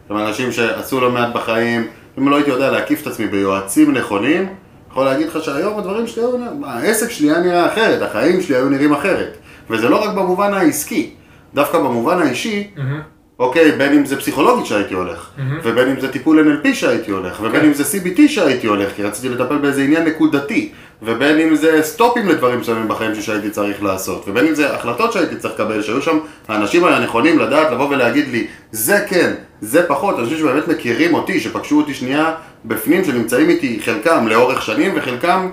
ואנשים 0.09 0.51
שעשו 0.51 1.01
לא 1.01 1.11
מעט 1.11 1.33
בחיים, 1.35 1.87
אם 2.17 2.29
לא 2.29 2.35
הייתי 2.35 2.49
יודע 2.49 2.71
להקיף 2.71 3.01
את 3.01 3.07
עצמי 3.07 3.27
ביועצים 3.27 3.91
נכונים, 3.91 4.47
יכול 4.91 5.05
להגיד 5.05 5.27
לך 5.27 5.43
שהיום 5.43 5.79
הדברים 5.79 6.07
שלי 6.07 6.23
היו 6.23 6.37
העסק 6.65 7.09
שלי 7.09 7.31
היה 7.31 7.39
נראה 7.39 7.73
אחרת, 7.73 8.01
החיים 8.01 8.41
שלי 8.41 8.55
היו 8.55 8.69
נראים 8.69 8.93
אחרת. 8.93 9.37
וזה 9.69 9.89
לא 9.89 10.03
רק 10.03 10.15
במובן 10.15 10.53
העסקי, 10.53 11.09
דווקא 11.53 11.77
במובן 11.77 12.19
האישי, 12.19 12.67
מהמם. 12.77 13.01
אוקיי, 13.39 13.71
בין 13.71 13.93
אם 13.93 14.05
זה 14.05 14.17
פסיכולוגית 14.17 14.65
שהייתי 14.65 14.93
הולך, 14.93 15.29
מהמם. 15.37 15.59
ובין 15.63 15.89
אם 15.89 15.99
זה 15.99 16.11
טיפול 16.11 16.61
NLP 16.63 16.73
שהייתי 16.73 17.11
הולך, 17.11 17.39
ובין 17.39 17.61
כן. 17.61 17.67
אם 17.67 17.73
זה 17.73 17.83
CBT 17.83 18.21
שהייתי 18.27 18.67
הולך, 18.67 18.89
כי 18.95 19.03
רציתי 19.03 19.29
לטפל 19.29 19.57
באיזה 19.57 19.83
עניין 19.83 20.03
נקודתי, 20.03 20.71
ובין 21.01 21.39
אם 21.39 21.55
זה 21.55 21.79
סטופים 21.81 22.29
לדברים 22.29 22.59
מסוימים 22.59 22.87
בחיים 22.87 23.21
שהייתי 23.21 23.49
צריך 23.49 23.83
לעשות, 23.83 24.25
ובין 24.27 24.47
אם 24.47 24.55
זה 24.55 24.75
החלטות 24.75 25.13
שהייתי 25.13 25.35
צריך 25.35 25.53
לקבל, 25.53 25.81
שהיו 25.81 26.01
שם 26.01 26.19
האנשים 26.47 26.85
הנכונים 26.85 27.39
לדעת 27.39 27.71
לבוא 27.71 27.89
ולהגיד 27.89 28.27
לי, 28.27 28.47
זה 28.71 29.05
כן, 29.07 29.33
זה 29.63 29.87
פחות, 29.87 30.19
אנשים 30.19 30.37
שבאמת 30.37 30.67
מכירים 30.67 31.13
אותי, 31.13 31.39
שפגשו 31.39 31.77
אותי 31.77 31.93
שנייה 31.93 32.33
בפנים, 32.65 33.03
שנמצאים 33.03 33.49
איתי 33.49 33.79
חלקם 33.85 34.27
לאורך 34.27 34.61
שנים, 34.61 34.91
וחלקם 34.95 35.49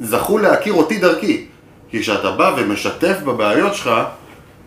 זכו 0.00 0.38
להכיר 0.38 0.72
אותי 0.72 0.98
דרכי. 0.98 1.46
כי 1.90 2.00
כשאתה 2.00 2.30
בא 2.30 2.54
ומשתף 2.56 3.16
בבעיות 3.24 3.74
שלך, 3.74 3.90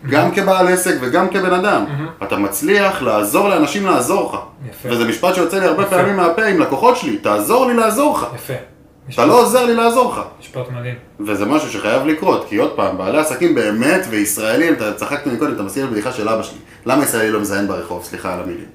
גם 0.10 0.32
כבעל 0.32 0.68
עסק 0.68 0.96
וגם 1.02 1.30
כבן 1.30 1.54
אדם, 1.54 1.86
אתה 2.24 2.38
מצליח 2.38 3.02
לעזור 3.02 3.50
לאנשים 3.50 3.86
לעזור 3.86 4.30
לך. 4.34 4.40
יפה. 4.70 4.90
וזה 4.92 5.08
משפט 5.08 5.36
שיוצא 5.36 5.60
לי 5.60 5.66
הרבה 5.66 5.84
יפה. 5.84 5.96
פעמים 5.96 6.18
מהפה 6.18 6.46
עם 6.46 6.60
לקוחות 6.60 6.98
שלי, 6.98 7.18
תעזור 7.18 7.66
לי 7.66 7.74
לעזור 7.74 8.18
לך. 8.18 8.26
יפה. 8.36 8.54
אתה 9.14 9.26
לא 9.26 9.42
עוזר 9.42 9.66
לי 9.66 9.76
לעזור 9.76 10.12
לך. 10.12 10.22
משפט 10.40 10.72
מדהים. 10.72 10.96
וזה 11.20 11.46
משהו 11.46 11.70
שחייב 11.70 12.06
לקרות, 12.06 12.46
כי 12.50 12.58
עוד 12.58 12.72
פעם, 12.76 12.98
בעלי 12.98 13.18
עסקים 13.18 13.56
באמת 13.56 14.02
וישראלים, 14.10 14.74
אתה 14.74 14.94
צחקת 14.94 15.28
מקודם, 15.28 15.54
אתה 15.54 15.64
מזכיר 15.64 15.86
לי 15.86 15.92
בדיחה 15.92 16.12
של 16.12 16.30
אבא 16.30 16.44
שלי. 16.44 16.58
למה 16.86 17.04
ישראלי 17.04 17.32
לא 17.32 17.40
מזיין 17.40 17.68
ברחוב? 17.68 18.04
סליחה 18.04 18.34
על 18.34 18.40
המילים. 18.40 18.66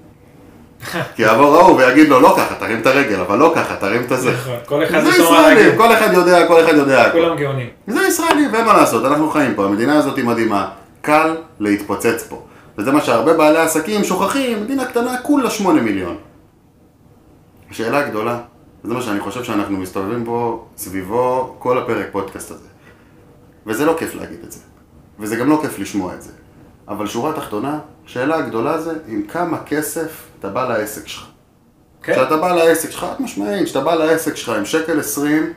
כי 1.16 1.22
יבוא 1.22 1.60
ההוא 1.60 1.76
ויגיד 1.76 2.08
לו, 2.08 2.20
לא 2.20 2.34
ככה, 2.38 2.54
תרים 2.54 2.80
את 2.80 2.86
הרגל, 2.86 3.20
אבל 3.20 3.38
לא 3.38 3.52
ככה, 3.56 3.76
תרים 3.76 4.02
את 4.06 4.12
הזה. 4.12 4.32
נכון, 4.32 4.56
כל 4.66 4.84
אחד 4.84 5.00
זה 5.00 5.08
ישראלים. 5.08 5.76
כל 5.76 5.92
אחד 5.92 6.12
יודע, 6.12 6.46
כל 6.46 6.64
אחד 6.64 6.74
יודע. 6.74 7.10
כולם 7.10 7.36
גאונים. 7.36 7.68
זה 7.86 8.00
ישראלי, 8.08 8.48
ואין 8.52 8.64
מה 8.64 8.72
לעשות, 8.72 9.04
אנחנו 9.04 9.30
חיים 9.30 9.54
פה, 9.54 9.64
המדינה 9.64 9.98
הזאת 9.98 10.16
היא 10.16 10.24
מדהימה, 10.24 10.70
קל 11.00 11.36
להתפוצץ 11.60 12.26
פה. 12.28 12.42
וזה 12.78 12.92
מה 12.92 13.00
שהרבה 13.00 13.34
בעלי 13.34 13.58
עסקים 13.58 14.04
שוכחים, 14.04 14.62
מדינה 14.62 14.84
קטנה, 14.84 15.16
כולה 15.22 15.50
שמונה 15.50 15.82
מיליון. 15.82 16.16
השאלה 17.70 17.98
הגדולה, 17.98 18.38
וזה 18.84 18.94
מה 18.94 19.02
שאני 19.02 19.20
חושב 19.20 19.44
שאנחנו 19.44 19.78
מסתובבים 19.78 20.24
פה 20.24 20.66
סביבו 20.76 21.54
כל 21.58 21.78
הפרק 21.78 22.06
פודקאסט 22.12 22.50
הזה. 22.50 22.68
וזה 23.66 23.84
לא 23.84 23.96
כיף 23.98 24.14
להגיד 24.14 24.38
את 24.44 24.52
זה, 24.52 24.60
וזה 25.18 25.36
גם 25.36 25.50
לא 25.50 25.58
כיף 25.62 25.78
לשמוע 25.78 26.14
את 26.14 26.22
זה. 26.22 26.30
אבל 26.88 27.06
שורה 27.06 27.32
תחתונה, 27.32 27.78
השאלה 28.06 28.36
הגדולה 28.36 28.80
זה 28.80 28.92
עם 29.08 29.22
כמה 29.28 29.58
כסף 29.66 30.22
אתה 30.38 30.48
בא 30.48 30.68
לעסק 30.68 31.08
שלך. 31.08 31.26
כן? 32.02 32.12
כשאתה 32.12 32.36
בא 32.36 32.52
לעסק 32.52 32.90
שלך, 32.90 33.00
חד 33.00 33.22
משמעית, 33.22 33.64
כשאתה 33.64 33.80
בא 33.80 33.94
לעסק 33.94 34.36
שלך 34.36 34.48
עם 34.48 34.64
שקל 34.64 35.00
עשרים. 35.00 35.52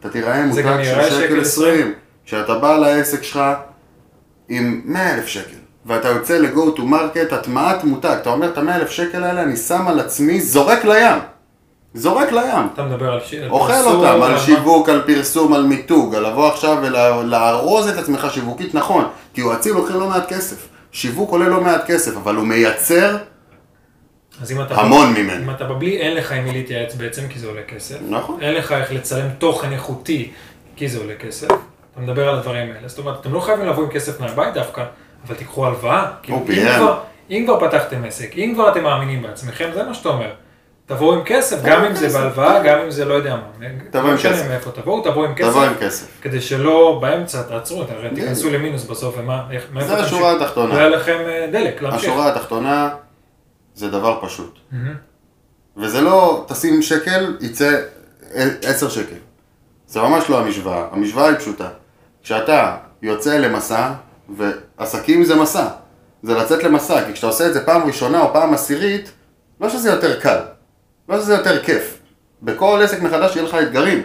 אתה 0.00 0.08
תיראה 0.08 0.52
זה 0.52 0.62
מותג 0.62 0.84
של 0.84 1.10
שקל 1.10 1.40
עשרים. 1.40 1.92
כשאתה 2.24 2.58
בא 2.58 2.76
לעסק 2.76 3.22
שלך 3.22 3.40
עם 4.48 4.82
100 4.84 5.14
אלף 5.14 5.26
שקל, 5.26 5.56
ואתה 5.86 6.08
יוצא 6.08 6.38
ל-go 6.38 6.78
to 6.78 6.80
market, 6.80 7.34
הטמעת 7.34 7.84
מותג, 7.84 8.16
אתה 8.20 8.30
אומר 8.30 8.48
את 8.48 8.58
ה-100 8.58 8.70
אלף 8.74 8.90
שקל 8.90 9.24
האלה, 9.24 9.42
אני 9.42 9.56
שם 9.56 9.88
על 9.88 10.00
עצמי, 10.00 10.40
זורק 10.40 10.84
לים. 10.84 11.18
זורק 11.94 12.32
לים. 12.32 12.66
אתה 12.74 12.82
מדבר 12.82 13.12
על 13.12 13.20
ש- 13.20 13.34
על 13.34 13.50
אוכל 13.50 13.72
פרסום, 13.72 13.94
אותם, 14.04 14.22
על 14.22 14.38
שיווק, 14.38 14.88
על 14.88 15.02
פרסום, 15.06 15.52
על 15.54 15.62
מיתוג, 15.62 16.14
על 16.14 16.26
לבוא 16.26 16.48
עכשיו 16.48 16.78
ולארוז 16.82 17.88
את 17.88 17.98
עצמך 17.98 18.26
שיווקית 18.30 18.74
נכון, 18.74 19.04
כי 19.34 19.40
יועצים 19.40 19.74
לוקחים 19.74 20.00
לא 20.00 20.08
מעט 20.08 20.28
כסף. 20.32 20.68
שיווק 20.92 21.30
עולה 21.30 21.48
לא 21.48 21.60
מעט 21.60 21.86
כסף, 21.86 22.16
אבל 22.16 22.34
הוא 22.36 22.46
מייצר 22.46 23.16
אם. 24.50 24.56
המון 24.70 25.14
אם 25.16 25.26
ממנו. 25.26 25.52
אתה 25.52 25.64
בבלי, 25.64 25.96
אין 25.98 26.16
לך 26.16 26.32
עם 26.32 26.44
מי 26.44 26.52
להתייעץ 26.52 26.94
בעצם, 26.94 27.22
כי 27.28 27.38
זה 27.38 27.46
עולה 27.46 27.62
כסף. 27.62 27.96
נכון. 28.08 28.38
אין 28.42 28.54
לך 28.54 28.72
איך 28.72 28.92
לצלם 28.92 29.26
תוכן 29.38 29.72
איכותי, 29.72 30.30
כי 30.76 30.88
זה 30.88 30.98
עולה 30.98 31.14
כסף. 31.14 31.48
אתה 31.92 32.00
מדבר 32.00 32.28
על 32.28 32.34
הדברים 32.38 32.68
האלה. 32.76 32.88
זאת 32.88 32.98
אומרת, 32.98 33.20
אתם 33.20 33.32
לא 33.32 33.40
חייבים 33.40 33.66
לבוא 33.66 33.84
עם 33.84 33.90
כסף 33.90 34.20
מהבית 34.20 34.54
דווקא, 34.54 34.84
אבל 35.26 35.34
תיקחו 35.34 35.66
הלוואה. 35.66 36.06
כאילו, 36.22 36.38
אם. 36.38 36.78
כבר- 36.78 36.98
אם 37.30 37.42
כבר 37.46 37.68
פתחתם 37.68 38.04
עסק, 38.04 38.32
אם 38.36 38.50
כבר 38.54 38.72
אתם 38.72 38.82
מאמינים 38.82 39.22
בעצמכם, 39.22 39.70
זה 39.74 39.82
מה 39.84 39.94
שאתה 39.94 40.08
אומר. 40.08 40.30
תבואו 40.86 41.14
עם 41.14 41.20
כסף, 41.24 41.58
תבואו 41.58 41.72
גם 41.72 41.84
אם 41.84 41.94
זה. 41.94 42.08
בהלוואה, 42.08 42.62
גם 42.62 42.78
אם 42.78 42.90
זה 42.90 43.04
לא 43.04 43.14
יודע 43.14 43.36
מה. 43.36 43.68
תבואו 43.90 44.06
לא 44.06 44.10
עם 44.10 44.16
כסף. 44.16 44.48
מאיפה 44.48 44.70
תבואו, 44.70 45.00
תבואו 45.00 45.24
עם 45.24 45.34
כסף. 45.34 45.48
תבוא 45.48 45.64
עם 45.64 45.74
כסף. 45.80 46.06
כדי 46.22 46.40
שלא 46.40 46.98
באמצע 47.02 47.42
תעצרו, 47.42 47.82
הרי. 47.82 48.10
תיכנסו 48.14 48.50
למינוס 48.50 48.84
בסוף, 48.84 49.14
ומה, 49.18 49.42
איך, 49.50 49.64
מאיפה 49.72 49.88
זה? 49.96 50.02
השורה 50.02 50.36
התחתונה. 50.36 50.74
לא 50.74 50.78
יהיה 50.78 50.88
לכם 50.88 51.18
אה, 51.26 51.48
דלק, 51.52 51.82
להמשיך. 51.82 52.02
השורה 52.02 52.28
התחתונה 52.28 52.88
זה 53.74 53.90
דבר 53.90 54.18
פשוט. 54.22 54.58
וזה 55.76 56.00
לא 56.00 56.44
תשים 56.48 56.82
שקל, 56.82 57.36
יצא 57.40 57.80
עשר 58.62 58.88
שקל. 58.88 59.16
זה 59.86 60.00
ממש 60.00 60.30
לא 60.30 60.40
המשוואה. 60.40 60.86
המשוואה 60.92 61.28
היא 61.28 61.36
פשוטה. 61.36 61.68
כשאתה 62.22 62.76
יוצא 63.02 63.38
למסע, 63.38 63.92
ועסקים 64.36 65.24
זה 65.24 65.36
מסע, 65.36 65.66
זה 66.22 66.34
לצאת 66.34 66.64
למסע, 66.64 67.06
כי 67.06 67.12
כשאתה 67.12 67.26
עושה 67.26 67.46
את 67.46 67.54
זה 67.54 67.66
פעם 67.66 67.82
ראשונה 67.86 68.22
או 68.22 68.32
פעם 68.32 68.54
עשירית, 68.54 69.12
לא 69.60 69.68
שזה 69.68 69.90
יותר 69.90 70.20
קל, 70.20 70.38
לא 71.08 71.20
שזה 71.20 71.34
יותר 71.34 71.62
כיף. 71.64 71.98
בכל 72.42 72.80
עסק 72.84 73.02
מחדש 73.02 73.36
יהיה 73.36 73.48
לך 73.48 73.54
אתגרים. 73.54 74.02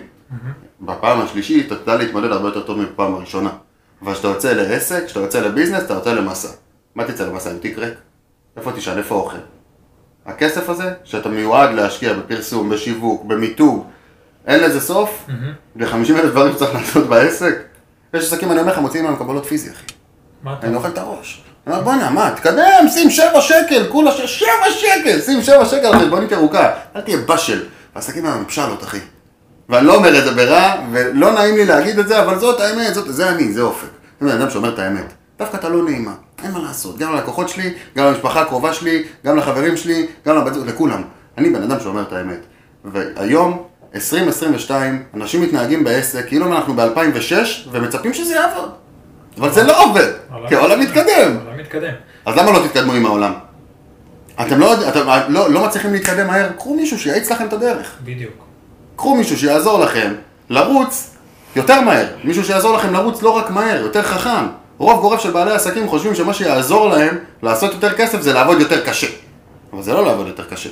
בפעם 0.81 1.21
השלישית 1.21 1.67
אתה 1.67 1.75
תדע 1.75 1.95
להתמודד 1.95 2.31
הרבה 2.31 2.47
יותר 2.47 2.61
טוב 2.61 2.77
מבפעם 2.79 3.13
הראשונה. 3.15 3.49
אבל 4.01 4.13
כשאתה 4.13 4.27
יוצא 4.27 4.53
לעסק, 4.53 5.05
כשאתה 5.05 5.19
יוצא 5.19 5.39
לביזנס, 5.41 5.83
אתה 5.83 5.93
יוצא 5.93 6.13
למסע. 6.13 6.49
מה 6.95 7.03
תצא 7.03 7.27
למסע 7.27 7.51
עם 7.51 7.57
תיק 7.57 7.77
ריק? 7.77 7.93
איפה 8.57 8.71
תשאל? 8.71 8.97
איפה 8.97 9.15
אוכל? 9.15 9.37
הכסף 10.25 10.69
הזה, 10.69 10.93
שאתה 11.03 11.29
מיועד 11.29 11.73
להשקיע 11.73 12.13
בפרסום, 12.13 12.69
בשיווק, 12.69 13.25
במיתוג, 13.25 13.87
אין 14.47 14.63
לזה 14.63 14.81
סוף, 14.81 15.27
ו-50 15.75 15.93
אלף 15.93 16.31
דברים 16.31 16.53
שצריך 16.53 16.75
לעשות 16.75 17.07
בעסק. 17.07 17.55
יש 18.13 18.23
עסקים, 18.23 18.51
אני 18.51 18.59
אומר 18.59 18.71
לך, 18.71 18.77
מוציאים 18.79 19.05
לנו 19.05 19.17
קבלות 19.17 19.45
פיזי, 19.45 19.71
אחי. 19.71 19.85
מה 20.43 20.53
אתה 20.59 20.67
אני 20.67 20.75
אוכל 20.75 20.87
את 20.87 20.97
הראש. 20.97 21.43
אומר, 21.67 21.81
בואנה, 21.81 22.09
מה, 22.09 22.31
תקדם, 22.35 22.85
שים 22.93 23.09
שבע 23.09 23.41
שקל, 23.41 23.87
כולה 23.91 24.11
ש... 24.11 24.21
שבע 24.21 24.71
שקל, 24.71 25.21
שים 25.21 25.41
שבע 25.41 25.65
שקל 25.65 25.85
על 25.85 25.99
חשבונית 25.99 26.31
ירוקה. 26.31 26.71
אל 26.95 27.01
תהיה 27.01 27.17
באשל. 27.17 27.63
העסקים 27.95 28.25
האלה 28.25 28.35
הם 28.35 28.45
פשלות, 28.45 28.83
אחי. 28.83 28.99
ואני 29.69 29.87
לא 29.87 29.95
אומר 29.95 30.19
את 30.19 30.23
זה 30.23 30.31
ברע, 30.31 30.75
ולא 30.91 31.31
נעים 31.31 31.55
לי 31.55 31.65
להגיד 31.65 31.99
את 31.99 32.07
זה, 32.07 32.19
אבל 32.19 32.39
זאת 32.39 32.59
האמת, 32.59 32.93
זאת, 32.93 33.13
זה 33.13 33.29
אני, 33.29 33.53
זה 33.53 33.61
אופק. 33.61 33.87
אני 34.21 34.31
בן 34.31 34.41
אדם 34.41 34.49
שאומר 34.49 34.73
את 34.73 34.79
האמת. 34.79 35.13
דווקא 35.39 35.57
אתה 35.57 35.69
לא 35.69 35.83
נעימה, 35.83 36.13
אין 36.43 36.51
מה 36.51 36.59
לעשות. 36.59 36.97
גם 36.97 37.13
ללקוחות 37.13 37.49
שלי, 37.49 37.73
גם 37.97 38.05
למשפחה 38.05 38.41
הקרובה 38.41 38.73
שלי, 38.73 39.03
גם 39.25 39.37
לחברים 39.37 39.77
שלי, 39.77 40.07
גם 40.27 40.35
לבת 40.35 40.53
זוג, 40.53 40.67
לכולם. 40.67 41.01
אני 41.37 41.49
בן 41.49 41.63
אדם 41.63 41.79
שאומר 41.79 42.01
את 42.01 42.13
האמת. 42.13 42.39
והיום, 42.85 43.63
2022, 43.95 45.03
אנשים 45.13 45.41
מתנהגים 45.41 45.83
בעסק 45.83 46.27
כאילו 46.27 46.47
אנחנו 46.47 46.73
ב-2006, 46.73 47.33
ומצפים 47.71 48.13
שזה 48.13 48.33
יעבוד. 48.35 48.69
אבל 49.37 49.51
זה 49.51 49.63
לא 49.63 49.83
עובד, 49.83 50.11
כי 50.47 50.55
העולם 50.55 50.79
מתקדם. 50.79 51.37
העולם 51.73 51.87
מתקדם. 51.87 52.01
אז 52.25 52.37
למה 52.37 52.51
לא 52.51 52.67
תתקדמו 52.67 52.93
עם 52.93 53.05
העולם? 53.05 53.33
אתם 54.41 54.59
לא, 54.59 54.89
אתם 54.89 55.07
לא, 55.27 55.49
לא 55.49 55.65
מצליחים 55.65 55.93
להתקדם 55.93 56.27
מהר, 56.27 56.49
קחו 56.57 56.75
מישהו 56.75 56.99
שיאיץ 56.99 57.31
לכם 57.31 57.47
את 57.47 57.53
הדרך. 57.53 57.95
בדיוק. 58.03 58.33
קחו 58.95 59.15
מישהו 59.15 59.37
שיעזור 59.37 59.79
לכם 59.79 60.13
לרוץ 60.49 61.15
יותר 61.55 61.81
מהר. 61.81 62.07
מישהו 62.23 62.43
שיעזור 62.43 62.77
לכם 62.77 62.93
לרוץ 62.93 63.21
לא 63.21 63.29
רק 63.29 63.49
מהר, 63.49 63.81
יותר 63.81 64.03
חכם. 64.03 64.45
רוב 64.77 65.01
גורף 65.01 65.19
של 65.19 65.31
בעלי 65.31 65.51
עסקים 65.51 65.87
חושבים 65.87 66.15
שמה 66.15 66.33
שיעזור 66.33 66.89
להם 66.89 67.17
לעשות 67.43 67.73
יותר 67.73 67.93
כסף 67.93 68.21
זה 68.21 68.33
לעבוד 68.33 68.59
יותר 68.59 68.85
קשה. 68.85 69.07
אבל 69.73 69.81
זה 69.81 69.93
לא 69.93 70.05
לעבוד 70.05 70.27
יותר 70.27 70.43
קשה, 70.43 70.69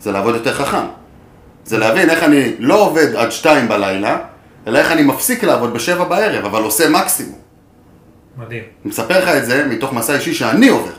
זה 0.00 0.12
לעבוד 0.12 0.34
יותר 0.34 0.54
חכם. 0.54 0.86
זה 1.64 1.78
להבין 1.78 2.10
איך 2.10 2.22
אני 2.22 2.52
לא 2.58 2.80
עובד 2.80 3.14
עד 3.14 3.32
שתיים 3.32 3.68
בלילה, 3.68 4.18
אלא 4.66 4.78
איך 4.78 4.92
אני 4.92 5.02
מפסיק 5.02 5.44
לעבוד 5.44 5.72
בשבע 5.74 6.04
בערב, 6.04 6.44
אבל 6.44 6.62
עושה 6.62 6.88
מקסימום. 6.88 7.47
מדהים. 8.38 8.62
אני 8.62 8.90
מספר 8.90 9.18
לך 9.22 9.28
את 9.28 9.46
זה 9.46 9.66
מתוך 9.66 9.92
מסע 9.92 10.14
אישי 10.14 10.34
שאני 10.34 10.68
עובר. 10.68 10.92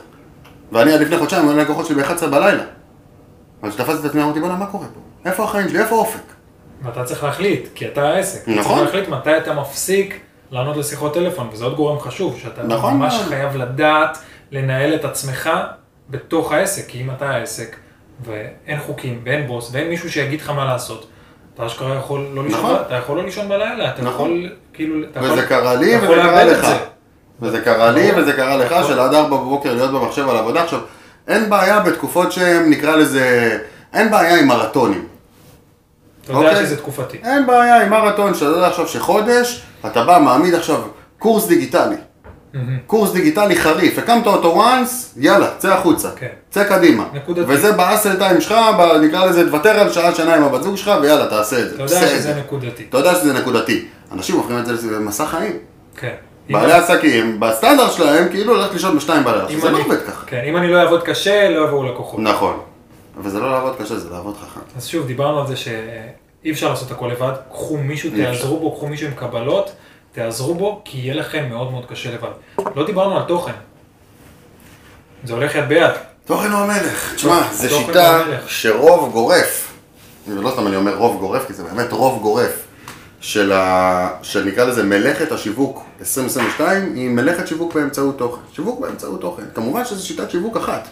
ואני 0.72 0.94
עד 0.94 1.02
לפני 1.02 1.18
חודשיים 1.18 1.46
עולה 1.46 1.64
לקוחות 1.64 1.86
שלי 1.86 2.04
ב-11 2.04 2.26
בלילה. 2.28 2.64
אז 3.62 3.70
כשתפסתי 3.70 4.00
את 4.00 4.06
עצמי, 4.06 4.24
אמרתי, 4.24 4.40
בוא'נה, 4.40 4.56
מה 4.56 4.66
קורה 4.66 4.88
פה? 4.94 5.30
איפה 5.30 5.44
החיים 5.44 5.70
שלי? 5.70 5.80
איפה 5.80 5.96
האופק? 5.96 6.22
ואתה 6.84 7.04
צריך 7.04 7.24
להחליט, 7.24 7.68
כי 7.76 7.88
אתה 7.88 8.10
העסק. 8.10 8.42
אתה 8.44 8.52
נכון. 8.52 8.80
צריך 8.80 8.96
להחליט 8.96 9.10
מתי 9.10 9.38
אתה 9.38 9.54
מפסיק 9.54 10.20
לענות 10.52 10.78
לשיחות 10.78 11.14
טלפון, 11.14 11.50
וזה 11.52 11.66
עוד 11.66 11.76
גורם 11.76 12.00
חשוב, 12.00 12.40
שאתה 12.42 12.64
נכון 12.64 12.94
ממש 12.94 13.14
מאוד. 13.14 13.28
חייב 13.28 13.56
לדעת 13.56 14.18
לנהל 14.52 14.96
את 14.96 15.06
עצמך 15.06 15.50
בתוך 16.10 16.52
העסק, 16.52 16.88
כי 16.88 17.02
אם 17.02 17.12
אתה 17.12 17.30
העסק, 17.30 17.76
ואין 18.26 18.80
חוקים, 18.80 19.22
ואין 19.26 19.48
בוס, 19.48 19.70
ואין 19.74 19.90
מישהו 19.90 20.12
שיגיד 20.12 20.42
לך 20.42 20.50
מה 20.50 20.66
לעשות, 20.66 21.10
אתה 21.56 21.66
אשכרה 21.66 21.96
יכול 21.96 22.28
לא 22.34 22.44
לישון, 22.44 22.60
נכון. 22.60 22.76
אתה 22.88 22.96
יכול 22.96 23.18
לא 23.18 23.24
לישון 23.24 23.50
בלילה, 23.50 23.94
אתה 23.94 24.02
נכון. 24.02 24.14
יכול, 24.14 24.50
כאילו, 24.74 25.10
אתה 25.12 25.20
יכול... 25.20 25.32
וזה 25.32 25.48
קרה 25.48 25.76
לי 25.76 25.96
אתה 25.96 26.04
וזה 26.04 26.14
יכול 26.14 26.24
קרה 26.24 26.44
לך. 26.44 26.68
זה. 27.42 27.48
וזה 27.48 27.62
קרה 27.62 27.92
לי. 27.92 28.12
וזה 28.18 28.34
קרה 28.34 28.58
לך, 28.58 28.72
נכון. 28.72 28.84
של 28.88 29.00
עד 29.00 29.14
ארבע 29.14 29.38
בבוקר 29.38 29.74
להיות 29.74 29.92
במחשב 29.92 30.30
על 30.30 30.38
עבודה. 30.38 30.64
עכשיו, 30.64 30.80
אין 31.28 31.50
בעיה 31.50 31.80
בתקופות 31.80 32.32
שהם, 32.32 32.70
נקרא 32.70 32.96
לזה, 32.96 33.58
אין 33.94 34.12
בעיה 34.12 34.40
עם 34.40 34.48
מרתונים. 34.48 35.06
אתה 36.24 36.34
יודע 36.34 36.50
אוקיי. 36.50 36.66
שזה 36.66 36.78
תקופתי. 36.78 37.18
אין 37.24 37.48
בעיה 37.48 37.84
עם 37.84 37.90
מרתון, 37.90 38.34
שאתה 38.34 38.46
יודע 38.46 38.68
עכשיו 38.68 38.88
שחודש, 38.88 39.62
אתה 39.86 40.04
בא, 40.04 40.20
מעמיד 40.24 40.54
עכשיו 40.56 40.82
קורס 41.20 41.48
דיגיטלי. 41.48 41.96
קורס 42.88 43.12
דיגיטלי 43.12 43.56
חריף, 43.56 43.98
הקמת 43.98 44.28
אותו 44.28 44.64
once, 44.64 44.90
יאללה, 45.18 45.48
צא 45.58 45.74
החוצה. 45.74 46.10
כן. 46.16 46.28
צא 46.52 46.64
קדימה. 46.64 47.06
נקודתי. 47.14 47.44
וזה 47.48 47.72
באסל 47.72 48.16
טיים 48.18 48.42
שלך, 48.42 48.56
ב- 48.80 48.98
נקרא 49.02 49.26
לזה, 49.26 49.46
תוותר 49.50 49.80
על 49.80 49.92
שעה, 49.94 50.16
שנה 50.16 50.36
עם 50.36 50.44
הבת 50.44 50.64
זוג 50.64 50.76
שלך, 50.78 50.92
ויאללה, 51.02 51.28
תעשה 51.28 51.60
את 51.60 51.70
זה. 51.70 51.76
אתה 51.76 51.84
יודע 51.84 52.08
שזה 52.08 52.20
זה. 52.20 52.34
נקודתי. 52.40 52.86
אתה 52.90 52.98
יודע 52.98 53.16
שזה 53.16 53.34
נקודתי. 53.34 53.86
אנשים 54.12 54.36
הופכים 54.36 54.60
את 54.60 54.66
זה 54.66 54.92
למסע 54.92 55.26
חיים. 55.26 55.58
כן. 55.98 56.14
בעלי 56.50 56.74
עסקים, 56.74 57.40
בסטנדרט 57.40 57.92
שלהם, 57.92 58.30
כאילו 58.30 58.56
ללכת 58.56 58.74
לישון 58.74 58.98
בשתיים 58.98 59.24
בלילה. 59.24 59.60
זה 59.60 59.70
לא 59.70 59.78
עובד 59.78 60.02
ככה. 60.08 60.26
כן, 60.26 60.44
אם 60.50 60.58
אני 60.58 60.72
לא 60.72 60.78
אעבוד 60.82 61.04
קשה, 61.04 61.50
לא 61.50 61.66
יבואו 61.66 61.84
לקוחות. 61.84 62.20
נכון. 62.20 62.60
אבל 63.18 63.30
זה 63.30 63.40
לא 63.40 63.52
לעבוד 63.52 63.76
קשה, 63.76 64.00
זה 64.00 64.10
לעבוד 64.10 64.36
חכם. 64.38 64.60
אז 64.78 64.88
שוב, 64.88 65.08
דיברנו 65.08 65.40
על 65.42 65.48
זה 65.48 65.56
שאי 65.56 66.52
אפשר 66.52 66.70
לעשות 66.70 66.92
הכל 66.92 67.08
לבד, 67.08 67.32
קחו 67.52 67.78
מישהו. 67.78 68.10
תעזרו 68.18 68.60
בו, 68.60 68.76
קחו 68.76 68.88
מישהו 68.88 69.08
עם 69.08 69.14
קבלות, 69.14 69.72
תעזרו 70.12 70.56
בו, 70.56 70.82
כי 70.86 70.98
יהיה 70.98 71.14
לכם 71.14 71.46
מאוד 71.50 71.72
מאוד 71.72 71.86
קשה 71.86 72.10
לבד. 72.14 72.68
לא 72.76 72.86
דיברנו 72.86 73.18
על 73.18 73.24
תוכן. 73.24 73.52
זה 75.24 75.34
הולך 75.34 75.56
יד 75.56 75.68
ביד. 75.68 75.92
תוכן 76.26 76.52
הוא 76.52 76.60
המלך. 76.60 77.14
תשמע, 77.16 77.42
זו 77.52 77.70
שיטה. 77.70 78.22
שרוב 78.48 79.12
גורף, 79.12 79.74
ולא 80.28 80.52
סתם 80.52 80.68
אני 80.68 80.76
אומר 80.76 80.96
רוב 80.96 81.20
גורף, 81.20 81.48
כי 81.48 81.54
זה 81.54 81.64
באמת 81.64 81.92
רוב 81.92 82.22
גורף, 82.22 82.66
של 83.22 83.52
ה... 83.52 84.10
שנקרא 84.22 84.66
לזה 84.66 84.84
מלאכת 84.84 85.32
השיווק 85.32 85.84
2022, 86.00 86.94
היא 86.96 87.10
מלאכת 87.10 87.48
שיווק 87.48 87.74
באמצעות 87.74 88.18
תוכן. 88.18 88.42
שיווק 88.54 88.80
באמצעות 88.80 89.22
תוכן. 89.22 89.44
כמובן 89.56 89.86
שזו 89.86 90.08
שיטת 90.08 90.32
שיווק 90.32 90.58
אחת, 90.58 90.88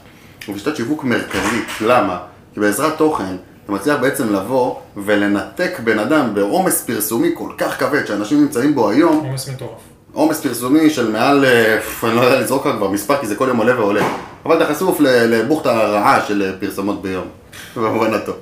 אבל 0.49 0.57
שיטת 0.57 0.75
שיווק 0.75 1.03
מרכזית. 1.03 1.67
למה? 1.81 2.19
כי 2.53 2.59
בעזרת 2.59 2.97
תוכן, 2.97 3.35
אתה 3.63 3.71
מצליח 3.71 3.97
בעצם 4.01 4.33
לבוא 4.33 4.75
ולנתק 4.97 5.79
בן 5.83 5.99
אדם 5.99 6.33
בעומס 6.33 6.83
פרסומי 6.83 7.29
כל 7.33 7.49
כך 7.57 7.79
כבד 7.79 8.05
שאנשים 8.05 8.41
נמצאים 8.41 8.75
בו 8.75 8.89
היום, 8.89 9.25
עומס 9.25 9.49
מטורף. 9.49 9.79
עומס 10.13 10.41
פרסומי 10.41 10.89
של 10.89 11.11
מעל, 11.11 11.45
אה, 11.45 11.79
אני 12.03 12.15
לא 12.15 12.21
יודע 12.21 12.39
לזרוק 12.39 12.65
לך 12.65 12.75
כבר 12.75 12.89
מספר 12.89 13.17
כי 13.17 13.27
זה 13.27 13.35
כל 13.35 13.45
יום 13.47 13.57
עולה 13.57 13.79
ועולה. 13.79 14.07
אבל 14.45 14.57
אתה 14.63 14.73
חשוף 14.73 14.99
ל- 14.99 15.07
לבוכטה 15.07 15.71
רעה 15.73 16.25
של 16.27 16.55
פרסומות 16.59 17.01
ביום, 17.01 17.25
במובן 17.75 18.13
הטוב. 18.13 18.35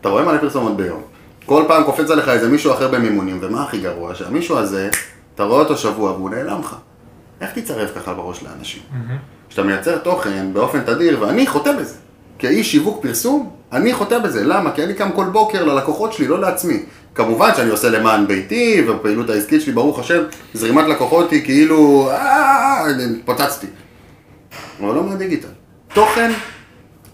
אתה 0.00 0.08
רואה 0.08 0.24
מלא 0.24 0.38
פרסומות 0.38 0.76
ביום. 0.76 1.02
כל 1.48 1.64
פעם 1.68 1.84
קופץ 1.84 2.10
עליך 2.10 2.28
איזה 2.28 2.48
מישהו 2.48 2.72
אחר 2.72 2.88
במימונים, 2.88 3.38
ומה 3.42 3.62
הכי 3.62 3.78
גרוע? 3.80 4.14
שהמישהו 4.14 4.58
הזה, 4.58 4.90
אתה 5.34 5.42
רואה 5.42 5.58
אותו 5.60 5.76
שבוע 5.76 6.12
והוא 6.12 6.30
נעלם 6.30 6.60
לך. 6.60 6.76
איך 7.40 7.50
תצרף 7.54 7.90
ככה 7.96 8.14
בראש 8.14 8.42
לאנשים? 8.42 8.82
כשאתה 9.48 9.62
מייצר 9.62 9.98
תוכן 9.98 10.52
באופן 10.52 10.80
תדיר, 10.80 11.22
ואני 11.22 11.46
חוטא 11.46 11.72
בזה. 11.72 11.94
כאיש 12.38 12.72
שיווק 12.72 13.02
פרסום, 13.02 13.50
אני 13.72 13.94
חוטא 13.94 14.18
בזה. 14.18 14.44
למה? 14.44 14.72
כי 14.72 14.84
אני 14.84 14.94
קם 14.94 15.10
כל 15.12 15.24
בוקר 15.24 15.64
ללקוחות 15.64 16.12
שלי, 16.12 16.28
לא 16.28 16.40
לעצמי. 16.40 16.82
כמובן 17.14 17.50
שאני 17.56 17.70
עושה 17.70 17.88
למען 17.88 18.26
ביתי, 18.26 18.84
והפעילות 18.88 19.30
העסקית 19.30 19.62
שלי, 19.62 19.72
ברוך 19.72 19.98
השם, 19.98 20.22
זרימת 20.54 20.88
לקוחות 20.88 21.30
היא 21.30 21.44
כאילו, 21.44 22.10
אה, 22.10 22.84
התפוצצתי. 23.18 23.66
אבל 24.80 24.94
לא 24.94 25.02
מהדיגיטל. 25.02 25.48
תוכן, 25.94 26.32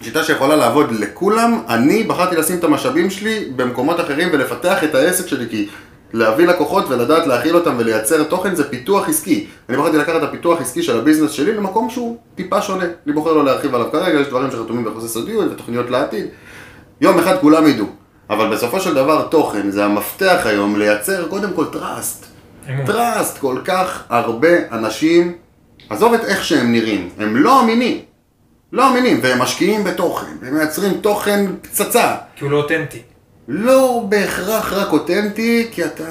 שיטה 0.01 0.25
שיכולה 0.25 0.57
לעבוד 0.57 0.93
לכולם, 0.93 1.61
אני 1.69 2.03
בחרתי 2.03 2.37
לשים 2.37 2.59
את 2.59 2.65
המשאבים 2.65 3.11
שלי 3.11 3.45
במקומות 3.57 4.01
אחרים 4.01 4.29
ולפתח 4.33 4.85
את 4.85 4.95
העסק 4.95 5.27
שלי, 5.27 5.49
כי 5.51 5.69
להביא 6.13 6.47
לקוחות 6.47 6.85
ולדעת 6.89 7.27
להכיל 7.27 7.55
אותם 7.55 7.75
ולייצר 7.79 8.25
תוכן 8.25 8.55
זה 8.55 8.71
פיתוח 8.71 9.09
עסקי. 9.09 9.47
אני 9.69 9.77
בחרתי 9.77 9.97
לקחת 9.97 10.17
את 10.17 10.23
הפיתוח 10.23 10.61
עסקי 10.61 10.83
של 10.83 10.99
ה 10.99 11.03
business 11.03 11.31
שלי 11.31 11.55
למקום 11.55 11.91
שהוא 11.91 12.17
טיפה 12.35 12.63
שונה. 12.63 12.85
אני 13.07 13.15
בוחר 13.15 13.33
לא 13.33 13.45
להרחיב 13.45 13.75
עליו 13.75 13.87
כרגע, 13.93 14.21
יש 14.21 14.27
דברים 14.27 14.51
שחתומים 14.51 14.85
בחוזה 14.85 15.09
סודיות 15.09 15.53
ותוכניות 15.53 15.91
לעתיד. 15.91 16.27
יום 17.01 17.19
אחד 17.19 17.39
כולם 17.41 17.67
ידעו. 17.67 17.87
אבל 18.31 18.49
בסופו 18.55 18.81
של 18.81 18.95
דבר 18.95 19.23
תוכן 19.23 19.71
זה 19.71 19.85
המפתח 19.85 20.43
היום 20.45 20.77
לייצר 20.77 21.29
קודם 21.29 21.53
כל 21.53 21.65
trust. 21.65 22.27
אמון. 22.71 22.87
trust, 22.87 23.39
כל 23.39 23.57
כך 23.65 24.03
הרבה 24.09 24.49
אנשים, 24.73 25.33
עזוב 25.91 26.15
את 26.15 26.25
איך 26.25 26.45
שהם 26.45 26.73
נראים, 26.73 27.09
הם 27.19 27.37
לא 27.37 27.61
אמינים. 27.61 28.01
לא 28.75 28.91
אמינים, 28.91 29.21
והם 29.23 29.39
משקיעים 29.39 29.85
בתוכן, 29.85 30.27
והם 30.43 30.55
מייצרים 30.57 30.93
תוכן 30.93 31.47
פצצה. 31.63 32.15
כי 32.37 32.45
הוא 32.45 32.51
לא 32.51 32.57
אותנטי. 32.57 33.03
לא 33.49 34.07
בהכרח 34.09 34.73
רק 34.73 34.93
אותנטי, 34.93 35.69
כי 35.73 35.85
אתה... 35.85 36.05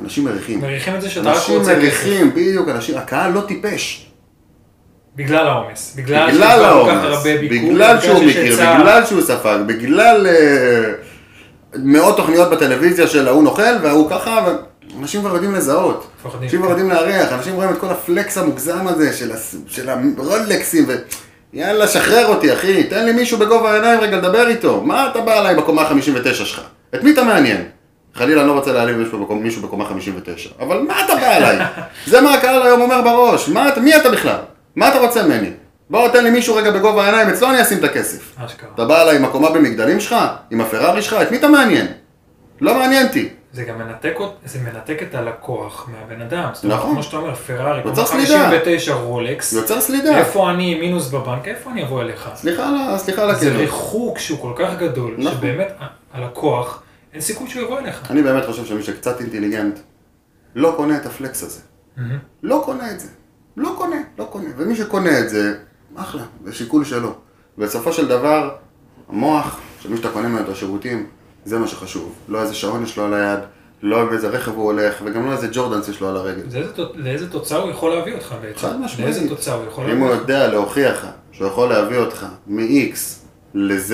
אנשים 0.00 0.24
מריחים. 0.24 0.60
מריחים 0.60 0.94
את 0.94 1.00
זה 1.00 1.10
שאתה 1.10 1.30
רק 1.30 1.36
אנשים 1.36 1.58
רוצה 1.58 1.70
כסף. 1.70 1.78
מריחים, 1.78 2.30
בדיוק, 2.30 2.68
אנשים, 2.68 2.98
הקהל 2.98 3.32
לא 3.32 3.40
טיפש. 3.40 4.06
בגלל 5.16 5.46
העומס. 5.46 5.94
בגלל 5.96 6.30
בגלל 6.30 6.64
העומס, 6.64 7.22
ביקור. 7.40 7.72
בגלל 7.72 8.00
שהוא 8.00 8.24
מכיר, 8.24 8.42
היצע. 8.42 8.78
בגלל 8.78 9.06
שהוא 9.06 9.22
ספג, 9.22 9.58
בגלל 9.66 10.26
אה, 10.26 10.92
מאות 11.74 12.16
תוכניות 12.16 12.50
בטלוויזיה 12.50 13.06
של 13.06 13.28
ההוא 13.28 13.42
נוכל 13.42 13.76
וההוא 13.82 14.10
ככה, 14.10 14.46
ואנשים 14.96 15.20
כבר 15.20 15.34
יודעים 15.34 15.54
לזהות. 15.54 16.10
אנשים 16.42 16.60
כבר 16.60 16.70
יודעים 16.70 16.90
לארח, 16.90 17.32
אנשים 17.32 17.54
רואים 17.54 17.70
את 17.70 17.78
כל 17.78 17.88
הפלקס 17.88 18.38
המוגזם 18.38 18.86
הזה 18.88 19.12
של, 19.12 19.32
של 19.66 19.88
הרולקסים 19.88 20.84
ו... 20.88 20.94
יאללה, 21.52 21.88
שחרר 21.88 22.26
אותי, 22.26 22.52
אחי, 22.52 22.84
תן 22.84 23.04
לי 23.04 23.12
מישהו 23.12 23.38
בגובה 23.38 23.70
העיניים 23.72 24.00
רגע 24.00 24.16
לדבר 24.16 24.48
איתו. 24.48 24.80
מה 24.84 25.08
אתה 25.10 25.20
בא 25.20 25.40
אליי 25.40 25.54
בקומה 25.54 25.82
ה-59 25.82 26.34
שלך? 26.34 26.60
את 26.94 27.02
מי 27.02 27.12
אתה 27.12 27.22
מעניין? 27.22 27.64
חלילה, 28.14 28.40
אני 28.40 28.48
לא 28.48 28.52
רוצה 28.52 28.72
להעליב 28.72 28.96
מישהו 29.30 29.62
בקומה 29.62 29.84
59. 29.84 30.50
אבל 30.60 30.78
מה 30.88 31.04
אתה 31.04 31.14
בא 31.14 31.36
אליי? 31.36 31.58
זה 32.06 32.20
מה 32.20 32.34
הקהל 32.34 32.62
היום 32.62 32.80
אומר 32.80 33.02
בראש. 33.02 33.48
מה, 33.48 33.68
מי 33.80 33.96
אתה 33.96 34.10
בכלל? 34.10 34.38
מה 34.76 34.88
אתה 34.88 34.98
רוצה 34.98 35.22
ממני? 35.22 35.50
בוא, 35.90 36.08
תן 36.08 36.24
לי 36.24 36.30
מישהו 36.30 36.54
רגע 36.54 36.70
בגובה 36.70 37.02
העיניים, 37.04 37.28
אצלו 37.28 37.50
אני 37.50 37.62
אשים 37.62 37.78
את 37.78 37.84
הכסף. 37.84 38.34
אשכרה. 38.36 38.68
אתה 38.74 38.84
בא 38.84 39.02
אליי 39.02 39.16
עם 39.16 39.24
הקומה 39.24 39.50
במגדלים 39.50 40.00
שלך? 40.00 40.16
עם 40.50 40.60
הפרארי 40.60 41.02
שלך? 41.02 41.16
את 41.22 41.30
מי 41.30 41.36
אתה 41.36 41.48
מעניין? 41.48 41.86
לא 42.60 42.74
מעניין 42.74 43.06
אותי. 43.06 43.28
זה 43.52 43.64
גם 43.64 43.78
מנתק, 43.78 44.14
זה 44.44 44.58
מנתק 44.60 44.98
את 45.02 45.14
הלקוח 45.14 45.88
מהבן 45.88 46.20
אדם. 46.22 46.50
זאת 46.54 46.64
אומרת, 46.64 46.78
נכון. 46.78 46.92
כמו 46.92 47.02
שאתה 47.02 47.16
אומר, 47.16 47.34
פרארי, 47.34 47.82
סלידה. 47.94 48.48
59 48.48 48.94
רולקס. 48.94 49.52
יוצר 49.52 49.80
סלידה. 49.80 50.18
איפה 50.18 50.50
אני 50.50 50.80
מינוס 50.80 51.08
בבנק, 51.10 51.48
איפה 51.48 51.70
אני 51.70 51.82
אבוא 51.84 52.02
אליך? 52.02 52.30
סליחה 52.34 52.68
על 52.68 52.74
ה- 52.74 52.98
סליחה 52.98 53.22
על 53.22 53.34
זה. 53.34 53.56
ריחוק 53.56 54.18
שהוא 54.18 54.38
כל 54.40 54.52
כך 54.56 54.78
גדול, 54.78 55.14
נכון. 55.18 55.32
שבאמת 55.38 55.68
הלקוח, 56.12 56.82
אין 57.12 57.20
סיכוי 57.20 57.50
שהוא 57.50 57.62
יבוא 57.62 57.78
אליך. 57.78 58.10
אני 58.10 58.22
באמת 58.22 58.44
חושב 58.46 58.64
שמי 58.64 58.82
שקצת 58.82 59.20
אינטליגנט 59.20 59.78
לא 60.54 60.74
קונה 60.76 60.96
את 60.96 61.06
ה 61.06 61.13
flex 61.13 61.42
הזה. 61.42 61.60
מהמם. 61.96 62.18
לא 62.42 62.62
קונה 62.64 62.90
את 62.90 63.00
זה. 63.00 63.08
לא 63.56 63.74
קונה, 63.78 63.96
לא 64.18 64.24
קונה. 64.24 64.48
ומי 64.56 64.76
שקונה 64.76 65.18
את 65.20 65.28
זה, 65.28 65.54
אחלה, 65.96 66.22
זה 66.44 66.52
שיקול 66.54 66.84
שלו. 66.84 67.14
בסופו 67.58 67.92
של 67.92 68.08
דבר, 68.08 68.50
המוח 69.08 69.60
של 69.80 69.90
מי 69.90 69.96
שאתה 69.96 70.08
קונה 70.10 70.28
ממנו 70.28 70.40
את 70.44 70.48
השירותים, 70.48 71.06
זה 71.48 71.58
מה 71.58 71.66
שחשוב. 71.66 72.12
לא 72.28 72.42
איזה 72.42 72.54
שעון 72.54 72.82
יש 72.82 72.98
לו 72.98 73.04
על 73.04 73.14
היד, 73.14 73.38
לא 73.82 74.04
באיזה 74.04 74.28
רכב 74.28 74.52
הוא 74.54 74.64
הולך, 74.64 74.94
וגם 75.04 75.26
לא 75.26 75.32
איזה 75.32 75.48
ג'ורדנס 75.52 75.88
יש 75.88 76.00
לו 76.00 76.08
על 76.08 76.16
הרגל. 76.16 76.42
איזה 76.44 76.62
לאיזה 76.94 77.30
תוצאה 77.30 77.58
הוא 77.58 77.70
יכול 77.70 77.94
להביא 77.94 78.14
אותך 78.14 78.34
בעצם? 78.42 78.58
חד 78.58 78.80
משמעית. 78.80 79.14
לאיזה 79.14 79.28
תוצאה 79.28 79.54
הוא 79.54 79.64
יכול 79.66 79.84
אם 79.84 79.90
להביא 79.90 80.02
הוא 80.02 80.10
אותך? 80.10 80.20
יודע 80.20 80.46
להוכיח 80.46 81.06
שהוא 81.32 81.46
יכול 81.48 81.68
להביא 81.68 81.98
אותך 81.98 82.26
מ-X 82.46 82.96
ל-Z, 83.54 83.92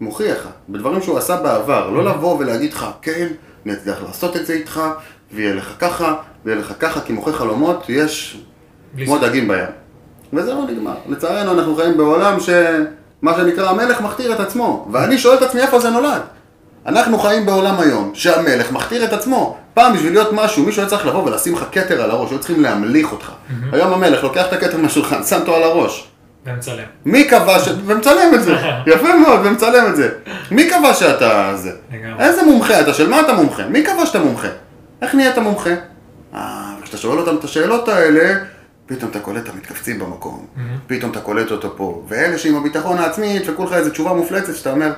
מוכיח 0.00 0.36
לך. 0.36 0.48
בדברים 0.68 1.02
שהוא 1.02 1.18
עשה 1.18 1.36
בעבר, 1.36 1.90
לא 1.90 2.04
לבוא 2.04 2.38
ולהגיד 2.38 2.72
לך, 2.72 2.86
כן, 3.02 3.26
אני 3.66 3.72
אצליח 3.72 4.02
לעשות 4.02 4.36
את 4.36 4.46
זה 4.46 4.52
איתך, 4.52 4.80
ויהיה 5.32 5.54
לך 5.54 5.74
ככה, 5.78 6.14
ויהיה 6.44 6.60
לך 6.60 6.72
ככה, 6.80 7.00
כי 7.00 7.12
מוכר 7.12 7.32
חלומות 7.32 7.84
יש 7.88 8.40
כמו. 9.04 9.18
דגים 9.18 9.48
בים. 9.48 9.66
וזה 10.32 10.54
לא 10.54 10.64
נגמר. 10.66 10.94
לצערנו 11.08 11.52
אנחנו 11.52 11.76
חיים 11.76 11.96
בעולם 11.96 12.40
שמה 12.40 13.36
שנקרא 13.36 13.70
המלך 13.70 14.00
מכתיר 14.00 14.34
את 14.34 14.40
עצמו, 14.40 14.88
ואני 14.92 15.18
שואל 15.18 15.36
את 15.36 15.42
עצמי 15.42 15.60
איפה 15.60 15.80
זה 15.80 15.90
נולד. 15.90 16.20
אנחנו 16.86 17.18
חיים 17.18 17.46
בעולם 17.46 17.80
היום 17.80 18.10
שהמלך 18.14 18.72
מכתיר 18.72 19.04
את 19.04 19.12
עצמו. 19.12 19.56
פעם 19.74 19.92
בשביל 19.92 20.12
להיות 20.12 20.32
משהו, 20.32 20.64
מישהו 20.64 20.82
היה 20.82 20.90
צריך 20.90 21.06
לבוא 21.06 21.24
ולשים 21.24 21.54
לך 21.54 21.64
כתר 21.72 22.02
על 22.02 22.10
הראש, 22.10 22.30
היו 22.30 22.38
צריכים 22.38 22.62
להמליך 22.62 23.12
אותך. 23.12 23.30
היום 23.72 23.92
המלך 23.92 24.24
לוקח 24.24 24.46
את 24.48 24.52
הכתר 24.52 24.76
מהשולחן, 24.76 25.22
שם 25.22 25.40
אותו 25.40 25.56
על 25.56 25.62
הראש. 25.62 26.08
ומצלם. 26.46 26.84
מי 27.04 27.24
קבע 27.24 27.58
ש... 27.58 27.68
ומצלם 27.86 28.34
את 28.34 28.42
זה. 28.42 28.56
יפה 28.94 29.16
מאוד, 29.16 29.40
ומצלם 29.44 29.86
את 29.90 29.96
זה. 29.96 30.08
מי 30.50 30.68
קבע 30.70 30.94
שאתה 30.94 31.52
זה? 31.56 31.70
איזה 32.18 32.42
מומחה 32.42 32.80
אתה? 32.80 32.94
של 32.94 33.08
מה 33.08 33.20
אתה 33.20 33.32
מומחה? 33.32 33.62
מי 33.66 33.82
קבע 33.82 34.06
שאתה 34.06 34.18
מומחה? 34.18 34.48
איך 35.02 35.14
נהיית 35.14 35.38
מומחה? 35.38 35.70
אה, 36.34 36.74
וכשאתה 36.80 36.96
שואל 36.96 37.18
אותם 37.18 37.36
את 37.36 37.44
השאלות 37.44 37.88
האלה, 37.88 38.34
פתאום 38.86 39.10
אתה 39.10 39.20
קולט 39.20 39.42
את 39.42 39.48
המתכווצים 39.48 39.98
במקום. 39.98 40.46
פתאום 40.86 41.10
אתה 41.10 41.20
קולט 41.20 41.50
אותו 41.50 41.76
פה. 41.76 42.04
ואלה 42.08 42.38
שעם 42.38 42.56
הביטחון 42.56 42.98
העצמי, 42.98 43.26
ידפקו 43.26 43.64
לך 43.64 43.72
איזו 43.72 43.90
תשובה 43.90 44.12
מופלצת, 44.12 44.54
שאתה 44.54 44.72
אומר, 44.72 44.92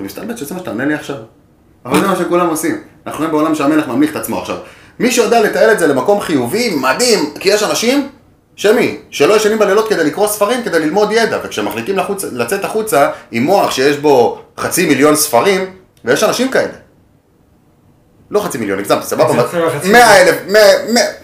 אתה 0.00 0.06
מסתלבט 0.06 0.38
שזה 0.38 0.54
מה 0.54 0.60
שאתה 0.60 0.70
עונה 0.70 0.84
לי 0.84 0.94
עכשיו? 0.94 1.16
אבל 1.84 2.00
זה 2.00 2.06
מה 2.06 2.16
שכולם 2.16 2.46
עושים. 2.46 2.80
אנחנו 3.06 3.18
חיים 3.18 3.30
בעולם 3.30 3.54
שהמלך 3.54 3.88
ממליך 3.88 4.10
את 4.10 4.16
עצמו 4.16 4.38
עכשיו. 4.38 4.56
מי 4.98 5.10
שיודע 5.10 5.40
לתעל 5.40 5.72
את 5.72 5.78
זה 5.78 5.86
למקום 5.86 6.20
חיובי, 6.20 6.74
מדהים, 6.74 7.34
כי 7.40 7.48
יש 7.48 7.62
אנשים, 7.62 8.08
שמי, 8.56 8.98
שלא 9.10 9.36
ישנים 9.36 9.58
בלילות 9.58 9.88
כדי 9.88 10.04
לקרוא 10.04 10.26
ספרים, 10.28 10.62
כדי 10.62 10.78
ללמוד 10.78 11.12
ידע, 11.12 11.38
וכשמחליטים 11.44 11.96
לחוץ, 11.96 12.24
לצאת 12.24 12.64
החוצה 12.64 13.10
עם 13.30 13.42
מוח 13.42 13.70
שיש 13.70 13.96
בו 13.96 14.42
חצי 14.58 14.86
מיליון 14.86 15.16
ספרים, 15.16 15.70
ויש 16.04 16.24
אנשים 16.24 16.50
כאלה. 16.50 16.72
לא 18.30 18.40
חצי 18.40 18.58
מיליון, 18.58 18.78
הגזמתי, 18.78 19.06
סבבה? 19.06 19.44
מאה 19.92 20.22
אלף, 20.22 20.36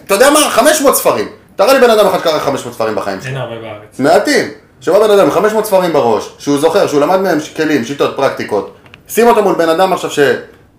אתה 0.05 0.15
יודע 0.15 0.31
מה? 0.31 0.51
500 0.51 0.97
ספרים. 0.97 1.29
תראה 1.57 1.73
לי 1.73 1.81
בן 1.81 1.91
אדם 1.91 2.07
אחד 2.07 2.21
קרא 2.21 2.39
500 2.39 2.75
ספרים 2.75 2.95
בחיים 2.95 3.21
שלו. 3.21 3.29
אין 3.29 3.37
הרבה 3.37 3.61
בארץ. 3.61 3.99
מעטים. 3.99 4.66
שבא 4.81 5.07
בן 5.07 5.11
אדם 5.11 5.25
עם 5.25 5.31
500 5.31 5.65
ספרים 5.65 5.93
בראש, 5.93 6.35
שהוא 6.39 6.59
זוכר, 6.59 6.87
שהוא 6.87 7.01
למד 7.01 7.21
מהם 7.21 7.39
כלים, 7.57 7.85
שיטות, 7.85 8.17
פרקטיקות. 8.17 8.77
שים 9.09 9.27
אותו 9.27 9.43
מול 9.43 9.55
בן 9.55 9.69
אדם 9.69 9.93
עכשיו 9.93 10.11
ש... 10.11 10.19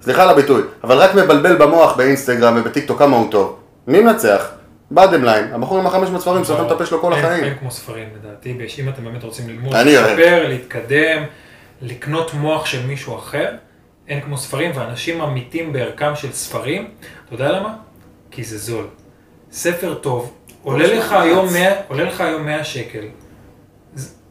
סליחה 0.01 0.23
על 0.23 0.29
הביטוי, 0.29 0.61
אבל 0.83 0.97
רק 0.97 1.15
מבלבל 1.15 1.55
במוח 1.55 1.95
באינסטגרם 1.95 2.57
ובטיקטוק 2.57 2.99
כמה 2.99 3.17
הוא 3.17 3.31
טוב. 3.31 3.59
מי 3.87 4.01
מנצח? 4.01 4.51
bottom 4.93 5.23
line, 5.23 5.53
הבחור 5.55 5.79
עם 5.79 5.87
ה-500 5.87 6.19
ספרים 6.19 6.43
סותם 6.43 6.65
את 6.65 6.71
הפה 6.71 6.85
שלו 6.85 7.01
כל 7.01 7.13
החיים. 7.13 7.43
אין 7.43 7.55
כמו 7.59 7.71
ספרים 7.71 8.09
לדעתי, 8.15 8.57
אם 8.79 8.89
אתם 8.89 9.03
באמת 9.03 9.23
רוצים 9.23 9.49
ללמוד, 9.49 9.73
אני 9.73 9.97
אוהב. 9.97 10.19
לשפר, 10.19 10.47
להתקדם, 10.47 11.23
לקנות 11.81 12.33
מוח 12.33 12.65
של 12.65 12.85
מישהו 12.85 13.17
אחר, 13.17 13.51
אין 14.07 14.21
כמו 14.21 14.37
ספרים, 14.37 14.71
ואנשים 14.75 15.21
ממעיטים 15.21 15.73
בערכם 15.73 16.15
של 16.15 16.31
ספרים, 16.31 16.87
אתה 17.25 17.35
יודע 17.35 17.51
למה? 17.51 17.73
כי 18.31 18.43
זה 18.43 18.57
זול. 18.57 18.85
ספר 19.51 19.93
טוב, 19.93 20.33
100 20.65 20.73
עולה 21.89 22.03
לך 22.03 22.21
היום 22.21 22.45
100 22.45 22.63
שקל. 22.63 23.03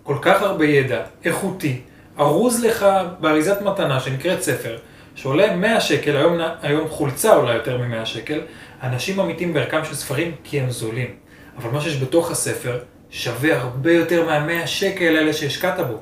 כל 0.06 0.16
כך 0.22 0.42
הרבה 0.42 0.66
ידע, 0.66 1.00
איכותי, 1.24 1.80
ארוז 2.18 2.64
לך 2.64 2.86
באריזת 3.20 3.62
מתנה 3.62 4.00
שנקראת 4.00 4.42
ספר, 4.42 4.76
שעולה 5.14 5.56
100 5.56 5.80
שקל, 5.80 6.16
היום, 6.16 6.38
היום 6.62 6.88
חולצה 6.88 7.34
עולה 7.34 7.54
יותר 7.54 7.78
מ-100 7.78 8.04
שקל, 8.06 8.40
אנשים 8.82 9.20
אמיתים 9.20 9.52
בערכם 9.54 9.84
של 9.84 9.94
ספרים 9.94 10.32
כי 10.44 10.60
הם 10.60 10.70
זולים. 10.70 11.10
אבל 11.58 11.70
מה 11.70 11.80
שיש 11.80 11.96
בתוך 12.02 12.30
הספר 12.30 12.78
שווה 13.10 13.56
הרבה 13.60 13.92
יותר 13.92 14.24
מה-100 14.26 14.66
שקל 14.66 15.16
האלה 15.16 15.32
שהשקעת 15.32 15.80
בו. 15.80 15.96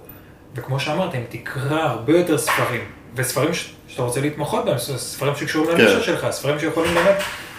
וכמו 0.57 0.81
שאמרתי, 0.81 1.17
אם 1.17 1.23
תקרא 1.29 1.81
הרבה 1.81 2.19
יותר 2.19 2.39
ספרים, 2.39 2.81
וספרים 3.17 3.55
ש- 3.55 3.75
שאתה 3.89 4.03
רוצה 4.03 4.21
להתמחות 4.21 4.65
בהם, 4.65 4.79
ספרים 4.79 5.37
שקשורים 5.37 5.77
כן. 5.77 5.85
לנישה 5.85 6.03
שלך, 6.03 6.27
ספרים 6.31 6.59
שיכולים 6.59 6.95
באמת 6.95 7.17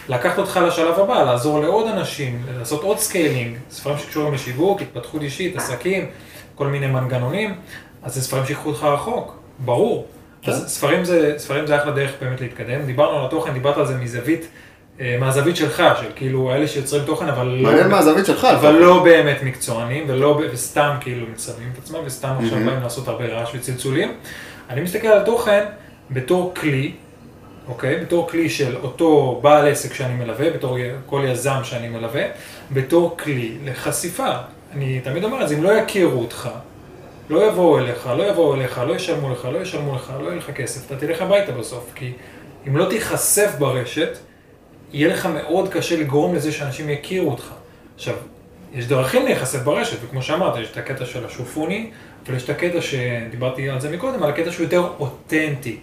לקחת 0.09 0.37
אותך 0.37 0.59
לשלב 0.67 0.99
הבא, 0.99 1.23
לעזור 1.23 1.59
לעוד 1.61 1.87
אנשים, 1.87 2.43
לעשות 2.59 2.83
עוד 2.83 2.99
scaling, 2.99 3.57
ספרים 3.71 3.97
שקשורים 3.97 4.33
לשיווק, 4.33 4.81
התפתחות 4.81 5.21
אישית, 5.21 5.55
עסקים, 5.57 6.07
כל 6.55 6.67
מיני 6.67 6.87
מנגנונים, 6.87 7.55
אז 8.03 8.15
זה 8.15 8.21
ספרים 8.21 8.45
שיקחו 8.45 8.69
אותך 8.69 8.83
רחוק, 8.83 9.39
ברור. 9.59 10.07
כן. 10.41 10.51
אז 10.51 10.67
ספרים 10.67 11.05
זה, 11.05 11.33
ספרים 11.37 11.67
זה 11.67 11.81
אחלה 11.81 11.91
דרך 11.91 12.11
באמת 12.21 12.41
להתקדם. 12.41 12.85
דיברנו 12.85 13.19
על 13.19 13.25
התוכן, 13.25 13.53
דיברת 13.53 13.77
על 13.77 13.85
זה 13.85 13.97
מזווית, 13.97 14.47
אה, 14.99 15.17
מהזווית 15.19 15.55
שלך, 15.55 15.83
של 16.01 16.07
כאילו 16.15 16.53
אלה 16.53 16.67
שיוצרים 16.67 17.03
תוכן, 17.05 17.27
אבל 17.27 17.47
לא... 17.47 17.69
מעניין 17.69 17.87
מה 17.87 17.97
הזווית 17.97 18.25
שלך. 18.25 18.45
אבל. 18.45 18.71
לא 18.71 19.03
באמת 19.03 19.43
מקצוענים, 19.43 20.03
ולא, 20.07 20.41
וסתם 20.51 20.95
כאילו 21.01 21.27
מצלמים 21.31 21.69
את 21.73 21.77
עצמם, 21.77 21.99
וסתם 22.05 22.35
עכשיו 22.39 22.57
מהמם. 22.57 22.65
באים 22.65 22.83
לעשות 22.83 23.07
הרבה 23.07 23.25
רעש 23.25 23.55
וצלצולים. 23.55 24.13
אני 24.69 24.81
מסתכל 24.81 25.07
על 25.07 25.25
תוכן 25.25 25.63
בתור 26.11 26.53
כלי, 26.55 26.91
אוקיי? 27.67 27.99
בתור 27.99 28.29
כלי 28.29 28.49
של 28.49 28.75
אותו 28.75 29.39
בעל 29.43 29.67
עסק 29.67 29.93
שאני 29.93 30.13
מלווה, 30.13 30.49
בתור 30.49 30.77
כל 31.05 31.21
יזם 31.25 31.59
שאני 31.63 31.89
מלווה, 31.89 32.23
בתור 32.71 33.17
כלי 33.17 33.57
לחשיפה. 33.65 34.31
אני 34.75 34.99
תמיד 34.99 35.23
אומר 35.23 35.43
את 35.43 35.49
זה, 35.49 35.55
אם 35.55 35.63
לא 35.63 35.73
יכירו 35.73 36.21
אותך, 36.21 36.49
לא 37.29 37.47
יבואו 37.47 37.79
אליך, 37.79 38.07
לא 38.17 38.23
יבואו 38.23 38.55
אליך, 38.55 38.77
לא 38.87 38.95
ישלמו 38.95 39.29
לך, 39.29 39.45
לא 39.53 39.57
ישלמו 39.57 39.95
לך, 39.95 40.13
לא 40.21 40.27
יהיה 40.27 40.37
לך 40.37 40.51
כסף, 40.51 40.85
אתה 40.85 40.95
תלך 40.95 41.21
הביתה 41.21 41.51
בסוף, 41.51 41.91
כי 41.95 42.11
אם 42.67 42.77
לא 42.77 42.89
תיחשף 42.89 43.51
ברשת, 43.59 44.17
יהיה 44.93 45.07
לך 45.07 45.25
מאוד 45.25 45.69
קשה 45.69 45.97
לגרום 45.99 46.35
לזה 46.35 46.51
שאנשים 46.51 46.89
יכירו 46.89 47.31
אותך. 47.31 47.51
עכשיו, 47.95 48.15
יש 48.73 48.87
דרכים 48.87 49.25
להיחשף 49.25 49.59
ברשת, 49.59 49.97
וכמו 50.03 50.21
שאמרת, 50.21 50.59
יש 50.59 50.71
את 50.71 50.77
הקטע 50.77 51.05
של 51.05 51.25
השופוני, 51.25 51.91
אבל 52.27 52.35
יש 52.35 52.43
את 52.43 52.49
הקטע 52.49 52.81
שדיברתי 52.81 53.69
על 53.69 53.81
זה 53.81 53.91
מקודם, 53.91 54.23
על 54.23 54.29
הקטע 54.29 54.51
שהוא 54.51 54.63
יותר 54.63 54.89
אותנטי. 54.99 55.79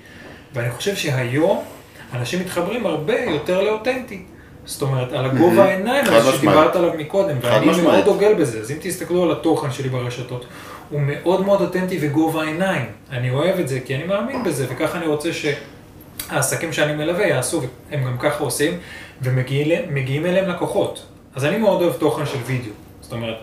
ואני 0.54 0.70
חושב 0.70 0.96
שהיום 0.96 1.64
אנשים 2.12 2.40
מתחברים 2.40 2.86
הרבה 2.86 3.20
יותר 3.20 3.60
לאותנטי. 3.62 4.22
זאת 4.64 4.82
אומרת, 4.82 5.12
על 5.12 5.24
הגובה. 5.24 5.64
העיניים 5.64 6.04
הזה. 6.08 6.32
שדיברת 6.32 6.76
עליו 6.76 6.90
מקודם, 6.98 7.36
ואני. 7.40 7.82
מאוד 7.82 8.04
דוגל 8.04 8.34
בזה. 8.34 8.60
אז 8.60 8.70
אם 8.70 8.76
תסתכלו 8.80 9.22
על 9.22 9.32
התוכן 9.32 9.70
שלי 9.70 9.88
ברשתות, 9.88 10.44
הוא 10.90 11.00
מאוד 11.00 11.44
מאוד 11.46 11.60
אותנטי 11.60 11.98
וגובה 12.00 12.42
העיניים. 12.42 12.86
אני 13.10 13.30
אוהב 13.30 13.58
את 13.58 13.68
זה 13.68 13.80
כי 13.80 13.96
אני 13.96 14.04
מאמין 14.04 14.44
בזה, 14.44 14.66
וככה 14.68 14.98
אני 14.98 15.06
רוצה 15.06 15.30
שהעסקים 15.32 16.72
שאני 16.72 16.92
מלווה 16.92 17.26
יעשו, 17.26 17.62
והם 17.90 18.04
גם 18.04 18.18
ככה 18.18 18.44
עושים, 18.44 18.78
ומגיעים 19.22 19.94
מגיעים 19.94 20.26
אליהם 20.26 20.50
לקוחות. 20.50 21.06
אז 21.34 21.44
אני 21.44 21.58
מאוד 21.58 21.82
אוהב 21.82 21.92
תוכן 21.92 22.26
של 22.26 22.38
וידאו. 22.46 22.72
זאת 23.00 23.12
אומרת, 23.12 23.36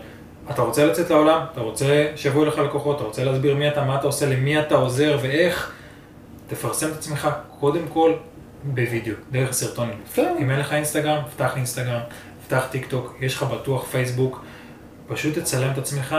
אתה 0.50 0.62
רוצה 0.62 0.86
לצאת 0.86 1.10
לעולם, 1.10 1.40
אתה 1.52 1.60
רוצה 1.60 2.06
שיבואו 2.16 2.44
לך 2.44 2.58
לקוחות, 2.58 2.96
אתה 2.96 3.04
רוצה 3.04 3.24
להסביר 3.24 3.54
מי 3.54 3.68
אתה, 3.68 3.84
מה 3.84 3.96
אתה 3.96 4.06
עושה, 4.06 4.26
למי 4.26 4.60
אתה 4.60 4.74
עוזר 4.74 5.18
ואיך, 5.22 5.72
תפרסם 6.46 6.88
את 6.88 6.92
עצמך 6.92 7.28
קודם 7.60 7.82
כל 7.92 8.12
בווידאו, 8.64 9.14
דרך 9.30 9.52
סרטונים. 9.52 9.96
כן. 10.14 10.34
אם 10.40 10.50
אין 10.50 10.60
לך 10.60 10.72
אינסטגרם, 10.72 11.22
פתח 11.36 11.56
אינסטגרם, 11.56 12.00
פתח 12.46 12.66
טיק 12.70 12.86
טוק, 12.86 13.16
יש 13.20 13.34
לך 13.34 13.42
בטוח 13.42 13.86
פייסבוק, 13.90 14.44
פשוט 15.08 15.38
תצלם 15.38 15.70
את 15.72 15.78
עצמך, 15.78 16.16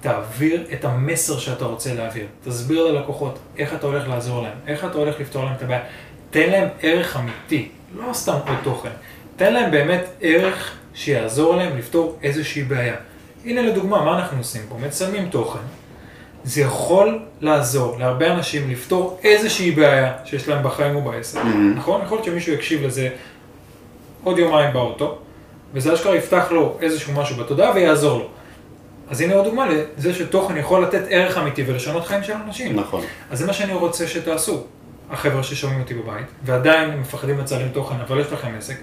תעביר 0.00 0.66
את 0.72 0.84
המסר 0.84 1.38
שאתה 1.38 1.64
רוצה 1.64 1.94
להעביר. 1.94 2.26
תסביר 2.44 2.84
ללקוחות 2.84 3.38
איך 3.58 3.74
אתה 3.74 3.86
הולך 3.86 4.08
לעזור 4.08 4.42
להם, 4.42 4.58
איך 4.66 4.84
אתה 4.84 4.98
הולך 4.98 5.20
לפתור 5.20 5.44
להם 5.44 5.54
את 5.54 5.62
הבעיה. 5.62 5.82
תן 6.30 6.50
להם 6.50 6.68
ערך 6.82 7.16
אמיתי, 7.16 7.68
לא 7.96 8.12
סתם 8.12 8.32
עוד 8.32 8.58
תוכן. 8.62 8.90
תן 9.36 9.52
להם 9.52 9.70
באמת 9.70 10.04
ערך 10.20 10.76
שיעזור 10.94 11.56
להם 11.56 11.78
לפתור 11.78 12.18
איזושהי 12.22 12.62
בעיה. 12.62 12.96
הנה 13.44 13.62
לדוגמה, 13.62 14.04
מה 14.04 14.18
אנחנו 14.18 14.38
עושים 14.38 14.62
פה? 14.68 14.78
מצלמים 14.86 15.28
תוכן. 15.28 15.58
זה 16.46 16.60
יכול 16.60 17.18
לעזור 17.40 17.98
להרבה 17.98 18.32
אנשים 18.32 18.70
לפתור 18.70 19.20
איזושהי 19.24 19.70
בעיה 19.70 20.12
שיש 20.24 20.48
להם 20.48 20.64
בחיים 20.64 20.96
או 20.96 21.02
בעסק, 21.02 21.40
נכון? 21.74 22.02
יכול 22.02 22.16
להיות 22.16 22.24
שמישהו 22.24 22.52
יקשיב 22.52 22.82
לזה 22.84 23.08
עוד 24.24 24.38
יומיים 24.38 24.72
באוטו, 24.72 25.18
וזה 25.74 25.94
אשכרה 25.94 26.16
יפתח 26.16 26.46
לו 26.50 26.76
איזשהו 26.80 27.12
משהו 27.12 27.36
בתודעה 27.36 27.74
ויעזור 27.74 28.18
לו. 28.18 28.28
אז 29.10 29.20
הנה 29.20 29.34
עוד 29.34 29.44
דוגמה 29.44 29.66
לזה 29.68 30.14
שתוכן 30.14 30.56
יכול 30.56 30.82
לתת 30.82 31.02
ערך 31.08 31.38
אמיתי 31.38 31.64
ולשנות 31.66 32.04
חיים 32.06 32.22
של 32.22 32.32
אנשים. 32.32 32.76
נכון. 32.76 33.04
אז 33.30 33.38
זה 33.38 33.46
מה 33.46 33.52
שאני 33.52 33.72
רוצה 33.72 34.06
שתעשו, 34.06 34.64
החבר'ה 35.10 35.42
ששומעים 35.42 35.80
אותי 35.80 35.94
בבית, 35.94 36.26
ועדיין 36.44 37.00
מפחדים 37.00 37.38
לצלם 37.38 37.68
תוכן, 37.68 37.96
אבל 38.08 38.20
יש 38.20 38.32
לכם 38.32 38.48
עסק, 38.58 38.76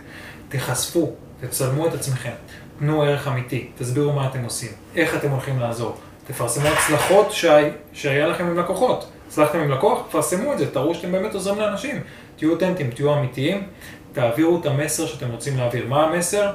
תיחשפו, 0.49 1.11
תצלמו 1.41 1.87
את 1.87 1.93
עצמכם, 1.93 2.31
תנו 2.79 3.03
ערך 3.03 3.27
אמיתי, 3.27 3.67
תסבירו 3.77 4.13
מה 4.13 4.27
אתם 4.27 4.43
עושים, 4.43 4.71
איך 4.95 5.15
אתם 5.15 5.29
הולכים 5.29 5.59
לעזור, 5.59 5.97
תפרסמו 6.27 6.67
הצלחות 6.67 7.31
שהיה, 7.31 7.71
שהיה 7.93 8.27
לכם 8.27 8.45
עם 8.45 8.59
לקוחות. 8.59 9.09
הצלחתם 9.27 9.59
עם 9.59 9.71
לקוח, 9.71 9.99
תפרסמו 10.09 10.53
את 10.53 10.57
זה, 10.57 10.71
תראו 10.71 10.95
שאתם 10.95 11.11
באמת 11.11 11.33
עוזרים 11.33 11.59
לאנשים. 11.59 12.01
תהיו 12.35 12.51
אותנטיים, 12.51 12.91
תהיו 12.91 13.13
אמיתיים, 13.13 13.67
תעבירו 14.13 14.59
את 14.59 14.65
המסר 14.65 15.05
שאתם 15.05 15.31
רוצים 15.31 15.57
להעביר. 15.57 15.87
מה 15.87 16.03
המסר? 16.03 16.51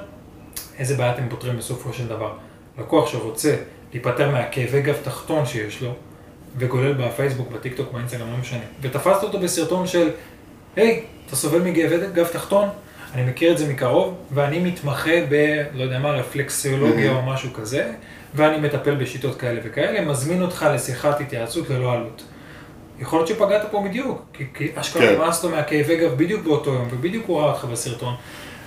איזה 0.79 0.97
בעיה 0.97 1.15
אתם 1.15 1.29
פותרים 1.29 1.57
בסופו 1.57 1.93
של 1.93 2.09
דבר. 2.09 2.33
לקוח 2.79 3.09
שרוצה 3.09 3.57
להיפטר 3.93 4.31
מהכאבי 4.31 4.83
גב 4.83 4.97
תחתון 5.03 5.47
שיש 5.47 5.83
לו, 5.83 5.93
וגולל 6.57 6.93
בפייסבוק, 6.93 7.49
בטיקטוק, 7.53 7.93
באינסטגרם, 7.93 8.31
לא 8.31 8.37
משנה, 8.37 8.65
ותפסת 8.81 9.23
אותו 9.23 9.41
בסרטון 9.41 9.87
של, 9.87 10.11
היי, 10.77 11.05
אתה 11.27 11.37
סובל 11.37 11.59
מכאבי 11.59 11.97
גב 12.15 12.27
תחתון? 12.27 12.69
אני 13.15 13.23
מכיר 13.23 13.53
את 13.53 13.59
זה 13.59 13.73
מקרוב, 13.73 14.15
ואני 14.33 14.59
מתמחה 14.59 15.11
ב, 15.29 15.63
לא 15.75 15.83
יודע 15.83 15.99
מה, 15.99 16.11
רפלקסולוגיה 16.11 17.13
או 17.13 17.23
משהו 17.23 17.53
כזה, 17.53 17.93
ואני 18.35 18.59
מטפל 18.59 18.95
בשיטות 18.95 19.37
כאלה 19.37 19.61
וכאלה, 19.65 20.01
מזמין 20.01 20.43
אותך 20.43 20.67
לשיחת 20.75 21.21
התייעצות 21.21 21.71
ללא 21.71 21.93
עלות. 21.93 22.23
יכול 23.01 23.19
להיות 23.19 23.29
שפגעת 23.29 23.63
פה 23.71 23.85
בדיוק, 23.89 24.23
כי, 24.33 24.45
כי 24.55 24.69
אשכרה 24.75 25.03
כן. 25.03 25.15
נמאס 25.15 25.45
לו 25.45 25.51
מהכאבי 25.51 25.97
גב 25.97 26.15
בדיוק 26.17 26.45
באותו 26.45 26.73
יום, 26.73 26.89
ובדיוק 26.91 27.25
הוא 27.27 27.41
ראה 27.41 27.51
אותך 27.51 27.65
בסרטון, 27.65 28.15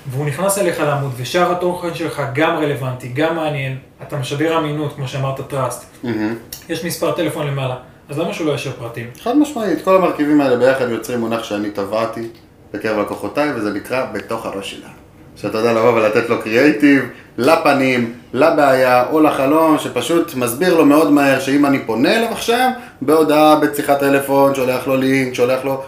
והוא 0.08 0.26
נכנס 0.26 0.58
אליך 0.58 0.80
לעמוד, 0.80 1.12
ושאר 1.18 1.52
התוכן 1.52 1.94
שלך 1.94 2.22
גם 2.34 2.58
רלוונטי, 2.58 3.08
גם 3.08 3.36
מעניין, 3.36 3.78
אתה 4.02 4.18
משדר 4.18 4.58
אמינות, 4.58 4.96
כמו 4.96 5.08
שאמרת, 5.08 5.50
trust, 5.50 5.86
מהמם. 6.04 6.36
יש 6.70 6.86
מספר 6.86 7.12
טלפון 7.12 7.48
למעלה, 7.48 7.76
אז 8.10 8.20
למה 8.20 8.34
שהוא 8.34 8.48
לא 8.48 8.54
ישאיר 8.54 8.74
פרטים? 8.80 9.10
חד 9.20 9.38
משמעית, 9.38 9.82
כל 9.84 9.96
המרכיבים 9.96 10.42
האלה 10.42 10.58
ביחד 10.58 10.90
יוצרים 10.90 11.20
מונח 11.20 11.44
שאני 11.44 11.72
טבעתי 11.72 12.28
בקרב 12.74 13.00
לקוחותיי, 13.00 13.52
וזה 13.56 13.74
נקרא 13.74 14.06
בתוך 14.14 14.46
הראש 14.46 14.72
שלה. 14.72 14.90
שאתה 15.36 15.58
יודע 15.58 15.74
לבוא 15.74 15.94
ולתת 15.94 16.30
לו 16.30 16.42
קריאייטיב, 16.42 17.04
לפנים, 17.38 18.14
לבעיה 18.34 19.06
או 19.10 19.22
לחלום, 19.22 19.78
שפשוט 19.80 20.36
מסביר 20.36 20.78
לו 20.78 20.86
מאוד 20.86 21.12
מהר 21.12 21.40
שאם 21.40 21.66
אני 21.66 21.80
פונה 21.86 22.18
אליו 22.18 22.32
עכשיו, 22.32 22.70
בהודעה, 23.02 23.56
בשיחת 23.56 24.00
טלפון, 24.00 24.56
שולח 24.56 24.88
לו 24.88 24.98
לינק, 24.98 25.34
שולח 25.34 25.66
לו... 25.66 25.84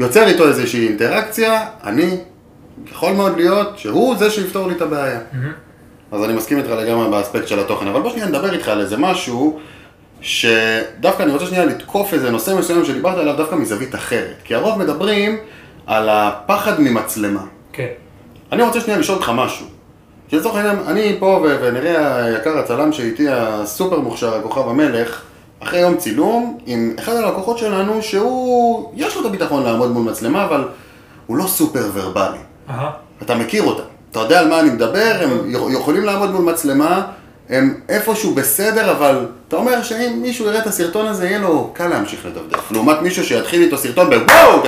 יוצר 0.00 0.26
איתו 0.26 0.48
איזושהי 0.48 0.88
אינטראקציה, 0.88 1.66
אני, 1.84 2.18
יכול 2.90 3.12
מאוד 3.12 3.36
להיות 3.36 3.78
שהוא 3.78 4.16
זה 4.16 4.30
שיפתור 4.30 4.68
לי 4.68 4.74
את 4.74 4.82
הבעיה. 4.82 5.20
אז 6.12 6.24
אני 6.24 6.32
מסכים 6.32 6.58
איתך 6.58 6.70
לגמרי 6.70 7.10
באספקט 7.10 7.48
של 7.48 7.60
התוכן, 7.60 7.86
אבל 7.86 8.00
בוא 8.00 8.10
שנייה 8.10 8.26
נדבר 8.26 8.52
איתך 8.52 8.68
על 8.68 8.80
איזה 8.80 8.96
משהו 8.96 9.58
שדווקא 10.20 11.22
אני 11.22 11.32
רוצה 11.32 11.46
שנייה 11.46 11.64
לתקוף 11.64 12.14
איזה 12.14 12.30
נושא 12.30 12.54
מסוים 12.58 12.84
שדיברת 12.84 13.18
עליו 13.18 13.36
דווקא 13.36 13.54
מזווית 13.54 13.94
אחרת. 13.94 14.36
כי 14.44 14.54
הרוב 14.54 14.78
מדברים 14.78 15.38
על 15.86 16.08
הפחד 16.08 16.80
ממצלמה. 16.80 17.40
כן. 17.72 17.88
אני 18.52 18.62
רוצה 18.62 18.80
שנייה 18.80 18.98
לשאול 18.98 19.18
אותך 19.18 19.32
משהו. 19.34 19.66
כי 20.28 20.36
לצורך 20.36 20.56
העניין, 20.56 20.78
אני 20.86 21.16
פה 21.18 21.46
ונראה 21.60 22.24
היקר 22.24 22.58
הצלם 22.58 22.92
שאיתי, 22.92 23.28
הסופר 23.28 24.00
מוכשר, 24.00 24.34
הכוכב 24.34 24.68
המלך, 24.68 25.22
אחרי 25.60 25.80
יום 25.80 25.96
צילום, 25.96 26.58
עם 26.66 26.94
אחד 26.98 27.12
הלקוחות 27.12 27.58
שלנו, 27.58 28.02
שהוא, 28.02 28.92
יש 28.96 29.14
לו 29.16 29.20
את 29.20 29.26
הביטחון 29.26 29.62
לעמוד 29.62 29.90
מול 29.90 30.02
מצלמה, 30.02 30.44
אבל 30.44 30.68
הוא 31.26 31.36
לא 31.36 31.46
סופר 31.46 31.90
ורבלי. 31.94 32.38
אהה. 32.70 32.90
אתה 33.22 33.34
מכיר 33.34 33.62
אותם, 33.62 33.82
אתה 34.10 34.20
יודע 34.20 34.40
על 34.40 34.48
מה 34.48 34.60
אני 34.60 34.70
מדבר, 34.70 35.12
הם 35.20 35.50
יכולים 35.72 36.04
לעמוד 36.04 36.30
מול 36.30 36.52
מצלמה, 36.52 37.02
הם 37.48 37.80
איפשהו 37.88 38.34
בסדר, 38.34 38.90
אבל 38.90 39.26
אתה 39.48 39.56
אומר 39.56 39.82
שאם 39.82 40.18
מישהו 40.22 40.46
יראה 40.46 40.58
את 40.58 40.66
הסרטון 40.66 41.06
הזה, 41.06 41.26
יהיה 41.26 41.38
לו 41.38 41.70
קל 41.72 41.88
להמשיך 41.88 42.26
לדפדף. 42.26 42.70
לעומת 42.72 43.02
מישהו 43.02 43.24
שיתחיל 43.24 43.62
איתו 43.62 43.78
סרטון 43.78 44.10
בוואו, 44.10 44.62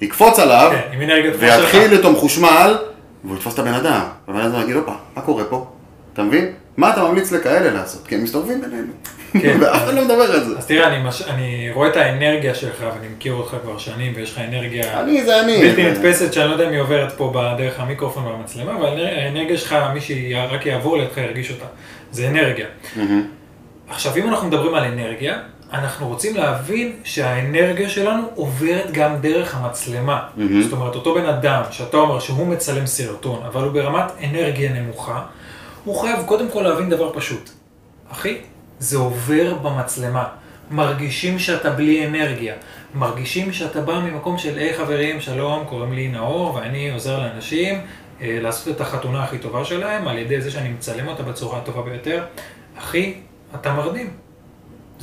יקפוץ 0.00 0.38
עליו, 0.38 0.72
כן. 0.90 0.98
ויתחיל 1.38 1.92
איתו 1.92 2.12
מחושמל, 2.12 2.76
והוא 3.24 3.36
יתפוס 3.36 3.54
את 3.54 3.58
הבן 3.58 3.74
אדם. 3.74 4.00
והבן 4.28 4.40
אדם 4.40 4.62
יגיד, 4.62 4.76
הופה, 4.76 4.92
מה 5.16 5.22
קורה 5.22 5.44
פה? 5.44 5.66
אתה 6.12 6.22
מבין? 6.22 6.46
מה 6.76 6.90
אתה 6.92 7.02
ממליץ 7.04 7.32
לכאלה 7.32 7.70
לעשות? 7.70 8.06
כי 8.06 8.14
הם 8.14 8.22
מסתובבים 8.24 8.60
בינינו. 8.60 8.92
כן. 9.42 9.56
ואף 9.60 9.84
אחד 9.84 9.94
לא 9.94 10.04
מדבר 10.04 10.22
על 10.22 10.44
זה. 10.44 10.58
אז 10.58 10.66
תראה, 10.66 10.88
אני, 10.88 11.08
מש... 11.08 11.22
אני 11.22 11.70
רואה 11.74 11.88
את 11.88 11.96
האנרגיה 11.96 12.54
שלך, 12.54 12.80
ואני 12.94 13.06
מכיר 13.16 13.32
אותך 13.32 13.56
כבר 13.62 13.78
שנים, 13.78 14.12
ויש 14.16 14.32
לך 14.32 14.38
אנרגיה 14.38 15.00
אני 15.00 15.24
זה 15.24 15.40
אני. 15.40 15.56
בלתי 15.58 15.90
נתפסת, 15.90 16.32
שאני 16.32 16.48
לא 16.48 16.52
יודע 16.52 16.66
אם 16.66 16.72
היא 16.72 16.80
עוברת 16.80 17.12
פה 17.12 17.32
בדרך 17.34 17.80
המיקרופון 17.80 18.24
והמצלמה, 18.24 18.72
אבל 18.76 18.86
האנר- 18.86 19.18
האנרגיה 19.18 19.58
שלך, 19.58 19.76
מי 19.94 20.00
שרק 20.00 20.66
יעבור 20.66 20.96
לידך 20.98 21.16
ירגיש 21.18 21.50
אותה. 21.50 21.64
זה 22.12 22.28
אנרגיה. 22.28 22.66
עכשיו, 23.88 24.16
אם 24.16 24.28
אנחנו 24.28 24.48
מדברים 24.48 24.74
על 24.74 24.84
אנרגיה, 24.84 25.38
אנחנו 25.72 26.08
רוצים 26.08 26.36
להבין 26.36 26.92
שהאנרגיה 27.04 27.88
שלנו 27.88 28.22
עוברת 28.34 28.90
גם 28.92 29.16
דרך 29.20 29.54
המצלמה. 29.54 30.22
מהמם. 30.36 30.62
זאת 30.62 30.72
אומרת, 30.72 30.94
אותו 30.94 31.14
בן 31.14 31.26
אדם 31.26 31.62
שאתה 31.70 31.96
אומר 31.96 32.18
שהוא 32.18 32.46
מצלם 32.46 32.86
סרטון, 32.86 33.42
אבל 33.46 33.62
הוא 33.62 33.72
ברמת 33.72 34.04
אנרגיה 34.24 34.72
נמוכה, 34.72 35.22
הוא 35.84 36.00
חייב 36.00 36.22
קודם 36.26 36.50
כל 36.50 36.62
להבין 36.62 36.90
דבר 36.90 37.12
פשוט. 37.14 37.50
אחי, 38.08 38.38
זה 38.78 38.96
עובר 38.98 39.54
במצלמה. 39.54 40.24
מרגישים 40.70 41.38
שאתה 41.38 41.70
בלי 41.70 42.06
אנרגיה. 42.06 42.54
מרגישים 42.94 43.52
שאתה 43.52 43.80
בא 43.80 44.00
ממקום 44.00 44.38
של, 44.38 44.58
היי 44.58 44.74
חברים, 44.74 45.20
שלום, 45.20 45.64
קוראים 45.64 45.92
לי 45.92 46.08
נאור, 46.08 46.54
ואני 46.54 46.90
עוזר 46.90 47.18
לאנשים 47.18 47.80
אה, 48.20 48.38
לעשות 48.40 48.76
את 48.76 48.80
החתונה 48.80 49.24
הכי 49.24 49.38
טובה 49.38 49.64
שלהם, 49.64 50.08
על 50.08 50.18
ידי 50.18 50.40
זה 50.40 50.50
שאני 50.50 50.68
מצלם 50.68 51.08
אותה 51.08 51.22
בצורה 51.22 51.58
הטובה 51.58 51.82
ביותר. 51.82 52.24
אחי, 52.78 53.14
אתה 53.54 53.72
מרדים. 53.72 54.23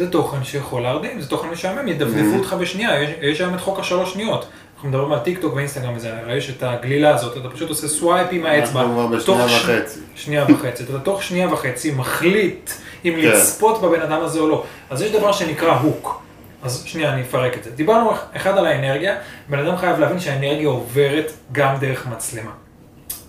זה 0.01 0.11
תוכן 0.11 0.43
שיכול 0.43 0.81
להרדים, 0.81 1.21
זה 1.21 1.29
תוכן 1.29 1.47
משעמם, 1.49 1.87
ידפדפו 1.87 2.37
אותך 2.37 2.53
בשנייה, 2.59 3.03
יש, 3.03 3.09
יש 3.21 3.41
היום 3.41 3.53
את 3.53 3.59
חוק 3.61 3.79
השלוש 3.79 4.13
שניות. 4.13 4.45
אנחנו 4.75 4.89
מדברים 4.89 5.11
על 5.11 5.19
טיק 5.19 5.39
טוק 5.41 5.55
ואינסטגרם 5.55 5.93
וזה, 5.95 6.17
הרי 6.19 6.35
יש 6.37 6.49
את 6.49 6.63
הגלילה 6.63 7.15
הזאת, 7.15 7.37
אתה 7.37 7.49
פשוט 7.49 7.69
עושה 7.69 7.87
swipe 7.87 8.27
עם 8.31 8.45
האצבע. 8.45 8.81
אנחנו 8.81 8.93
כבר 8.93 9.07
בשנייה 9.07 9.49
ש- 9.49 9.63
וחצי. 9.69 9.99
שנייה 10.15 10.45
וחצי. 10.49 10.83
אתה 10.83 10.99
תוך 10.99 11.23
שנייה 11.23 11.53
וחצי 11.53 11.91
מחליט 11.91 12.71
אם 13.05 13.13
כן. 13.21 13.27
לצפות 13.27 13.81
בבן 13.81 14.01
אדם 14.01 14.21
הזה 14.21 14.39
או 14.39 14.47
לא. 14.49 14.63
אז 14.89 15.01
יש 15.01 15.11
דבר 15.11 15.31
שנקרא 15.31 15.71
hook. 15.73 16.21
אז 16.63 16.83
שנייה, 16.85 17.13
אני 17.13 17.21
אפרק 17.21 17.57
את 17.57 17.63
זה. 17.63 17.71
דיברנו 17.71 18.11
אחד 18.35 18.57
על 18.57 18.65
האנרגיה, 18.65 19.15
בן 19.49 19.59
אדם 19.59 19.77
חייב 19.77 19.99
להבין 19.99 20.19
שהאנרגיה 20.19 20.67
עוברת 20.67 21.31
גם 21.51 21.75
דרך 21.79 22.07
מצלמה. 22.07 22.51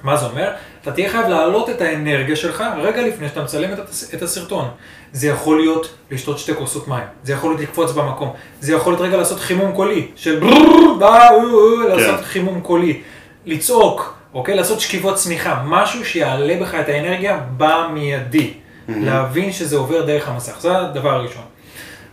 מה 0.03 0.17
זה 0.17 0.27
אומר? 0.27 0.51
אתה 0.83 0.93
תהיה 0.93 1.11
חייב 1.11 1.27
להעלות 1.29 1.71
את 1.71 1.81
האנרגיה 1.81 2.37
שלך 2.37 2.65
רגע 2.79 3.03
לפני 3.07 3.29
שאתה 3.29 3.43
מצלם 3.43 3.73
את, 3.73 3.79
הס- 3.89 4.15
את 4.15 4.23
הסרטון. 4.23 4.69
זה 5.13 5.29
יכול 5.29 5.57
להיות 5.61 5.95
לשתות 6.11 6.39
שתי 6.39 6.55
כוסות 6.55 6.89
מים, 6.89 7.05
זה 7.25 7.33
יכול 7.33 7.51
להיות 7.51 7.61
לקפוץ 7.61 7.91
במקום, 7.93 8.33
זה 8.61 8.73
יכול 8.73 8.93
להיות 8.93 9.03
רגע 9.03 9.17
לעשות 9.17 9.41
חימום 9.41 9.73
קולי, 9.73 10.09
של 10.17 10.45
אה, 10.45 11.29
אה, 11.31 11.89
לעשות 11.89 12.17
כן. 12.21 12.25
חימום 12.25 12.61
קולי, 12.61 13.01
לצעוק, 13.47 14.15
אוקיי? 14.35 14.55
לעשות 14.57 14.81
שכיבות 14.81 15.15
צמיחה, 15.15 15.63
משהו 15.67 16.05
שיעלה 16.05 16.57
בך 16.61 16.75
את 16.75 16.89
האנרגיה 16.89 17.41
במיידי. 17.57 18.55
להבין 18.89 19.53
שזה 19.53 19.77
עובר 19.77 20.03
דרך 20.07 20.29
המסך, 20.29 20.61
זה 20.61 20.79
הדבר 20.79 21.11
הראשון. 21.11 21.43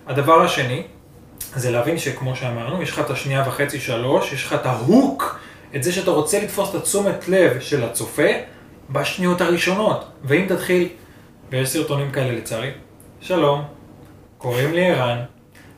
הדבר 0.07 0.41
השני, 0.41 0.83
זה 1.55 1.71
להבין 1.71 1.97
שכמו 1.97 2.35
שאמרנו, 2.35 2.81
יש 2.81 2.89
לך 2.89 2.99
את 2.99 3.09
השנייה 3.09 3.43
וחצי, 3.47 3.79
שלוש, 3.79 4.33
יש 4.33 4.45
לך 4.45 4.53
את 4.53 4.65
ההוק, 4.65 5.39
את 5.75 5.83
זה 5.83 5.91
שאתה 5.91 6.11
רוצה 6.11 6.39
לתפוס 6.39 6.69
את 6.69 6.75
התשומת 6.75 7.27
לב 7.27 7.59
של 7.59 7.83
הצופה 7.83 8.23
בשניות 8.89 9.41
הראשונות. 9.41 10.05
ואם 10.23 10.45
תתחיל, 10.49 10.87
ויש 11.51 11.69
סרטונים 11.69 12.11
כאלה 12.11 12.31
לצערי, 12.31 12.71
שלום, 13.21 13.63
קוראים 14.37 14.73
לי 14.73 14.91
ערן, 14.91 15.19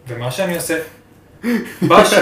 ומה 0.07 0.32
שאני 0.32 0.55
עושה, 0.55 0.80
בש... 1.89 2.14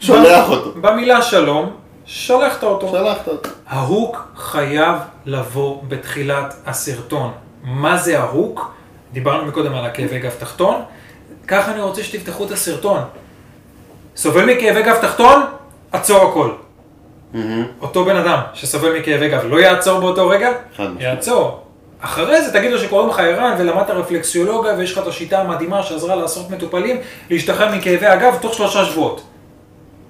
שולח 0.00 0.48
אותו. 0.48 0.80
במילה 0.80 1.22
שלום, 1.22 1.76
שולחת 2.06 2.62
אותו. 2.62 2.88
שלחת 2.88 3.28
אותו. 3.28 3.48
ההוק 3.66 4.32
חייב 4.36 4.96
לבוא 5.24 5.82
בתחילת 5.88 6.54
הסרטון. 6.66 7.32
מה 7.62 7.96
זה 7.96 8.20
ההוק? 8.20 8.74
דיברנו 9.12 9.46
מקודם 9.46 9.74
על 9.74 9.84
הכאבי 9.84 10.18
גב 10.18 10.34
תחתון. 10.38 10.82
ככה 11.48 11.72
אני 11.72 11.80
רוצה 11.80 12.02
שתפתחו 12.02 12.44
את 12.46 12.50
הסרטון. 12.50 13.00
סובל 14.16 14.44
מכאבי 14.44 14.82
גב 14.82 14.96
תחתון? 15.00 15.42
עצור 15.92 16.30
הכל. 16.30 16.50
מהמם. 17.36 17.66
אותו 17.80 18.04
בן 18.04 18.16
אדם 18.16 18.40
שסובל 18.54 18.98
מכאבי 18.98 19.28
גב 19.28 19.44
לא 19.44 19.60
יעצור 19.60 20.00
באותו 20.00 20.28
רגע? 20.28 20.52
יעצור. 20.98 21.60
אחרי 22.00 22.42
זה 22.42 22.52
תגיד 22.52 22.70
לו 22.70 22.78
שקוראים 22.78 23.08
לך 23.08 23.18
ערן 23.18 23.54
ולמדת 23.58 23.90
רפלקסיולוגיה 23.90 24.74
ויש 24.74 24.92
לך 24.92 24.98
את 24.98 25.06
השיטה 25.06 25.40
המדהימה 25.40 25.82
שעזרה 25.82 26.16
לעשרות 26.16 26.50
מטופלים 26.50 26.96
להשתחרר 27.30 27.76
מכאבי 27.76 28.06
הגב 28.06 28.38
תוך 28.40 28.54
שלושה 28.54 28.84
שבועות. 28.84 29.22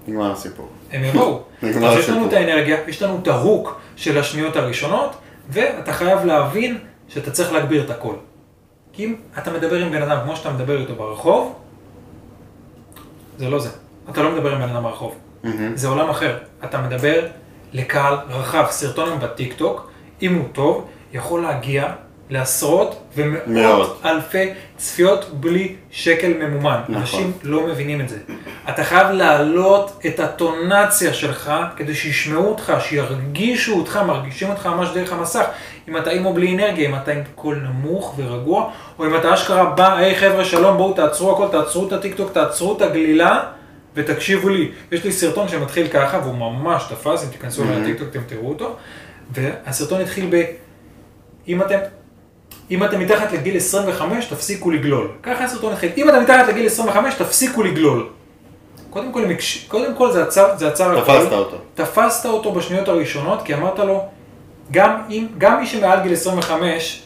נגמר 0.08 0.32
הסיפור. 0.32 0.68
הם 0.92 1.04
יבואו. 1.04 1.40
נגמר 1.62 1.88
אז 1.88 1.98
יש 1.98 2.08
לנו 2.08 2.20
הסיפור. 2.20 2.26
את 2.26 2.32
האנרגיה, 2.32 2.76
יש 2.86 3.02
לנו 3.02 3.18
את 3.22 3.28
ההוק 3.28 3.80
של 3.96 4.18
השניות 4.18 4.56
הראשונות, 4.56 5.16
ואתה 5.48 5.92
חייב 5.92 6.24
להבין 6.24 6.78
שאתה 7.08 7.30
צריך 7.30 7.52
להגביר 7.52 7.84
את 7.84 7.90
הקול. 7.90 8.16
כי 8.92 9.04
אם 9.04 9.14
אתה 9.38 9.50
מדבר 9.50 9.76
עם 9.76 9.90
בן 9.90 10.02
אדם 10.02 10.18
כמו 10.24 10.36
שאתה 10.36 10.50
מדבר 10.50 10.80
איתו 10.80 10.94
ברחוב, 10.94 11.54
זה 13.38 13.48
לא 13.48 13.58
זה. 13.58 13.68
אתה 14.10 14.22
לא 14.22 14.32
מדבר 14.32 14.52
עם 14.52 14.58
בן 14.58 14.68
אדם 14.68 14.82
ברחוב. 14.82 15.14
מהמם. 15.46 15.76
זה 15.76 15.88
עולם 15.88 16.10
אחר. 16.10 16.36
אתה 16.64 16.78
מדבר 16.78 17.26
לקהל 17.72 18.14
רחב. 18.28 18.66
סרטון 18.70 19.08
היום 19.08 19.20
בטיקטוק, 19.20 19.90
אם 20.22 20.34
הוא 20.34 20.44
טוב, 20.52 20.86
יכול 21.12 21.42
להגיע 21.42 21.88
לעשרות 22.30 23.02
ומאות 23.16 23.46
מאות. 23.46 24.00
אלפי 24.04 24.50
צפיות 24.76 25.30
בלי 25.32 25.74
שקל 25.90 26.32
ממומן. 26.38 26.80
נכון. 26.82 26.94
אנשים 26.94 27.32
לא 27.42 27.66
מבינים 27.66 28.00
את 28.00 28.08
זה. 28.08 28.18
אתה 28.68 28.84
חייב 28.84 29.10
להעלות 29.10 30.00
את 30.06 30.20
הטונציה 30.20 31.14
שלך 31.14 31.52
כדי 31.76 31.94
שישמעו 31.94 32.48
אותך, 32.48 32.72
שירגישו 32.80 33.78
אותך, 33.78 34.00
מרגישים 34.06 34.50
אותך 34.50 34.66
ממש 34.66 34.88
דרך 34.94 35.12
המסך. 35.12 35.44
אם 35.88 35.96
אתה 35.96 36.10
עם 36.10 36.26
או 36.26 36.34
בלי 36.34 36.54
אנרגיה, 36.54 36.88
אם 36.88 36.94
אתה 36.94 37.12
עם 37.12 37.22
קול 37.34 37.56
נמוך 37.56 38.14
ורגוע, 38.18 38.70
או 38.98 39.06
אם 39.06 39.16
אתה 39.16 39.34
אשכרה 39.34 39.64
בא, 39.64 39.96
היי 39.96 40.16
חבר'ה 40.16 40.44
שלום, 40.44 40.76
בואו 40.76 40.92
תעצרו 40.92 41.32
הכל, 41.32 41.48
תעצרו 41.52 41.86
את 41.86 41.92
הטיקטוק, 41.92 42.32
תעצרו 42.32 42.76
את 42.76 42.82
הגלילה. 42.82 43.40
ותקשיבו 43.96 44.48
לי, 44.48 44.70
יש 44.92 45.04
לי 45.04 45.12
סרטון 45.12 45.48
שמתחיל 45.48 45.88
ככה, 45.88 46.18
והוא 46.24 46.34
ממש 46.34 46.82
תפס, 46.90 47.24
אם 47.24 47.30
תיכנסו 47.30 47.62
Mhm. 47.62 47.66
לטיקטוק 47.66 48.08
אתם 48.10 48.20
תראו 48.26 48.48
אותו, 48.48 48.76
והסרטון 49.34 50.00
התחיל 50.00 50.28
ב... 50.30 50.42
אם 51.48 51.62
אתם, 51.62 51.78
אם 52.70 52.84
אתם 52.84 53.00
מתחת 53.00 53.32
לגיל 53.32 53.56
25, 53.56 54.24
תפסיקו 54.26 54.70
לגלול. 54.70 55.08
ככה 55.22 55.44
הסרטון 55.44 55.72
התחיל. 55.72 55.90
אם 55.96 56.08
אתם 56.08 56.22
מתחת 56.22 56.48
לגיל 56.48 56.66
25, 56.66 57.14
תפסיקו 57.14 57.62
לגלול. 57.62 58.08
קודם 58.90 59.12
כל, 59.12 59.24
הקש- 59.24 59.64
קודם 59.68 59.94
כל 59.94 60.12
זה 60.12 60.22
עצר, 60.22 60.46
זה 60.56 60.68
עצר 60.68 60.98
הכל. 60.98 61.18
תפסת 61.18 61.32
אותו. 61.32 61.56
תפסת 61.74 62.26
אותו 62.26 62.52
בשניות 62.52 62.88
הראשונות, 62.88 63.42
כי 63.42 63.54
אמרת 63.54 63.78
לו, 63.78 64.04
גם, 64.72 65.00
אם, 65.10 65.26
גם 65.38 65.60
מי 65.60 65.66
שמעל 65.66 66.00
גיל 66.02 66.12
25 66.12 67.02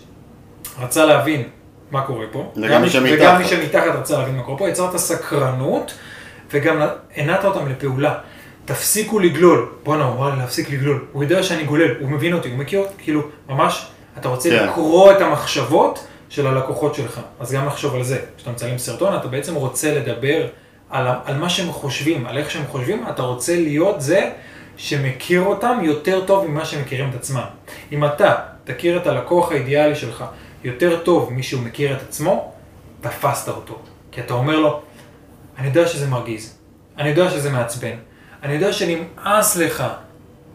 רצה 0.82 1.04
להבין 1.04 1.42
מה 1.90 2.02
קורה 2.06 2.26
פה, 2.32 2.52
וגם. 2.56 2.82
וגם 3.20 3.38
מי 3.38 3.44
שמתחת 3.44 3.94
רצה 3.98 4.18
להבין 4.18 4.36
מה 4.36 4.42
קורה 4.42 4.58
פה, 4.58 4.68
יצרת 4.68 4.96
סקרנות, 4.96 5.92
וגם 6.52 6.82
הנעת 7.16 7.44
אותם 7.44 7.68
לפעולה. 7.68 8.14
תפסיקו 8.64 9.18
לגלול. 9.18 9.68
בואנה, 9.82 10.04
הוא 10.04 10.16
אמר 10.16 10.30
לי 10.30 10.38
להפסיק 10.38 10.70
לגלול. 10.70 11.04
הוא 11.12 11.22
יודע 11.22 11.42
שאני 11.42 11.64
גולל, 11.64 11.94
הוא 12.00 12.10
מבין 12.10 12.32
אותי, 12.32 12.48
הוא 12.48 12.58
מכיר 12.58 12.80
אותי, 12.80 12.94
כאילו, 12.98 13.22
ממש, 13.48 13.86
אתה 14.18 14.28
רוצה 14.28 14.50
כן. 14.50 14.68
לקרוא 14.68 15.12
את 15.12 15.20
המחשבות 15.20 16.06
של 16.28 16.46
הלקוחות 16.46 16.94
שלך. 16.94 17.20
אז 17.40 17.52
גם 17.52 17.66
לחשוב 17.66 17.94
על 17.94 18.02
זה. 18.02 18.18
כשאתה 18.36 18.50
מצלם 18.50 18.78
סרטון, 18.78 19.16
אתה 19.16 19.28
בעצם 19.28 19.54
רוצה 19.54 19.94
לדבר 19.94 20.46
על, 20.90 21.06
על 21.24 21.36
מה 21.36 21.50
שהם 21.50 21.72
חושבים, 21.72 22.26
על 22.26 22.38
איך 22.38 22.50
שהם 22.50 22.66
חושבים, 22.68 23.04
אתה 23.10 23.22
רוצה 23.22 23.56
להיות 23.56 24.00
זה 24.00 24.30
שמכיר 24.76 25.42
אותם 25.42 25.78
יותר 25.82 26.24
טוב 26.26 26.46
ממה 26.46 26.64
שהם 26.64 26.80
מכירים 26.80 27.10
את 27.10 27.14
עצמם. 27.14 27.44
אם 27.92 28.04
אתה 28.04 28.34
תכיר 28.64 28.96
את 28.96 29.06
הלקוח 29.06 29.52
האידיאלי 29.52 29.94
שלך 29.94 30.24
יותר 30.64 30.98
טוב 30.98 31.32
משהוא 31.32 31.62
מכיר 31.62 31.96
את 31.96 32.02
עצמו, 32.02 32.52
תפסת 33.00 33.48
אותו. 33.48 33.78
כי 34.12 34.20
אתה 34.20 34.34
אומר 34.34 34.58
לו, 34.58 34.80
אני 35.60 35.68
יודע 35.68 35.86
שזה 35.86 36.06
מרגיז, 36.06 36.54
אני 36.98 37.08
יודע 37.08 37.30
שזה 37.30 37.50
מעצבן, 37.50 37.96
אני 38.42 38.54
יודע 38.54 38.72
שנמאס 38.72 39.56
לך 39.56 39.84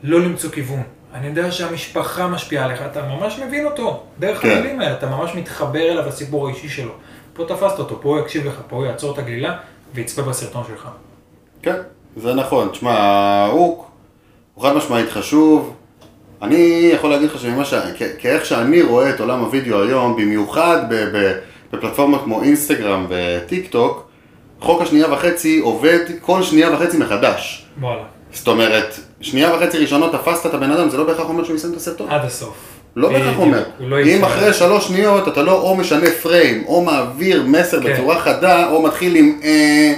לא 0.03 0.19
למצוא 0.19 0.49
כיוון, 0.49 0.83
אני 1.13 1.27
יודע 1.27 1.51
שהמשפחה 1.51 2.27
משפיעה 2.27 2.65
עליך, 2.65 2.81
אתה 2.91 3.01
ממש 3.01 3.39
מבין 3.39 3.65
אותו, 3.65 4.03
דרך 4.19 4.41
כן. 4.41 4.49
המילים 4.49 4.79
האלה, 4.79 4.93
אתה 4.93 5.09
ממש 5.09 5.35
מתחבר 5.35 5.91
אליו 5.91 6.07
לסיפור 6.07 6.47
האישי 6.47 6.69
שלו. 6.69 6.91
פה 7.33 7.45
תפסת 7.47 7.79
אותו, 7.79 8.01
פה 8.01 8.09
הוא 8.09 8.19
יקשיב 8.19 8.47
לך, 8.47 8.53
פה 8.67 8.75
הוא 8.75 8.85
יעצור 8.85 9.13
את 9.13 9.17
הגלילה 9.17 9.57
ויצפה 9.93 10.21
בסרטון 10.21 10.63
שלך. 10.67 10.87
כן, 11.61 11.75
זה 12.15 12.33
נכון. 12.33 12.69
תשמע, 12.69 12.91
ההוק 12.91 13.91
הוא 14.53 14.63
חד 14.63 14.75
משמעית 14.75 15.09
חשוב. 15.09 15.75
אני 16.41 16.89
יכול 16.93 17.09
להגיד 17.09 17.29
לך 17.29 17.39
שממה 17.39 17.65
ש... 17.65 17.73
כאיך 18.19 18.45
שאני 18.45 18.81
רואה 18.81 19.09
את 19.09 19.19
עולם 19.19 19.39
הוידאו 19.39 19.83
היום, 19.83 20.15
במיוחד 20.15 20.77
בפלטפורמות 20.89 22.23
כמו 22.23 22.41
אינסטגרם 22.41 23.07
וטיק 23.09 23.69
טוק, 23.69 24.04
חוק 24.65 24.81
השנייה 24.81 25.13
וחצי 25.13 25.59
עובד 25.59 25.99
כל 26.21 26.43
שנייה 26.43 26.73
וחצי 26.73 26.97
מחדש. 26.97 27.65
וואלה, 27.81 28.03
זאת 28.33 28.47
אומרת, 28.47 28.99
שנייה 29.21 29.55
וחצי 29.55 29.77
ראשונות 29.77 30.11
תפסת 30.11 30.45
את 30.45 30.53
הבן 30.53 30.71
אדם, 30.71 30.89
זה 30.89 30.97
לא 30.97 31.03
בהכרח 31.03 31.29
אומר 31.29 31.43
שהוא 31.43 31.55
יסיים 31.55 31.73
את 31.73 31.77
הסרטון. 31.77 32.09
עד 32.09 32.25
הסוף. 32.25 32.55
לא 32.95 33.09
בהכרח 33.09 33.37
אומר. 33.37 33.63
לא 33.79 34.01
אם. 34.01 34.23
אחרי 34.23 34.53
שלוש 34.53 34.87
שניות 34.87 35.27
אתה 35.27 35.43
לא 35.43 35.61
או 35.61 35.75
משנה 35.75 36.09
פריים, 36.21 36.63
או 36.67 36.81
מעביר 36.81 37.43
מסר 37.47 37.83
כן. 37.83 37.93
בצורה 37.93 38.19
חדה, 38.19 38.69
או 38.69 38.81
מתחיל 38.81 39.15
עם 39.15 39.39
אה, 39.43 39.93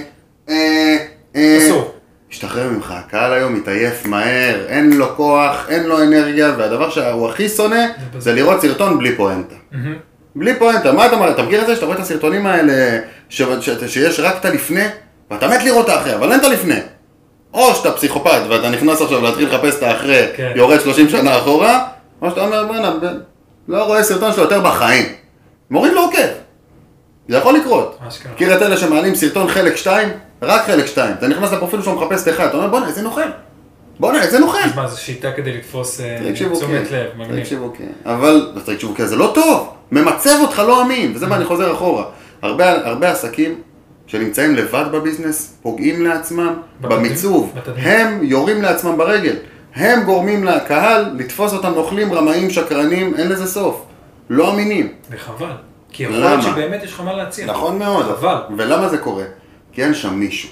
אה, 0.50 0.98
אה, 1.36 1.58
אסור. 1.58 1.92
השתחרר 2.32 2.70
ממך, 2.70 2.94
הקהל 2.98 3.34
היום 3.34 3.54
מתעייף 3.54 4.06
מהר, 4.06 4.66
אין 4.68 4.94
לו 4.94 5.16
כוח, 5.16 5.66
אין 5.70 5.84
לו 5.84 6.04
אנרגיה, 6.04 6.54
והדבר 6.58 6.90
שהוא 6.90 7.30
הכי 7.30 7.50
שונא 7.50 7.86
בזה. 8.14 8.20
זה 8.20 8.34
לראות 8.34 8.62
סרטון 8.62 8.98
בלי 8.98 9.16
פואנטה. 9.16 9.56
מהמם. 9.72 9.96
בלי 10.38 10.60
פואנטה, 10.60 10.92
מה 10.92 11.06
אתה 11.06 11.16
אומר? 11.16 11.30
אתה 11.32 11.44
מכיר 11.44 11.62
את 11.62 11.68
זה 11.68 11.76
שאתה 11.76 11.86
רואה 11.86 11.98
את 11.98 12.02
הסרטונים 12.02 12.48
האלה 12.48 13.00
ש... 13.30 13.42
ש... 13.62 13.70
שיש 13.88 14.20
רק 14.20 14.36
את 14.40 14.46
הלפני, 14.46 14.86
ואתה 15.32 15.48
מת 15.48 15.64
לראות 15.64 15.86
את 15.86 15.90
האחרי, 15.90 16.16
אבל 16.16 16.32
אין 16.32 16.40
את 16.40 16.46
הלפני. 16.46 16.80
או 17.54 17.76
שאתה 17.76 17.92
פסיכופת 17.92 18.42
ואתה 18.50 18.70
נכנס 18.70 19.02
עכשיו 19.02 19.22
להתחיל 19.22 19.48
לחפש 19.48 19.78
את 19.78 19.84
האחרי, 19.84 20.28
כן. 20.36 20.52
יורד 20.56 20.80
30 20.80 21.10
שנה 21.10 21.38
אחורה, 21.38 21.88
או 22.22 22.30
שאתה 22.30 22.42
אומר, 22.42 22.66
בוא'נה, 22.68 22.94
לא 23.68 23.84
רואה 23.84 24.04
סרטון 24.04 24.34
שלו 24.34 24.44
יותר 24.44 24.62
בחיים. 24.62 25.06
מוריד 25.70 25.94
לו 25.94 26.02
עוקב. 26.02 26.18
זה 27.28 27.38
יכול 27.38 27.56
לקרות. 27.56 28.00
מכיר 28.34 28.58
את 28.58 28.62
אלה 28.62 28.78
שמעלים 28.78 29.16
סרטון 29.16 29.48
חלק 29.48 29.76
2? 29.76 30.10
רק 30.42 30.66
חלק 30.66 30.86
2. 30.86 31.14
אתה 31.14 31.28
נכנס 31.28 31.52
לפרופיל 31.52 31.82
שלו 31.82 31.96
מחפש 31.96 32.24
את 32.24 32.34
אחד, 32.34 32.46
אתה 32.46 32.58
אומר, 32.58 32.68
בוא'נה, 32.68 32.88
איזה 32.88 33.02
נוכל. 33.02 33.22
בוא'נה, 34.00 34.22
איזה 34.22 34.40
נוכל. 34.40 34.58
אז 34.64 34.76
מה, 34.76 34.88
זו 34.88 35.02
שיטה 35.02 35.32
כדי 35.32 35.54
לתפוס 35.54 36.02
אה, 36.02 36.18
כן, 36.20 36.54
תשומת 36.54 36.92
לב, 36.92 37.08
מגניב. 37.18 37.44
תקשיבו 37.44 37.74
כן, 37.78 38.12
אבל, 38.12 38.52
תקשיבו 38.66 38.96
כן, 38.96 39.06
זה 39.06 39.16
לא 39.16 39.32
טוב, 39.36 39.74
ממצב 39.92 40.38
אותך 40.42 40.60
לא 40.60 40.82
אמין, 40.84 41.12
וזה 41.16 41.28
מה 41.28 41.36
אני 41.36 41.46
חוזר 41.46 41.74
אחורה. 41.74 42.06
הרבה, 42.42 42.72
הרבה 42.88 43.12
עסקים 43.12 43.62
שנמצאים 44.08 44.56
לבד 44.56 44.86
בביזנס, 44.92 45.58
פוגעים 45.62 46.06
לעצמם 46.06 46.54
במיצוב. 46.82 47.54
הם 47.78 48.20
יורים 48.24 48.62
לעצמם 48.62 48.98
ברגל, 48.98 49.36
הם 49.76 50.04
גורמים 50.04 50.44
לקהל 50.44 51.06
לתפוס 51.18 51.54
אותם 51.54 51.72
נוכלים, 51.72 52.14
רמאים, 52.14 52.50
שקרנים, 52.50 53.16
אין 53.16 53.30
לזה 53.30 53.48
סוף, 53.48 53.86
לא 54.30 54.54
אמינים. 54.54 54.94
וחבל. 55.12 55.52
כי 55.92 56.04
יכול? 56.04 56.18
להיות 56.18 56.42
שבאמת 56.44 56.84
יש 56.84 56.94
לך 56.94 57.02
מה 57.02 57.14
להציע. 57.14 57.46
נכון 57.46 57.80
מאוד. 57.80 58.06
חבל. 58.06 58.36
ולמה 58.58 58.90
זה 58.90 58.98
קורה? 58.98 59.24
כי 59.72 59.84
אין 59.84 59.94
שם 59.94 60.14
מישהו. 60.14 60.50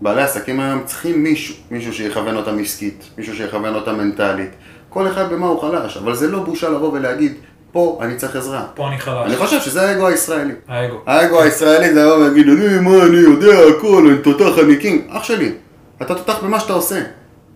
בעלי 0.00 0.22
עסקים 0.22 0.60
היום 0.60 0.80
צריכים 0.84 1.22
מישהו, 1.22 1.54
מישהו 1.70 1.92
שיכוון 1.92 2.36
אותם 2.36 2.58
עסקית, 2.58 3.04
מישהו 3.18 3.36
שיכוון 3.36 3.74
אותם 3.74 3.98
מנטלית. 3.98 4.50
כל 4.88 5.08
אחד 5.08 5.32
במה 5.32 5.46
הוא 5.46 5.60
חלש, 5.60 5.96
אבל 5.96 6.14
זה 6.14 6.28
לא 6.28 6.38
בושה 6.38 6.68
לבוא 6.68 6.92
ולהגיד, 6.92 7.34
פה 7.72 7.98
אני 8.02 8.16
צריך 8.16 8.36
עזרה. 8.36 8.64
פה 8.74 8.88
אני 8.88 8.98
חלש. 8.98 9.26
אני 9.26 9.36
חושב 9.36 9.60
שזה 9.60 9.88
האגו 9.88 10.06
הישראלי. 10.06 10.52
האגו. 10.68 10.96
האגו 11.06 11.42
הישראלי 11.42 11.94
זה 11.94 12.04
לבוא 12.04 12.16
ולהגיד, 12.16 12.48
אני 12.48 12.78
מה, 12.78 13.02
אני 13.02 13.16
יודע 13.16 13.58
הכל, 13.76 14.06
אני 14.10 14.18
תותח, 14.22 14.58
אני 14.64 14.76
קינג. 14.76 15.00
אח 15.08 15.24
שלי, 15.24 15.52
אתה 16.02 16.14
תותח 16.14 16.38
במה 16.42 16.60
שאתה 16.60 16.72
עושה. 16.72 17.00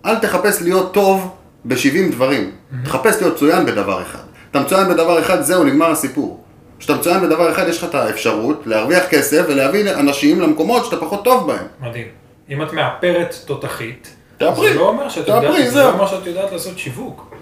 אל 0.06 0.16
תחפש 0.16 0.62
להיות 0.62 0.94
טוב 0.94 1.34
ב-70 1.64 2.12
דברים. 2.12 2.50
תחפש 2.84 3.20
להיות 3.20 3.34
מצוין 3.34 3.66
בדבר 3.66 4.02
אחד. 4.02 4.18
אתה 4.50 4.60
מצוין 4.60 4.88
בדבר 4.88 5.20
אחד, 5.20 5.42
זהו, 5.42 5.64
נגמר 5.64 5.90
הסיפור. 5.90 6.44
כשאתה 6.78 6.94
מצוין 6.94 7.20
בדבר 7.20 7.52
אחד, 7.52 7.68
יש 7.68 7.78
לך 7.78 7.84
את 7.84 7.94
האפשרות 7.94 8.62
להרוויח 8.66 9.06
כסף 9.10 9.44
ולהביא 9.48 9.90
אנשים 9.90 10.40
למקומות 10.40 10.84
שאתה 10.84 10.96
פחות 10.96 11.24
טוב 11.24 11.46
בהם. 11.46 11.66
מדהים. 11.80 12.06
אם 12.50 12.62
את 12.62 12.72
מאפרת 12.72 13.34
תותחית, 13.44 14.16
תאפרי. 14.36 14.72
זה 14.72 14.78
לא 14.78 14.88
אומר 14.88 15.08
שאת 15.08 15.26
תאפרי, 15.26 15.58
יודעת, 15.58 15.72
זה. 15.72 15.82
לא 15.82 15.92
אומר 15.92 16.06
שאת 16.06 16.26
יודעת 16.26 16.52
לעשות 16.52 16.78
שיווק. 16.78 17.34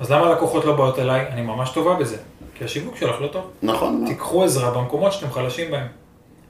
אז 0.00 0.12
למה 0.12 0.26
הלקוחות 0.26 0.64
לא 0.64 0.72
באות 0.76 0.98
אליי? 0.98 1.26
אני 1.28 1.42
ממש 1.42 1.70
טובה 1.70 1.94
בזה. 1.94 2.16
כי 2.54 2.64
השיווק 2.64 2.96
שלך 2.96 3.20
לא 3.20 3.26
טוב. 3.26 3.50
נכון 3.62 3.98
מאוד. 3.98 4.08
תיקחו 4.08 4.44
עזרה 4.44 4.70
במקומות 4.70 5.12
שאתם 5.12 5.30
חלשים 5.30 5.70
בהם. 5.70 5.86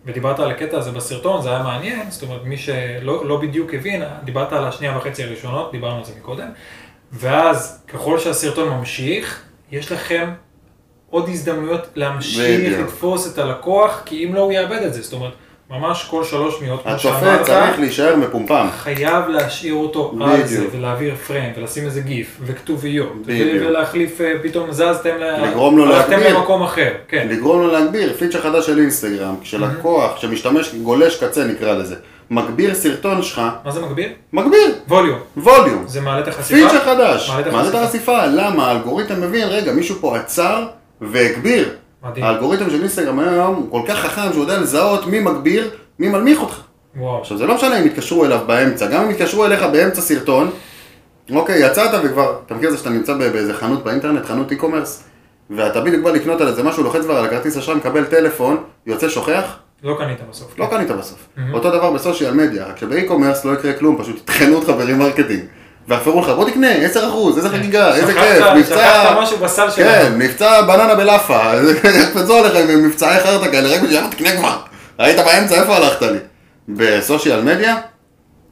ודיברת 0.05 0.41
על 0.41 0.51
הקטע 0.51 0.79
הזה 0.79 0.91
בסרטון, 0.91 1.43
זה 1.43 1.49
היה 1.49 1.63
מעניין, 1.63 2.11
זאת 2.11 2.23
אומרת, 2.23 2.45
מי 2.45 2.57
שלא 2.57 3.27
לא 3.27 3.37
בדיוק 3.37 3.75
הבין, 3.75 4.03
דיברת 4.25 4.53
על 4.53 4.65
השנייה 4.65 4.97
וחצי 4.99 5.23
הראשונות, 5.25 5.73
דיברנו 5.73 5.99
על 5.99 6.05
זה 6.05 6.13
מקודם, 6.19 6.49
ואז 7.13 7.83
ככל 7.89 8.19
שהסרטון 8.19 8.69
ממשיך, 8.69 9.43
יש 9.73 9.93
לכם 9.93 10.33
עוד 11.11 11.29
הזדמנויות 11.29 11.87
להמשיך. 11.95 12.79
לתפוס 12.81 13.35
את 13.35 13.39
הלקוח, 13.39 14.03
כי 14.05 14.25
אם 14.25 14.35
לא, 14.35 14.41
הוא 14.41 14.53
יאבד 14.53 14.83
את 14.83 14.95
זה, 14.95 15.03
זאת 15.03 15.13
אומרת, 15.13 15.33
ממש 15.73 16.07
כל 16.11 16.25
שלוש 16.25 16.59
שניות, 16.59 16.83
כמו 16.83 16.99
שאמרת, 16.99 17.43
צריך 17.43 17.79
להישאר 17.79 18.17
מפומפם. 18.17 18.67
חייב 18.79 19.29
להשאיר 19.29 19.75
אותו 19.75 20.15
על 20.21 20.47
זה. 20.47 20.65
ולהעביר 20.73 21.15
פריים, 21.15 21.53
ולשים 21.57 21.85
איזה 21.85 22.01
גיף, 22.01 22.39
וכתוביות, 22.47 23.13
בדיוק. 23.27 23.67
ולהחליף, 23.67 24.21
אה, 24.21 24.33
פתאום 24.43 24.73
זזתם, 24.73 25.17
לגרום 25.19 25.79
לו 25.79 25.87
להגביר. 25.87 26.39
למקום 26.39 26.63
אחר, 26.63 26.93
כן. 27.09 27.27
לגרום 27.31 27.63
לו 27.63 27.73
להגביר, 27.73 28.13
פיצ'ר 28.19 28.41
חדש 28.41 28.67
של 28.67 28.79
אינסטגרם, 28.79 29.35
כשלקוח, 29.43 30.17
כשמשתמש 30.17 30.75
גולש 30.75 31.25
קצה 31.25 31.45
נקרא 31.45 31.73
לזה, 31.73 31.97
מגביר 32.31 32.75
סרטון 32.75 33.23
שלך, 33.23 33.43
מה 33.65 33.71
זה 33.71 33.81
מגביר? 33.81 34.09
מגביר, 34.33 34.75
ווליום. 34.89 35.19
ווליום. 35.37 35.85
זה 35.87 36.01
מעלה 36.01 36.21
את 36.21 36.29
החשיפה? 36.29 36.69
פיצ'ר 36.69 36.85
חדש, 36.85 37.31
מעלה 37.53 37.69
את. 37.69 37.75
החשיפה, 37.75 38.27
למה? 38.27 38.67
האלגוריתם 38.67 39.21
מבין, 39.21 39.49
רגע, 39.49 39.73
מישהו 39.73 39.97
פה 40.01 40.17
עצר 40.17 40.67
והגביר. 41.01 41.69
מדהים. 42.05 42.25
האלגוריתם 42.25 42.71
של 42.71 42.81
אינסטגרם 42.81 43.19
היום 43.19 43.55
הוא 43.55 43.71
כל 43.71 43.89
כך 43.89 43.99
חכם 43.99 44.33
שהוא 44.33 44.43
יודע 44.43 44.59
לזהות 44.59 45.07
מי 45.07 45.21
מגביר, 45.21 45.71
מי 45.99 46.09
מנמיך 46.09 46.41
אותך. 46.41 46.61
וואו. 46.97 47.21
עכשיו 47.21 47.39
זה 47.39 47.47
לא 47.47 47.55
משנה 47.55 47.79
אם 47.81 47.87
יתקשרו 47.87 48.25
אליו 48.25 48.41
באמצע, 48.47 48.87
גם 48.87 49.03
אם 49.05 49.11
יתקשרו 49.11 49.45
אליך 49.45 49.63
באמצע 49.63 50.01
סרטון, 50.01 50.51
אוקיי, 51.35 51.67
יצאת 51.67 52.01
וכבר, 52.05 52.37
אתה 52.47 52.55
מכיר 52.55 52.69
את 52.69 52.73
זה 52.73 52.79
שאתה 52.79 52.91
נמצא 52.91 53.15
באיזה 53.15 53.55
חנות 53.55 53.85
באינטרנט, 53.85 54.25
חנות 54.25 54.53
e-commerce, 54.53 55.03
ואתה 55.51 55.81
בדיוק 55.81 56.05
בא 56.05 56.11
לקנות 56.11 56.41
על 56.41 56.49
איזה 56.49 56.63
משהו, 56.63 56.83
לוחץ 56.83 57.01
כבר 57.01 57.17
על 57.17 57.25
הכרטיס 57.25 57.57
אשראי, 57.57 57.77
מקבל 57.77 58.05
טלפון, 58.05 58.57
יוצא 58.87 59.09
שוכח, 59.09 59.57
לא 59.83 59.97
קנית 59.99 60.19
בסוף. 60.31 60.59
לא 60.59 60.67
קנית 60.67 60.91
בסוף. 60.91 61.29
אותו 61.53 61.71
דבר 61.71 61.93
ב 61.93 61.99
social 61.99 62.35
media, 62.35 62.67
רק 62.67 62.79
שב-e-commerce 62.79 63.47
לא 63.47 63.53
יקרה 63.53 63.73
כלום, 63.73 63.99
פשוט 63.99 64.17
יטחנו 64.17 64.55
אותך 64.55 64.69
ברימרקטינג. 65.89 65.89
ויחפרו 65.89 66.21
לך, 66.21 66.29
בוא 66.29 66.51
תקנה, 66.51 66.69
10%, 67.35 67.37
איזה 67.37 67.49
חגיגה, 67.49 67.95
איזה 67.95 68.15
כיף, 68.15 68.45
מבצע... 68.57 68.75
שכחת 68.75 69.19
משהו 69.23 69.39
בסל 69.39 69.71
שלנו. 69.71 69.91
כן, 69.91 70.13
מבצע 70.19 70.63
בננה 70.63 70.95
בלאפה, 70.95 71.41
יקפצו 72.03 72.37
עליך 72.39 72.71
עם 72.71 72.85
מבצעי 72.85 73.21
חרטא 73.21 73.51
כאלה, 73.51 73.77
רק 73.77 73.83
בשביל 73.83 74.07
תקנה 74.11 74.37
כבר. 74.37 74.57
היית 74.99 75.19
באמצע, 75.19 75.55
איפה 75.55 75.77
הלכת 75.77 76.03
לי? 76.03 76.19
ב 76.69 76.80
social 76.80 77.43
media, 77.43 77.77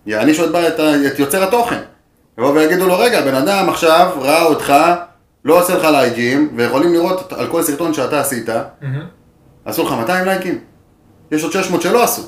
יענישו 0.07 0.45
את, 0.45 1.19
יוצר 1.19 1.43
התוכן. 1.43 1.79
יבואו 2.39 2.55
ויגידו 2.55 2.87
לו, 2.87 2.99
רגע, 2.99 3.21
בן 3.21 3.35
אדם 3.35 3.69
עכשיו 3.69 4.11
ראה 4.21 4.43
אותך, 4.43 4.75
לא 5.45 5.61
עושה 5.61 5.75
לך 5.75 5.85
לייקים, 5.85 6.49
ויכולים 6.57 6.93
לראות 6.93 7.33
על 7.33 7.47
כל 7.47 7.63
סרטון 7.63 7.95
שאתה 7.95 8.21
עשית. 8.21 8.49
עשו 9.65 9.85
לך 9.85 9.93
200 9.93 10.25
לייקים. 10.25 10.59
יש 11.33 11.43
עוד 11.43 11.53
600 11.53 11.83
שלא 11.83 12.05
עשו. 12.05 12.23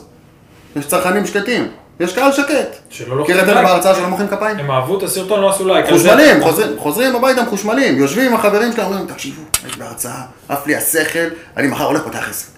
יש 0.77 0.87
צרכנים 0.87 1.27
שקטים. 1.27 1.69
יש 2.03 2.15
קהל 2.15 2.33
שקט. 2.33 2.77
שלא 2.91 3.25
אלה 3.29 3.43
לייק. 3.43 3.67
בהרצאה 3.67 3.95
שלא 3.95 4.09
מוחאים 4.09 4.29
כפיים? 4.29 4.59
הם 4.59 4.71
אהבו 4.71 4.99
את 4.99 5.03
הסרטון, 5.03 5.41
לא 5.41 5.51
עשו 5.51 5.67
לייק. 5.69 5.87
מחושמלים, 5.87 6.41
חוזרים- 6.79 7.17
הביתה 7.17 7.43
מחושמלים, 7.43 7.99
יושבים 7.99 8.27
עם 8.33 8.35
החברים 8.35 8.73
שלהם, 8.73 8.87
אומרים, 8.87 9.07
תקשיבו, 9.07 9.43
הייתי 9.65 9.79
בהרצאה, 9.79 10.23
עף 10.49 10.67
לי 10.67 10.77
השכל, 10.77 11.29
אני 11.57 11.67
מחר 11.69 11.85
הולך 11.85 12.03
פותח 12.03 12.29
עסק. 12.31 12.49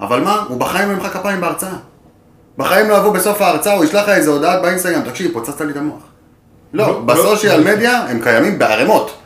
אבל 0.00 0.20
מה, 0.20 0.42
הוא 0.48 0.60
בחיים 0.60 0.88
לא 0.88 0.94
ימחא 0.94 1.08
כפיים 1.08 1.40
בהרצאה. 1.40 1.70
בחיים 2.58 2.88
לא 2.88 2.94
יבוא 2.94 3.12
בסוף 3.12 3.42
ההרצאה, 3.42 3.72
הוא 3.74 3.84
ישלח 3.84 4.02
לך 4.02 4.08
איזה 4.08 4.30
הודעת 4.30 4.62
באינסטגרם, 4.62 5.02
תקשיב, 5.02 5.30
פוצצת 5.32 5.60
לי 5.60 5.72
את 5.72 5.76
המוח. 5.76 6.02
לא, 6.72 6.86
לא, 6.86 7.00
ב 7.00 7.09
social 7.09 7.60
לא. 7.60 7.72
מדיה 7.74 7.96
הם 8.08 8.20
קיימים 8.22 8.58
בערימות. 8.58 9.18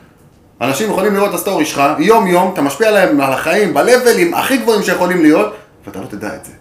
אנשים 0.61 0.91
יכולים 0.91 1.15
לראות 1.15 1.31
את 1.31 1.35
הסטורי 1.35 1.65
שלך, 1.65 1.83
יום 1.99 2.27
יום, 2.27 2.51
אתה 2.53 2.63
משפיע 2.63 2.89
עליהם 2.89 3.21
על 3.21 3.33
החיים, 3.33 3.75
בלבלים 3.75 4.35
הכי 4.35 4.57
גבוהים 4.57 4.83
שיכולים 4.83 5.23
להיות, 5.23 5.55
ואתה 5.87 6.01
לא 6.01 6.07
תדע 6.07 6.35
את 6.35 6.45
זה. 6.45 6.53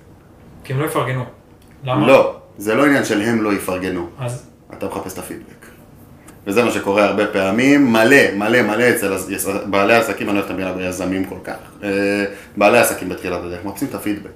כי 0.63 0.73
הם 0.73 0.79
לא 0.81 0.85
יפרגנו. 0.85 1.23
למה? 1.83 2.07
לא, 2.07 2.35
זה 2.57 2.75
לא 2.75 2.85
עניין 2.85 3.05
של 3.05 3.21
הם 3.21 3.41
לא 3.41 3.53
יפרגנו. 3.53 4.07
אז 4.19 4.45
אתה 4.73 4.85
מחפש 4.85 5.13
את 5.13 5.19
הפידבק. 5.19 5.65
וזה 6.47 6.63
מה 6.63 6.71
שקורה 6.71 7.05
הרבה 7.05 7.27
פעמים, 7.27 7.93
מלא, 7.93 8.31
מלא, 8.35 8.61
מלא 8.61 8.89
אצל 8.89 9.15
בעלי 9.65 9.95
עסקים, 9.95 10.29
אני 10.29 10.35
לא 10.35 10.41
אוהב 10.41 10.51
את 10.51 10.51
המילה 10.51 10.73
ביזמים 10.73 11.25
כל 11.25 11.35
כך. 11.43 11.57
אה, 11.83 12.25
בעלי 12.57 12.77
עסקים 12.77 13.09
בתחילת 13.09 13.39
הדרך, 13.43 13.65
מחפשים 13.65 13.87
את 13.87 13.95
הפידבק. 13.95 14.29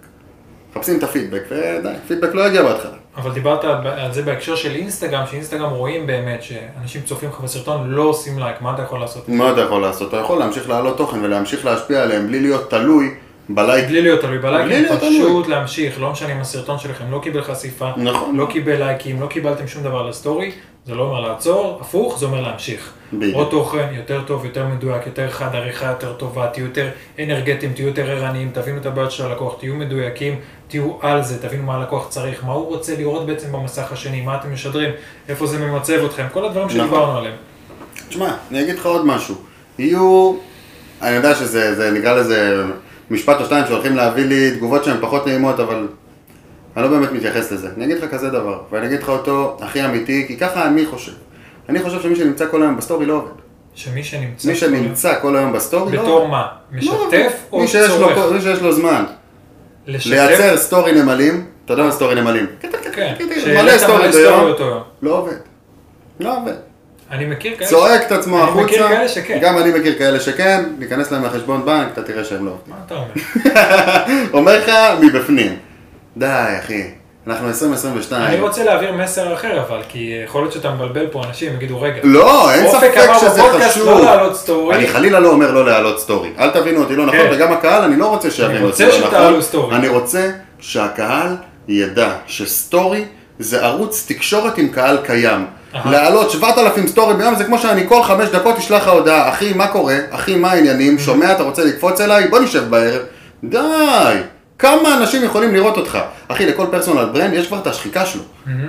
מחפשים 0.72 0.97
את 0.97 1.03
הפידבק, 1.03 1.43
ודי, 1.49 1.93
פידבק 2.07 2.34
לא 2.34 2.47
יגיע 2.47 2.63
בהתחלה. 2.63 2.97
אבל 3.17 3.34
דיברת 3.34 3.63
על 3.63 4.13
זה 4.13 4.22
בהקשר 4.22 4.55
של 4.55 4.76
אינסטגרם, 4.76 5.26
שאינסטגרם 5.32 5.70
רואים 5.70 6.07
באמת 6.07 6.43
שאנשים 6.43 7.01
צופים 7.01 7.30
לך 7.30 7.39
בסרטון, 7.39 7.89
לא 7.89 8.01
עושים 8.01 8.39
לייק, 8.39 8.61
מה 8.61 8.74
אתה 8.74 8.82
יכול 8.82 8.99
לעשות? 8.99 9.30
מה 9.30 9.51
אתה 9.51 9.61
יכול 9.61 9.82
לעשות? 9.82 10.09
אתה 10.09 10.17
יכול 10.17 10.39
להמשיך 10.39 10.70
להעלות 10.70 10.97
תוכן 10.97 11.24
ולהמשיך 11.24 11.65
להשפיע 11.65 12.03
עליהם 12.03 12.28
בלי 12.28 12.39
להיות 12.39 12.70
תלוי 12.70 13.13
בלייק. 13.50 13.88
בלי 13.88 14.02
להיות 14.02 14.22
תלוי 14.22 14.38
בלי 14.38 14.52
בלייקים, 14.52 14.84
להיות 14.84 15.00
פשוט 15.00 15.47
להמשיך, 15.47 16.02
לא 16.02 16.12
משנה 16.12 16.34
אם 16.34 16.41
הסרטון 16.41 16.80
שלכם 16.80 17.12
לא 17.12 17.20
קיבל 17.24 17.41
חשיפה, 17.41 17.89
נכון. 17.97 18.36
לא 18.36 18.47
קיבל 18.50 18.76
לייקים, 18.76 19.22
לא 19.22 19.28
קיבלתם 19.28 19.68
שום 19.68 19.84
דבר 19.84 20.10
לסטורי, 20.10 20.52
זה 20.86 20.95
לא 20.95 21.04
אומר 21.04 21.20
לעצור, 21.20 21.78
הפוך, 21.82 22.20
זה 22.20 22.26
אומר 22.26 22.41
להמשיך. 22.41 22.91
בדיוק. 23.14 23.36
עוד 23.36 23.47
תוכן 23.50 23.88
יותר 23.93 24.22
טוב, 24.28 24.45
יותר 24.45 24.68
מדויק, 24.68 25.06
יותר 25.06 25.30
חד, 25.30 25.56
עריכה 25.56 25.86
יותר 25.86 26.14
טובה, 26.14 26.47
תהיו 26.47 26.66
יותר 26.66 26.89
אנרגטיים, 27.20 27.74
תהיו 27.74 27.88
יותר 27.88 28.12
ערניים, 28.12 28.52
תבינו 28.54 28.78
את 28.78 28.86
הבעיות 28.86 29.12
של 29.12 29.26
הלקוח, 29.26 29.56
תהיו 29.60 29.76
מדויקים, 29.76 30.39
תהיו 30.68 30.93
על 31.02 31.24
זה, 31.24 31.41
תבינו 31.41 31.64
מה 31.64 31.76
הלקוח 31.76 32.08
צריך, 32.10 32.43
מה 32.43 32.54
הוא 32.54 32.68
רוצה 32.68 32.95
לראות 32.97 33.26
בעצם 33.26 33.52
במסך 33.52 33.91
השני, 33.91 34.22
מה 34.22 34.36
אתם 34.36 34.54
משדרים, 34.54 34.91
איפה 35.30 35.45
זה 35.45 35.60
ממצב 35.60 36.06
אתכם, 36.06 36.26
כל 36.34 36.45
הדברים 36.45 36.68
נכון. 36.68 36.80
שדיברנו 36.80 37.18
עליהם. 37.18 37.36
תשמע, 38.10 38.34
אני 38.52 38.62
אגיד 38.62 38.76
לך 38.76 38.86
עוד 38.86 39.06
משהו. 39.06 39.36
יהיו, 39.80 40.34
אני 41.02 41.16
יודע 41.16 41.36
שזה, 41.36 41.76
זה, 41.76 41.91
נקרא 41.91 42.14
לזה 42.14 42.64
משפט 43.12 43.39
או 43.39 43.45
שתיים 43.45 43.66
שהולכים 43.68 43.95
להביא 43.95 44.26
לי 44.26 44.51
תגובות 44.51 44.84
שהן 44.84 44.97
פחות 45.01 45.28
נעימות, 45.28 45.60
אבל 45.60 45.88
אני 46.78 46.84
לא 46.84 46.89
באמת 46.89 47.12
מתייחס 47.12 47.51
לזה. 47.51 47.70
אני 47.78 47.86
אגיד 47.86 47.97
לך 47.97 48.10
כזה 48.12 48.30
דבר, 48.30 48.62
ואני 48.72 48.86
אגיד 48.88 49.01
לך 49.03 49.10
אותו 49.10 49.57
הכי 49.62 49.86
אמיתי, 49.86 50.24
כי 50.28 50.38
ככה 50.38 50.66
אני 50.66 50.86
חושב. 50.86 51.12
אני 51.70 51.84
חושב 51.84 52.01
שמי 52.01 52.16
שנמצא 52.16 52.45
כל 52.51 52.62
היום 52.62 52.78
בסטורי 52.78 53.05
לא 53.05 53.14
עובד. 53.14 53.32
שמי 53.76 54.03
שנמצא... 54.03 54.47
מי 54.49 54.55
שנמצא 54.55 55.20
כל 55.22 55.36
היום 55.36 55.53
בסטורי 55.53 55.95
לא 55.95 56.01
בתור 56.01 56.20
עובד. 56.20 56.32
מה? 56.32 56.47
לא. 56.72 56.80
משתף 57.07 57.34
או 57.51 57.60
מי 57.60 57.68
שיש 57.68 57.89
לו- 57.89 57.97
צורך? 58.16 58.32
מי 58.34 58.41
שיש 58.41 58.62
לו 58.62 58.72
זמן. 58.74 59.03
לשתף? 59.88 60.10
לייצר 60.12 60.57
סטורי 60.57 60.91
נמלים, 60.91 61.45
אתה 61.66 61.74
יודע 61.74 61.84
מה 61.84 61.91
סטורי 61.91 62.16
נמלים? 62.16 62.45
כן, 62.60 62.70
מלא 63.47 63.78
שהעלית 63.78 63.78
סטורי 63.80 63.97
מלא 63.97 64.12
ביום, 64.12 64.34
סטורי 64.36 64.51
אותו 64.51 64.64
יום. 64.64 64.82
לא 65.01 65.18
עובד. 65.18 65.38
לא 66.20 66.38
עובד. 66.38 66.53
אני 67.12 67.26
מכיר 67.26 67.55
כאלה... 67.57 67.70
צועק 67.70 68.01
את 68.01 68.12
עצמו 68.12 68.43
אני 68.43 68.64
מכיר 68.64 68.80
החוצה, 68.80 68.95
כאלה 68.95 69.10
שכן. 69.10 69.39
גם 69.41 69.57
אני 69.57 69.80
מכיר 69.80 69.97
כאלה 69.97 70.20
שכן, 70.20 70.64
ניכנס 70.80 71.12
להם 71.12 71.26
לחשבון 71.26 71.66
בנק, 71.66 71.88
אתה 71.93 72.03
תראה 72.03 72.24
שהם 72.24 72.45
לא 72.45 72.51
עובדים. 72.51 72.74
מה 72.74 72.80
אתה 72.86 72.95
אומר? 72.95 74.32
אומר 74.39 74.60
לך 74.60 74.72
מבפנים, 75.01 75.57
די 76.18 76.28
אחי, 76.60 76.84
אנחנו 77.28 77.47
2022. 77.47 78.24
אני 78.24 78.39
רוצה 78.39 78.64
להעביר 78.64 78.93
מסר 78.93 79.34
אחר 79.34 79.62
אבל, 79.68 79.82
כי 79.89 80.20
יכול 80.26 80.41
להיות 80.41 80.53
שאתה 80.53 80.72
מבלבל 80.72 81.07
פה 81.07 81.24
אנשים, 81.28 81.53
יגידו 81.53 81.82
רגע. 81.82 81.99
לא, 82.03 82.51
אין 82.53 82.66
אופק 82.66 82.78
ספק 82.78 82.97
אמר 82.97 83.20
שזה 83.20 83.30
בפודקאסט 83.30 83.72
חשוב. 83.72 83.88
לא 83.88 84.01
להעלות 84.01 84.36
סטורי. 84.36 84.76
אני 84.76 84.88
חלילה 84.88 85.20
לא 85.20 85.30
אומר 85.30 85.51
לא 85.51 85.66
להעלות 85.66 85.99
סטורי. 85.99 86.30
אל 86.39 86.49
תבינו 86.49 86.80
אותי 86.80 86.95
לא 86.95 87.05
נכון, 87.05 87.20
כן. 87.20 87.30
וגם 87.32 87.53
הקהל, 87.53 87.84
אני 87.84 87.95
לא 87.95 88.05
רוצה 88.07 88.32
שיבינו 88.32 88.66
אותי 88.66 88.66
רוצה 88.66 88.88
לא 88.88 88.97
נכון. 88.97 89.10
שתעלו 89.10 89.41
סטורי. 89.41 89.76
אני 89.76 89.88
רוצה 89.88 90.32
שהקהל 90.60 91.36
ידע 91.68 92.16
שסטורי 92.28 93.05
זה 93.39 93.66
ערוץ 93.66 94.05
תקשורת 94.07 94.57
עם 94.57 94.68
קהל 94.68 94.97
קיים. 95.03 95.45
להעלות 95.74 96.32
7,000 96.32 96.88
סטורי 96.88 97.13
ביום 97.13 97.36
זה 97.36 97.43
כמו 97.43 97.57
שאני 97.57 97.88
כל 97.88 98.03
חמש 98.03 98.30
דקות 98.30 98.57
אשלח 98.57 98.82
לך 98.82 98.88
הודעה, 98.88 99.30
אחי, 99.30 99.53
מה 99.53 99.67
קורה? 99.67 99.97
אחי, 100.09 100.36
מה 100.36 100.51
העניינים? 100.51 100.99
שומע, 100.99 101.32
אתה 101.32 101.43
רוצה 101.43 101.63
לקפוץ 101.63 102.01
אליי? 102.01 102.28
בוא 102.28 102.39
נשב 102.39 102.70
בערב. 102.70 103.01
די! 103.43 104.22
כמה 104.59 104.97
אנשים 104.97 105.24
יכולים 105.24 105.53
לראות 105.53 105.78
אותך? 105.78 105.99
אחי, 106.28 106.45
לכל 106.45 106.65
personal 106.72 107.05
brand 107.05 107.34
יש 107.34 107.47
כבר 107.47 107.59
את 107.59 107.67
השחיקה 107.67 108.05
שלו. 108.05 108.22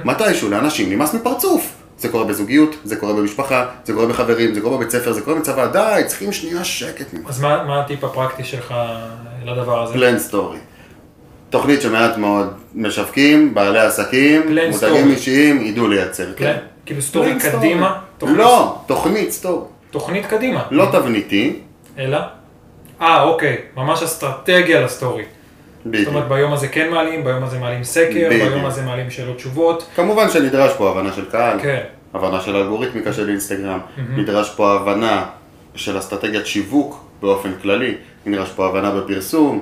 מתישהו 0.05 0.51
לאנשים 0.51 0.91
נמאס 0.93 1.15
מפרצוף. 1.15 1.73
זה 1.99 2.09
קורה 2.09 2.25
בזוגיות, 2.25 2.77
זה 2.85 2.97
קורה 2.97 3.13
במשפחה, 3.13 3.65
זה 3.85 3.93
קורה 3.93 4.07
בחברים, 4.07 4.55
זה 4.55 4.61
קורה 4.61 4.77
בבית 4.77 4.91
ספר, 4.91 5.13
זה 5.13 5.21
קורה 5.21 5.37
בצבא, 5.37 5.67
די, 5.67 6.03
צריכים 6.07 6.33
שנייה 6.33 6.65
שקט 6.65 7.13
ממך. 7.13 7.29
אז 7.29 7.41
מה 7.41 7.65
מה 7.65 7.81
הטיפ 7.81 8.05
הפרקטי 8.05 8.45
שלך 8.45 8.75
לדבר 9.45 9.83
הזה? 9.83 9.93
plan 9.93 10.19
סטורי. 10.19 10.59
תוכנית 11.51 11.83
שמעט 11.83 12.17
מאוד 12.17 12.53
משווקים, 12.75 13.55
בעלי 13.55 13.81
עסקים, 13.81 14.43
מותגים. 14.71 15.11
אישיים, 15.11 15.61
ידעו 15.67 15.89
לייצר. 15.89 16.27
כן? 16.37 16.57
כאילו 16.91 17.03
סטורי. 17.03 17.33
קדימה? 17.53 17.99
תוכנית- 18.19 18.39
לא, 18.39 18.77
תוכנית 18.87 19.31
סטורי. 19.33 19.65
תוכנית 19.91 20.27
קדימה. 20.27 20.63
לא 20.71 20.87
תבנית, 20.93 21.57
אלא? 21.99 22.19
אה, 23.01 23.23
אוקיי, 23.23 23.57
ממש 23.77 24.03
אסטרטגיה 24.03 24.81
לסטורי. 24.81 25.23
זאת 25.23 25.87
בדיוק. 25.87 26.09
אומרת, 26.09 26.29
ביום 26.29 26.53
הזה 26.53 26.69
כן 26.69 26.91
מעלים, 26.91 27.25
ביום 27.25 27.45
הזה 27.45 27.59
מעלים 27.59 27.85
סקר, 27.85 28.11
בדיוק. 28.31 28.31
ביום 28.53 28.67
הזה 28.67 28.83
מעלים 28.83 29.11
שאלות 29.11 29.37
תשובות. 29.37 29.87
כמובן 29.97 30.31
שנדרש 30.31 30.73
פה 30.79 30.91
הבנה 30.91 31.13
של 31.13 31.25
קהל, 31.31 31.61
כן. 31.63 31.81
הבנה 32.15 32.41
של 32.41 32.57
אלגוריתמיקה 32.57 33.13
של 33.13 33.29
אינסטגרם, 33.29 33.79
נדרש 34.17 34.51
פה 34.57 34.73
הבנה 34.73 35.25
של 35.75 35.99
אסטרטגיית 35.99 36.47
שיווק 36.47 37.01
באופן 37.23 37.51
כללי, 37.63 37.95
נדרש 38.27 38.51
פה 38.51 38.67
הבנה 38.67 38.91
בפרסום, 38.91 39.61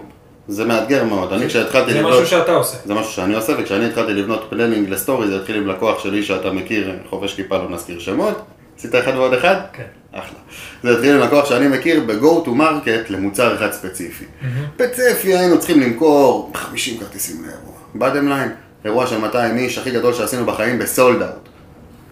זה 0.49 0.65
מאתגר 0.65 1.05
מאוד. 1.05 1.33
אני 1.33 1.47
כשהתחלתי 1.47 1.93
זה 1.93 1.99
לבנות... 1.99 2.13
משהו 2.13 2.27
שאתה 2.27 2.53
עושה. 2.53 2.77
זה 2.85 2.95
משהו 2.95 3.13
שאני 3.13 3.35
עושה, 3.35 3.53
וכשאני 3.59 3.87
התחלתי 3.87 4.13
לבנות 4.13 4.47
planning 4.51 4.89
לסטורי, 4.91 5.29
זה 5.29 5.37
התחיל 5.37 5.57
עם 5.57 5.67
לקוח 5.67 5.99
שלי 5.99 6.23
שאתה 6.23 6.51
מכיר, 6.51 6.93
חובש 7.11 7.35
כיפה, 7.35 7.59
לא 7.59 7.71
נזכיר 7.71 7.99
שמות. 7.99 8.43
עשית 8.79 8.95
אחד 8.95 9.13
ועוד 9.17 9.35
אחד? 9.35 9.57
כן. 9.73 9.83
אחלה. 10.13 10.39
זה 10.83 10.93
התחיל 10.93 11.15
עם 11.15 11.21
לקוח 11.21 11.49
שאני 11.49 11.69
מכיר 11.69 12.03
ב-go 12.07 12.47
to 12.47 12.49
market 12.49 13.13
למוצר 13.13 13.55
אחד 13.55 13.73
ספציפי. 13.73 14.25
ספציפי 14.75 15.37
היינו 15.37 15.59
צריכים 15.59 15.81
למכור 15.81 16.51
50 16.55 16.99
כרטיסים 16.99 17.37
לאירוע. 17.43 17.75
bottom 17.95 18.29
line, 18.29 18.85
אירוע 18.85 19.07
של 19.07 19.19
200 19.19 19.57
איש, 19.57 19.79
הכי 19.79 19.91
גדול 19.91 20.15
שעשינו 20.15 20.47
בחיים 20.47 20.79
ב 20.79 20.88
sold 20.88 21.23
out. 21.23 21.49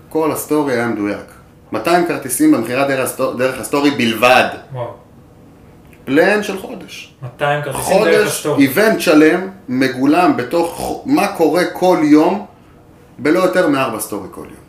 כל 0.09 0.32
הסטורי 0.32 0.72
היה 0.72 0.87
מדויק. 0.87 1.26
200 1.72 2.07
כרטיסים 2.07 2.53
במכירה 2.53 2.89
דרך 3.37 3.61
הסטורי 3.61 3.91
בלבד. 3.91 4.49
וואו. 4.72 5.06
plan 6.07 6.43
של 6.43 6.59
חודש. 6.59 7.15
200 7.23 7.63
כרטיסים 7.63 7.97
דרך 7.97 7.99
חודש, 7.99 8.27
הסטורי. 8.29 8.63
event 8.62 9.01
שלם, 9.01 9.49
מגולם 9.69 10.37
בתוך 10.37 11.03
מה 11.07 11.29
קורה 11.29 11.65
כל 11.73 11.99
יום, 12.03 12.47
בלא 13.19 13.39
יותר 13.39 13.69
מארבע 13.69 14.01
סטורי 14.01 14.29
כל 14.31 14.47
יום. 14.51 14.67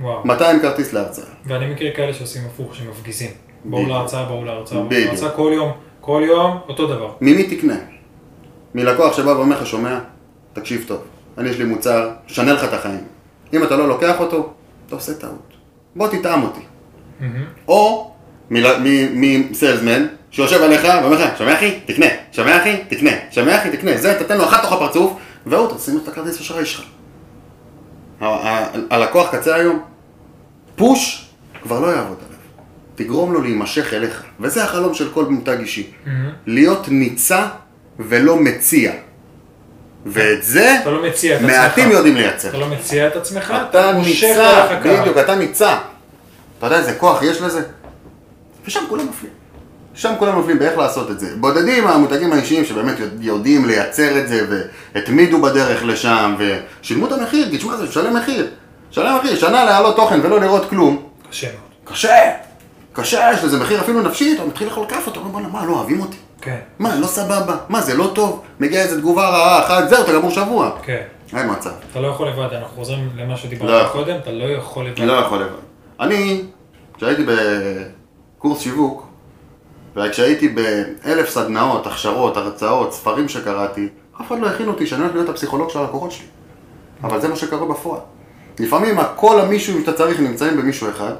וואו. 0.00 0.26
200 0.26 0.60
כרטיס 0.60 0.92
להרצאה. 0.92 1.24
ואני 1.46 1.66
מכיר 1.72 1.92
כאלה 1.96 2.12
שעושים 2.12 2.42
הפוך, 2.46 2.74
שמפגיזים. 2.74 3.30
בואו. 3.64 3.86
להרצאה, 3.86 4.24
בואו 4.24 4.44
להרצאה, 4.44 4.78
בואו. 4.78 4.90
להרצאה, 4.90 5.30
כל 5.30 5.52
יום, 5.54 5.72
כל 6.00 6.22
יום, 6.26 6.58
אותו 6.68 6.86
דבר. 6.86 7.12
ממי 7.20 7.56
תקנה? 7.56 7.76
מלקוח 8.74 9.16
שבא 9.16 9.30
ואומר 9.30 9.60
לך, 9.60 9.66
שומע? 9.66 9.98
תקשיב 10.52 10.84
טוב, 10.88 11.00
אני 11.38 11.48
יש 11.48 11.58
לי 11.58 11.64
מוצר, 11.64 12.10
שנה 12.26 12.52
לך 12.52 12.64
את 12.64 12.72
החיים. 12.72 13.04
אם 13.54 13.62
אתה 13.62 13.76
לא 13.76 13.88
לוקח 13.88 14.20
אותו, 14.20 14.52
אתה 14.86 14.94
עושה 14.94 15.14
טעות. 15.14 15.52
בוא 15.96 16.08
תטעם 16.08 16.42
אותי. 16.42 16.60
מהמם. 17.20 17.44
או 17.68 18.10
מסיילסמן 18.50 20.06
שיושב 20.30 20.62
עליך 20.62 20.84
ואומר 21.02 21.24
לך, 21.24 21.38
שומע 21.38 21.54
אחי? 21.54 21.78
תקנה, 21.86 22.06
שומע 22.32 22.56
אחי? 22.62 22.76
תקנה, 22.88 23.10
שומע 23.30 23.56
אחי? 23.56 23.70
תקנה. 23.70 23.96
זה, 23.96 24.14
תתן 24.18 24.38
לו 24.38 24.44
אחת 24.44 24.62
תוך 24.62 24.72
הפרצוף, 24.72 25.12
והוא 25.46 25.76
תשים 25.76 26.00
את 26.02 26.08
הכרטיס 26.08 26.40
אשראי 26.40 26.66
שלך. 26.66 26.84
הלקוח 28.90 29.34
קצה 29.36 29.54
היום, 29.54 29.82
פוש, 30.76 31.26
כבר 31.62 31.80
לא 31.80 31.86
יעבוד 31.86 32.16
עליו. 32.26 32.38
תגרום 32.94 33.32
לו 33.32 33.42
להימשך 33.42 33.94
אליך. 33.94 34.22
וזה 34.40 34.64
החלום 34.64 34.94
של 34.94 35.08
כל 35.12 35.24
מותג 35.24 35.56
אישי. 35.60 35.90
מהמם. 36.06 36.30
להיות 36.46 36.88
ניצה 36.88 37.46
ולא 37.98 38.36
מציע. 38.36 38.92
ואת 40.06 40.42
זה 40.42 40.78
אתה 40.82 40.90
לא 40.90 41.02
מציע 41.08 41.36
את 41.36 41.40
עצמך. 41.40 41.52
מעטים 41.56 41.90
יודעים 41.90 42.16
לייצר. 42.16 42.48
אתה 42.48 42.58
לא 42.58 42.68
מציע 42.68 43.06
את 43.06 43.16
עצמך, 43.16 43.54
אתה 43.70 43.92
מושך 43.92 44.24
ניצה. 44.24 44.68
בדיוק, 44.84 45.16
אתה 45.18 45.34
ניצה. 45.34 45.78
אתה 46.58 46.66
יודע 46.66 46.78
איזה 46.78 46.94
כוח 46.94 47.22
יש 47.22 47.40
לזה? 47.40 47.62
ושם 48.66 48.80
כולם 48.88 49.06
נופלים. 49.06 49.32
שם 49.98 50.12
כולם 50.18 50.34
נופלים 50.36 50.58
באיך 50.58 50.78
לעשות 50.78 51.10
את 51.10 51.20
זה. 51.20 51.36
בודדים 51.36 51.86
המותגים 51.86 52.32
האישיים 52.32 52.64
שבאמת 52.64 52.98
יודע- 53.00 53.14
יודעים 53.20 53.66
לייצר 53.66 54.18
את 54.18 54.28
זה 54.28 54.46
והתמידו 54.94 55.42
בדרך 55.42 55.84
לשם 55.84 56.36
ושילמו 56.38 57.06
את 57.06 57.12
המחיר, 57.12 57.50
כי 57.50 57.58
תשמע 57.58 57.76
זה 57.76 57.84
משלם 57.84 58.16
מחיר. 58.16 58.46
משלם 58.90 59.16
מחיר, 59.18 59.36
שנה 59.36 59.64
להעלות 59.64 59.96
תוכן 59.96 60.20
ולא 60.22 60.40
לראות 60.40 60.68
כלום. 60.70 61.02
קשה 61.30 61.46
מאוד. 61.46 61.94
קשה. 61.94 62.30
קשה, 62.92 63.30
יש 63.34 63.44
לזה 63.44 63.58
מחיר 63.60 63.80
אפילו 63.80 64.02
נפשי, 64.02 64.34
אתה 64.34 64.44
מתחיל 64.44 64.66
לאכול 64.68 64.86
כאפה, 64.88 65.10
אתה 65.10 65.18
אומר 65.20 65.30
בואנה 65.30 65.48
מה, 65.48 65.64
לא 65.66 65.72
אוהבים 65.72 66.00
אותי? 66.00 66.16
כן, 66.40 66.58
מה, 66.78 66.94
לא 66.96 67.06
סבבה? 67.06 67.56
מה, 67.68 67.80
זה 67.80 67.94
לא 67.96 68.10
טוב? 68.14 68.42
מגיע 68.60 68.82
איזה 68.82 68.98
תגובה 69.00 69.28
רעה 69.28 69.64
אחת, 69.64 69.88
זהו, 69.88 70.02
אתה 70.04 70.12
גמור 70.12 70.30
שבוע. 70.30 70.70
כן. 70.82 71.02
אין 71.36 71.50
מצב. 71.50 71.70
אתה 71.92 72.00
לא 72.00 72.06
יכול 72.08 72.28
לבד, 72.28 72.48
אנחנו 72.52 72.76
חוזרים 72.76 73.08
למה 73.16 73.30
לא 73.30 73.36
שדיברנו 73.36 73.72
יכול. 73.78 74.04
קודם, 74.04 74.16
אתה 74.22 74.30
לא 74.30 74.44
יכול 74.44 74.86
לבד. 74.86 75.00
לא 75.00 75.12
יכול 75.12 75.38
לבד. 75.38 75.50
אני, 76.00 76.42
כשהייתי 76.96 77.22
בקורס 78.38 78.60
שיווק, 78.60 79.07
וכשהייתי 79.98 80.48
באלף 80.48 81.28
סדנאות, 81.28 81.86
הכשרות, 81.86 82.36
הרצאות, 82.36 82.92
ספרים 82.92 83.28
שקראתי, 83.28 83.88
אף 84.20 84.26
אחד 84.26 84.40
לא 84.40 84.46
הכין 84.46 84.68
אותי 84.68 84.86
שאני 84.86 85.02
הולך 85.02 85.14
להיות 85.14 85.28
הפסיכולוג 85.28 85.70
של 85.70 85.78
הלקוחות 85.78 86.12
שלי. 86.12 86.26
אבל 87.04 87.20
זה 87.20 87.28
מה 87.28 87.36
שקורה 87.36 87.66
בפועל. 87.66 88.00
לפעמים 88.60 88.96
כל 89.16 89.40
המישהו 89.40 89.80
שאתה 89.80 89.92
צריך 89.92 90.20
נמצאים 90.20 90.56
במישהו 90.56 90.90
אחד. 90.90 91.12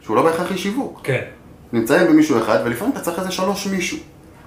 שהוא 0.00 0.16
לא 0.16 0.22
בהכרח 0.22 0.52
איש 0.52 0.62
שיווק. 0.62 1.00
כן. 1.04 1.22
נמצאים 1.72 2.06
במישהו 2.06 2.38
אחד, 2.38 2.58
ולפעמים 2.64 2.92
אתה 2.92 3.00
צריך 3.00 3.18
איזה 3.18 3.30
שלוש 3.30 3.66
מישהו. 3.66 3.98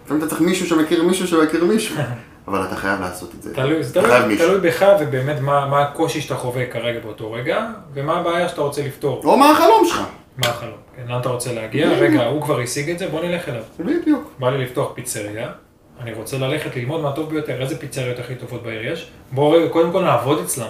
לפעמים 0.05 0.23
אתה 0.23 0.29
צריך 0.29 0.41
מישהו 0.41 0.67
שמכיר 0.67 1.03
מישהו 1.03 1.27
שמכיר 1.27 1.65
מישהו. 1.65 1.95
אבל 2.47 2.65
אתה 2.65 2.75
חייב 2.75 3.01
לעשות 3.01 3.31
את 3.37 3.43
זה. 3.43 3.53
תלוי, 3.53 3.83
זה 3.83 4.01
תלוי, 4.37 4.59
בך 4.61 4.85
ובאמת 4.99 5.39
מה, 5.41 5.67
מה 5.67 5.81
הקושי 5.81 6.21
שאתה 6.21 6.35
חווה 6.35 6.65
כרגע 6.65 6.99
באותו 6.99 7.31
רגע, 7.31 7.67
ומה 7.93 8.19
הבעיה 8.19 8.49
שאתה 8.49 8.61
רוצה 8.61 8.81
לפתור. 8.85 9.21
או 9.23 9.37
מה 9.37 9.51
החלום 9.51 9.85
שלך. 9.85 10.03
מה 10.37 10.47
החלום? 10.47 10.77
כן, 10.95 11.03
לאן 11.07 11.21
אתה 11.21 11.29
רוצה 11.29 11.53
להגיע? 11.53 11.89
רגע, 11.89 12.25
הוא 12.25 12.41
כבר 12.41 12.59
השיג 12.59 12.89
את 12.89 12.99
זה, 12.99 13.07
בוא 13.07 13.23
נלך 13.23 13.49
אליו. 13.49 13.63
בדיוק. 13.79 14.33
בא 14.39 14.49
לי 14.49 14.65
לפתוח 14.65 14.91
פיצריה, 14.93 15.51
אני 16.01 16.13
רוצה 16.13 16.37
ללכת 16.37 16.75
ללמוד 16.75 17.01
מהטוב 17.01 17.29
ביותר, 17.29 17.61
איזה 17.61 17.79
פיצריות 17.79 18.19
הכי 18.19 18.35
טובות 18.35 18.63
בעיר 18.63 18.91
יש. 18.91 19.11
בואו 19.31 19.51
רגע, 19.51 19.69
קודם 19.69 19.91
כל 19.91 20.03
נעבוד 20.03 20.39
אצלם. 20.39 20.69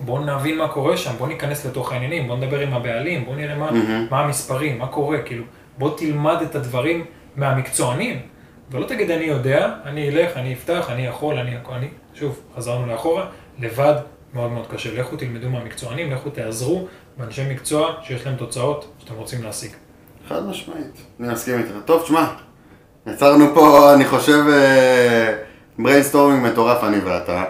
בואו 0.00 0.24
נבין 0.24 0.58
מה 0.58 0.68
קורה 0.68 0.96
שם, 0.96 1.10
בואו 1.18 1.28
ניכנס 1.28 1.66
לתוך 1.66 1.92
העניינים, 1.92 2.26
בואו 2.26 2.38
נדבר 2.38 2.60
עם 2.60 2.74
הבעלים, 2.74 3.24
בואו 3.24 3.36
נראה 3.36 3.54
מה. 3.54 3.70
מה 4.10 4.20
המספרים, 4.20 4.78
מה 4.78 4.86
קורה, 4.86 5.22
כאילו, 5.22 5.44
בוא 5.78 5.96
תלמד 5.96 6.42
את 6.42 6.54
הדברים 6.54 7.04
מהמקצוענים. 7.36 8.20
ולא 8.70 8.86
תגיד 8.86 9.10
אני 9.10 9.24
יודע, 9.24 9.72
אני 9.84 10.08
אלך, 10.08 10.36
אני 10.36 10.52
אפתח, 10.52 10.90
אני 10.90 11.06
יכול, 11.06 11.38
אני 11.38 11.56
אני, 11.72 11.88
שוב, 12.14 12.40
חזרנו 12.56 12.86
לאחורה, 12.86 13.26
לבד 13.58 13.94
מאוד 14.34 14.50
מאוד 14.50 14.66
קשה. 14.66 15.00
לכו 15.00 15.16
תלמדו 15.16 15.50
מהמקצוענים, 15.50 16.12
לכו 16.12 16.30
תעזרו 16.30 16.86
באנשי 17.16 17.42
מקצוע 17.50 17.92
שיש 18.02 18.26
להם 18.26 18.36
תוצאות 18.36 18.92
שאתם 18.98 19.14
רוצים 19.14 19.42
להשיג. 19.42 19.70
חד 20.28 20.46
משמעית, 20.46 21.02
אני 21.20 21.32
מסכים 21.32 21.58
איתך. 21.58 21.70
טוב, 21.84 22.02
תשמע, 22.02 22.26
יצרנו 23.06 23.54
פה, 23.54 23.94
אני 23.94 24.04
חושב, 24.04 24.44
brainstorming 25.78 26.46
מטורף, 26.46 26.84
אני 26.84 26.98
ואתה. 26.98 27.44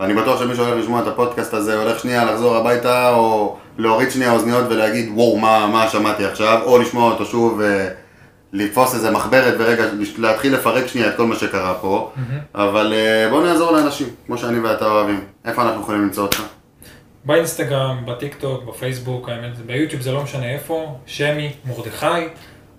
ואני 0.00 0.14
בטוח 0.14 0.40
שמי 0.40 0.54
שהולך 0.54 0.78
לשמוע 0.78 1.02
את 1.02 1.06
הפודקאסט 1.06 1.54
הזה 1.54 1.82
הולך 1.82 2.00
שנייה 2.00 2.24
לחזור 2.24 2.56
הביתה, 2.56 3.10
או 3.10 3.56
להוריד 3.78 4.10
שנייה 4.10 4.32
אוזניות 4.32 4.64
ולהגיד, 4.70 5.08
וואו, 5.14 5.38
מה, 5.38 5.66
מה 5.66 5.88
שמעתי 5.88 6.24
עכשיו, 6.24 6.60
או 6.64 6.78
לשמוע 6.78 7.12
אותו 7.12 7.26
שוב 7.26 7.60
ולתפוס 8.52 8.94
איזה 8.94 9.10
מחברת 9.10 9.54
ורגע 9.58 9.84
להתחיל 10.18 10.54
לפרק 10.54 10.86
שנייה 10.86 11.08
את 11.08 11.16
כל 11.16 11.26
מה 11.26 11.36
שקרה 11.36 11.74
פה. 11.74 12.10
אבל 12.54 12.92
אה, 12.96 13.30
בואו 13.30 13.42
נעזור 13.44 13.72
לאנשים, 13.72 14.08
כמו 14.26 14.38
שאני 14.38 14.58
ואתה 14.58 14.86
אוהבים. 14.86 15.20
איפה 15.44 15.62
אנחנו 15.62 15.80
יכולים 15.80 16.02
למצוא 16.02 16.22
אותך? 16.22 16.42
באינסטגרם, 17.24 18.06
בטיק 18.06 18.34
טוק, 18.34 18.64
בפייסבוק, 18.64 19.28
האמת, 19.28 19.58
ביוטיוב 19.58 20.02
זה 20.02 20.12
לא 20.12 20.22
משנה 20.22 20.52
איפה, 20.52 20.98
שמי, 21.06 21.52
מרדכי, 21.64 22.06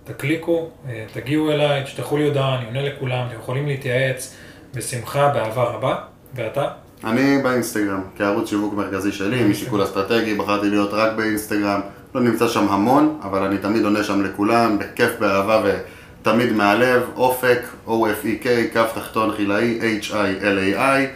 תקליקו, 0.04 0.68
אה, 0.88 1.04
תגיעו 1.12 1.50
אליי, 1.50 1.84
תשלחו 1.84 2.16
לי 2.16 2.24
הודעה, 2.28 2.58
אני 2.58 2.66
עונה 2.66 2.82
לכולם, 2.82 3.26
אתם 3.26 3.36
יכולים 3.36 3.66
להתייעץ 3.66 4.34
בשמחה, 4.74 5.28
באהבה 5.28 5.62
רבה, 5.62 5.96
ואתה? 6.34 6.68
אני 7.04 7.42
באינסטגרם, 7.42 8.02
כערוץ 8.16 8.48
שיווק 8.48 8.74
מרכזי 8.74 9.12
שלי, 9.12 9.44
משיקול 9.44 9.84
אסטרטגי, 9.84 10.34
בחרתי 10.34 10.70
להיות 10.70 10.90
רק 10.92 11.12
באינסטגרם. 11.16 11.80
לא 12.14 12.20
נמצא 12.20 12.48
שם 12.48 12.68
המון, 12.68 13.20
אבל 13.22 13.42
אני 13.42 13.58
תמיד 13.58 13.84
עונה 13.84 14.04
שם 14.04 14.24
לכולם, 14.24 14.78
בכיף, 14.78 15.10
באהבה 15.18 15.62
ותמיד 15.64 16.52
מהלב. 16.52 17.02
אופק, 17.16 17.60
O-F-E-K, 17.86 18.74
כף 18.74 18.90
תחתון 18.94 19.32
חילאי, 19.36 19.98
H-I-L-A-I. 20.00 21.06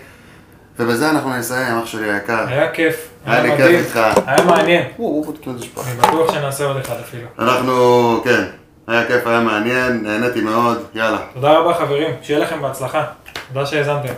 ובזה 0.79 1.11
אנחנו 1.11 1.37
נסיים, 1.37 1.79
אח 1.79 1.87
שלי 1.87 2.13
היקר. 2.13 2.45
היה 2.49 2.73
כיף, 2.73 3.11
היה 3.27 3.43
לי 3.43 3.51
כיף 3.51 3.61
מדהים, 3.61 3.79
איתך. 3.79 4.01
היה 4.27 4.45
מעניין. 4.45 4.83
אני 5.87 5.97
בטוח 5.99 6.33
שנעשה 6.33 6.65
עוד 6.67 6.77
אחד 6.77 6.95
אפילו. 7.01 7.29
אנחנו, 7.39 8.21
כן, 8.25 8.45
היה 8.87 9.07
כיף, 9.07 9.27
היה 9.27 9.41
מעניין, 9.41 10.03
נהניתי 10.03 10.41
מאוד, 10.41 10.83
יאללה. 10.95 11.19
תודה 11.35 11.59
רבה 11.59 11.75
חברים, 11.75 12.11
שיהיה 12.23 12.41
לכם 12.41 12.63
בהצלחה, 12.63 13.05
תודה 13.53 13.67
שהאזנתם. 13.67 14.13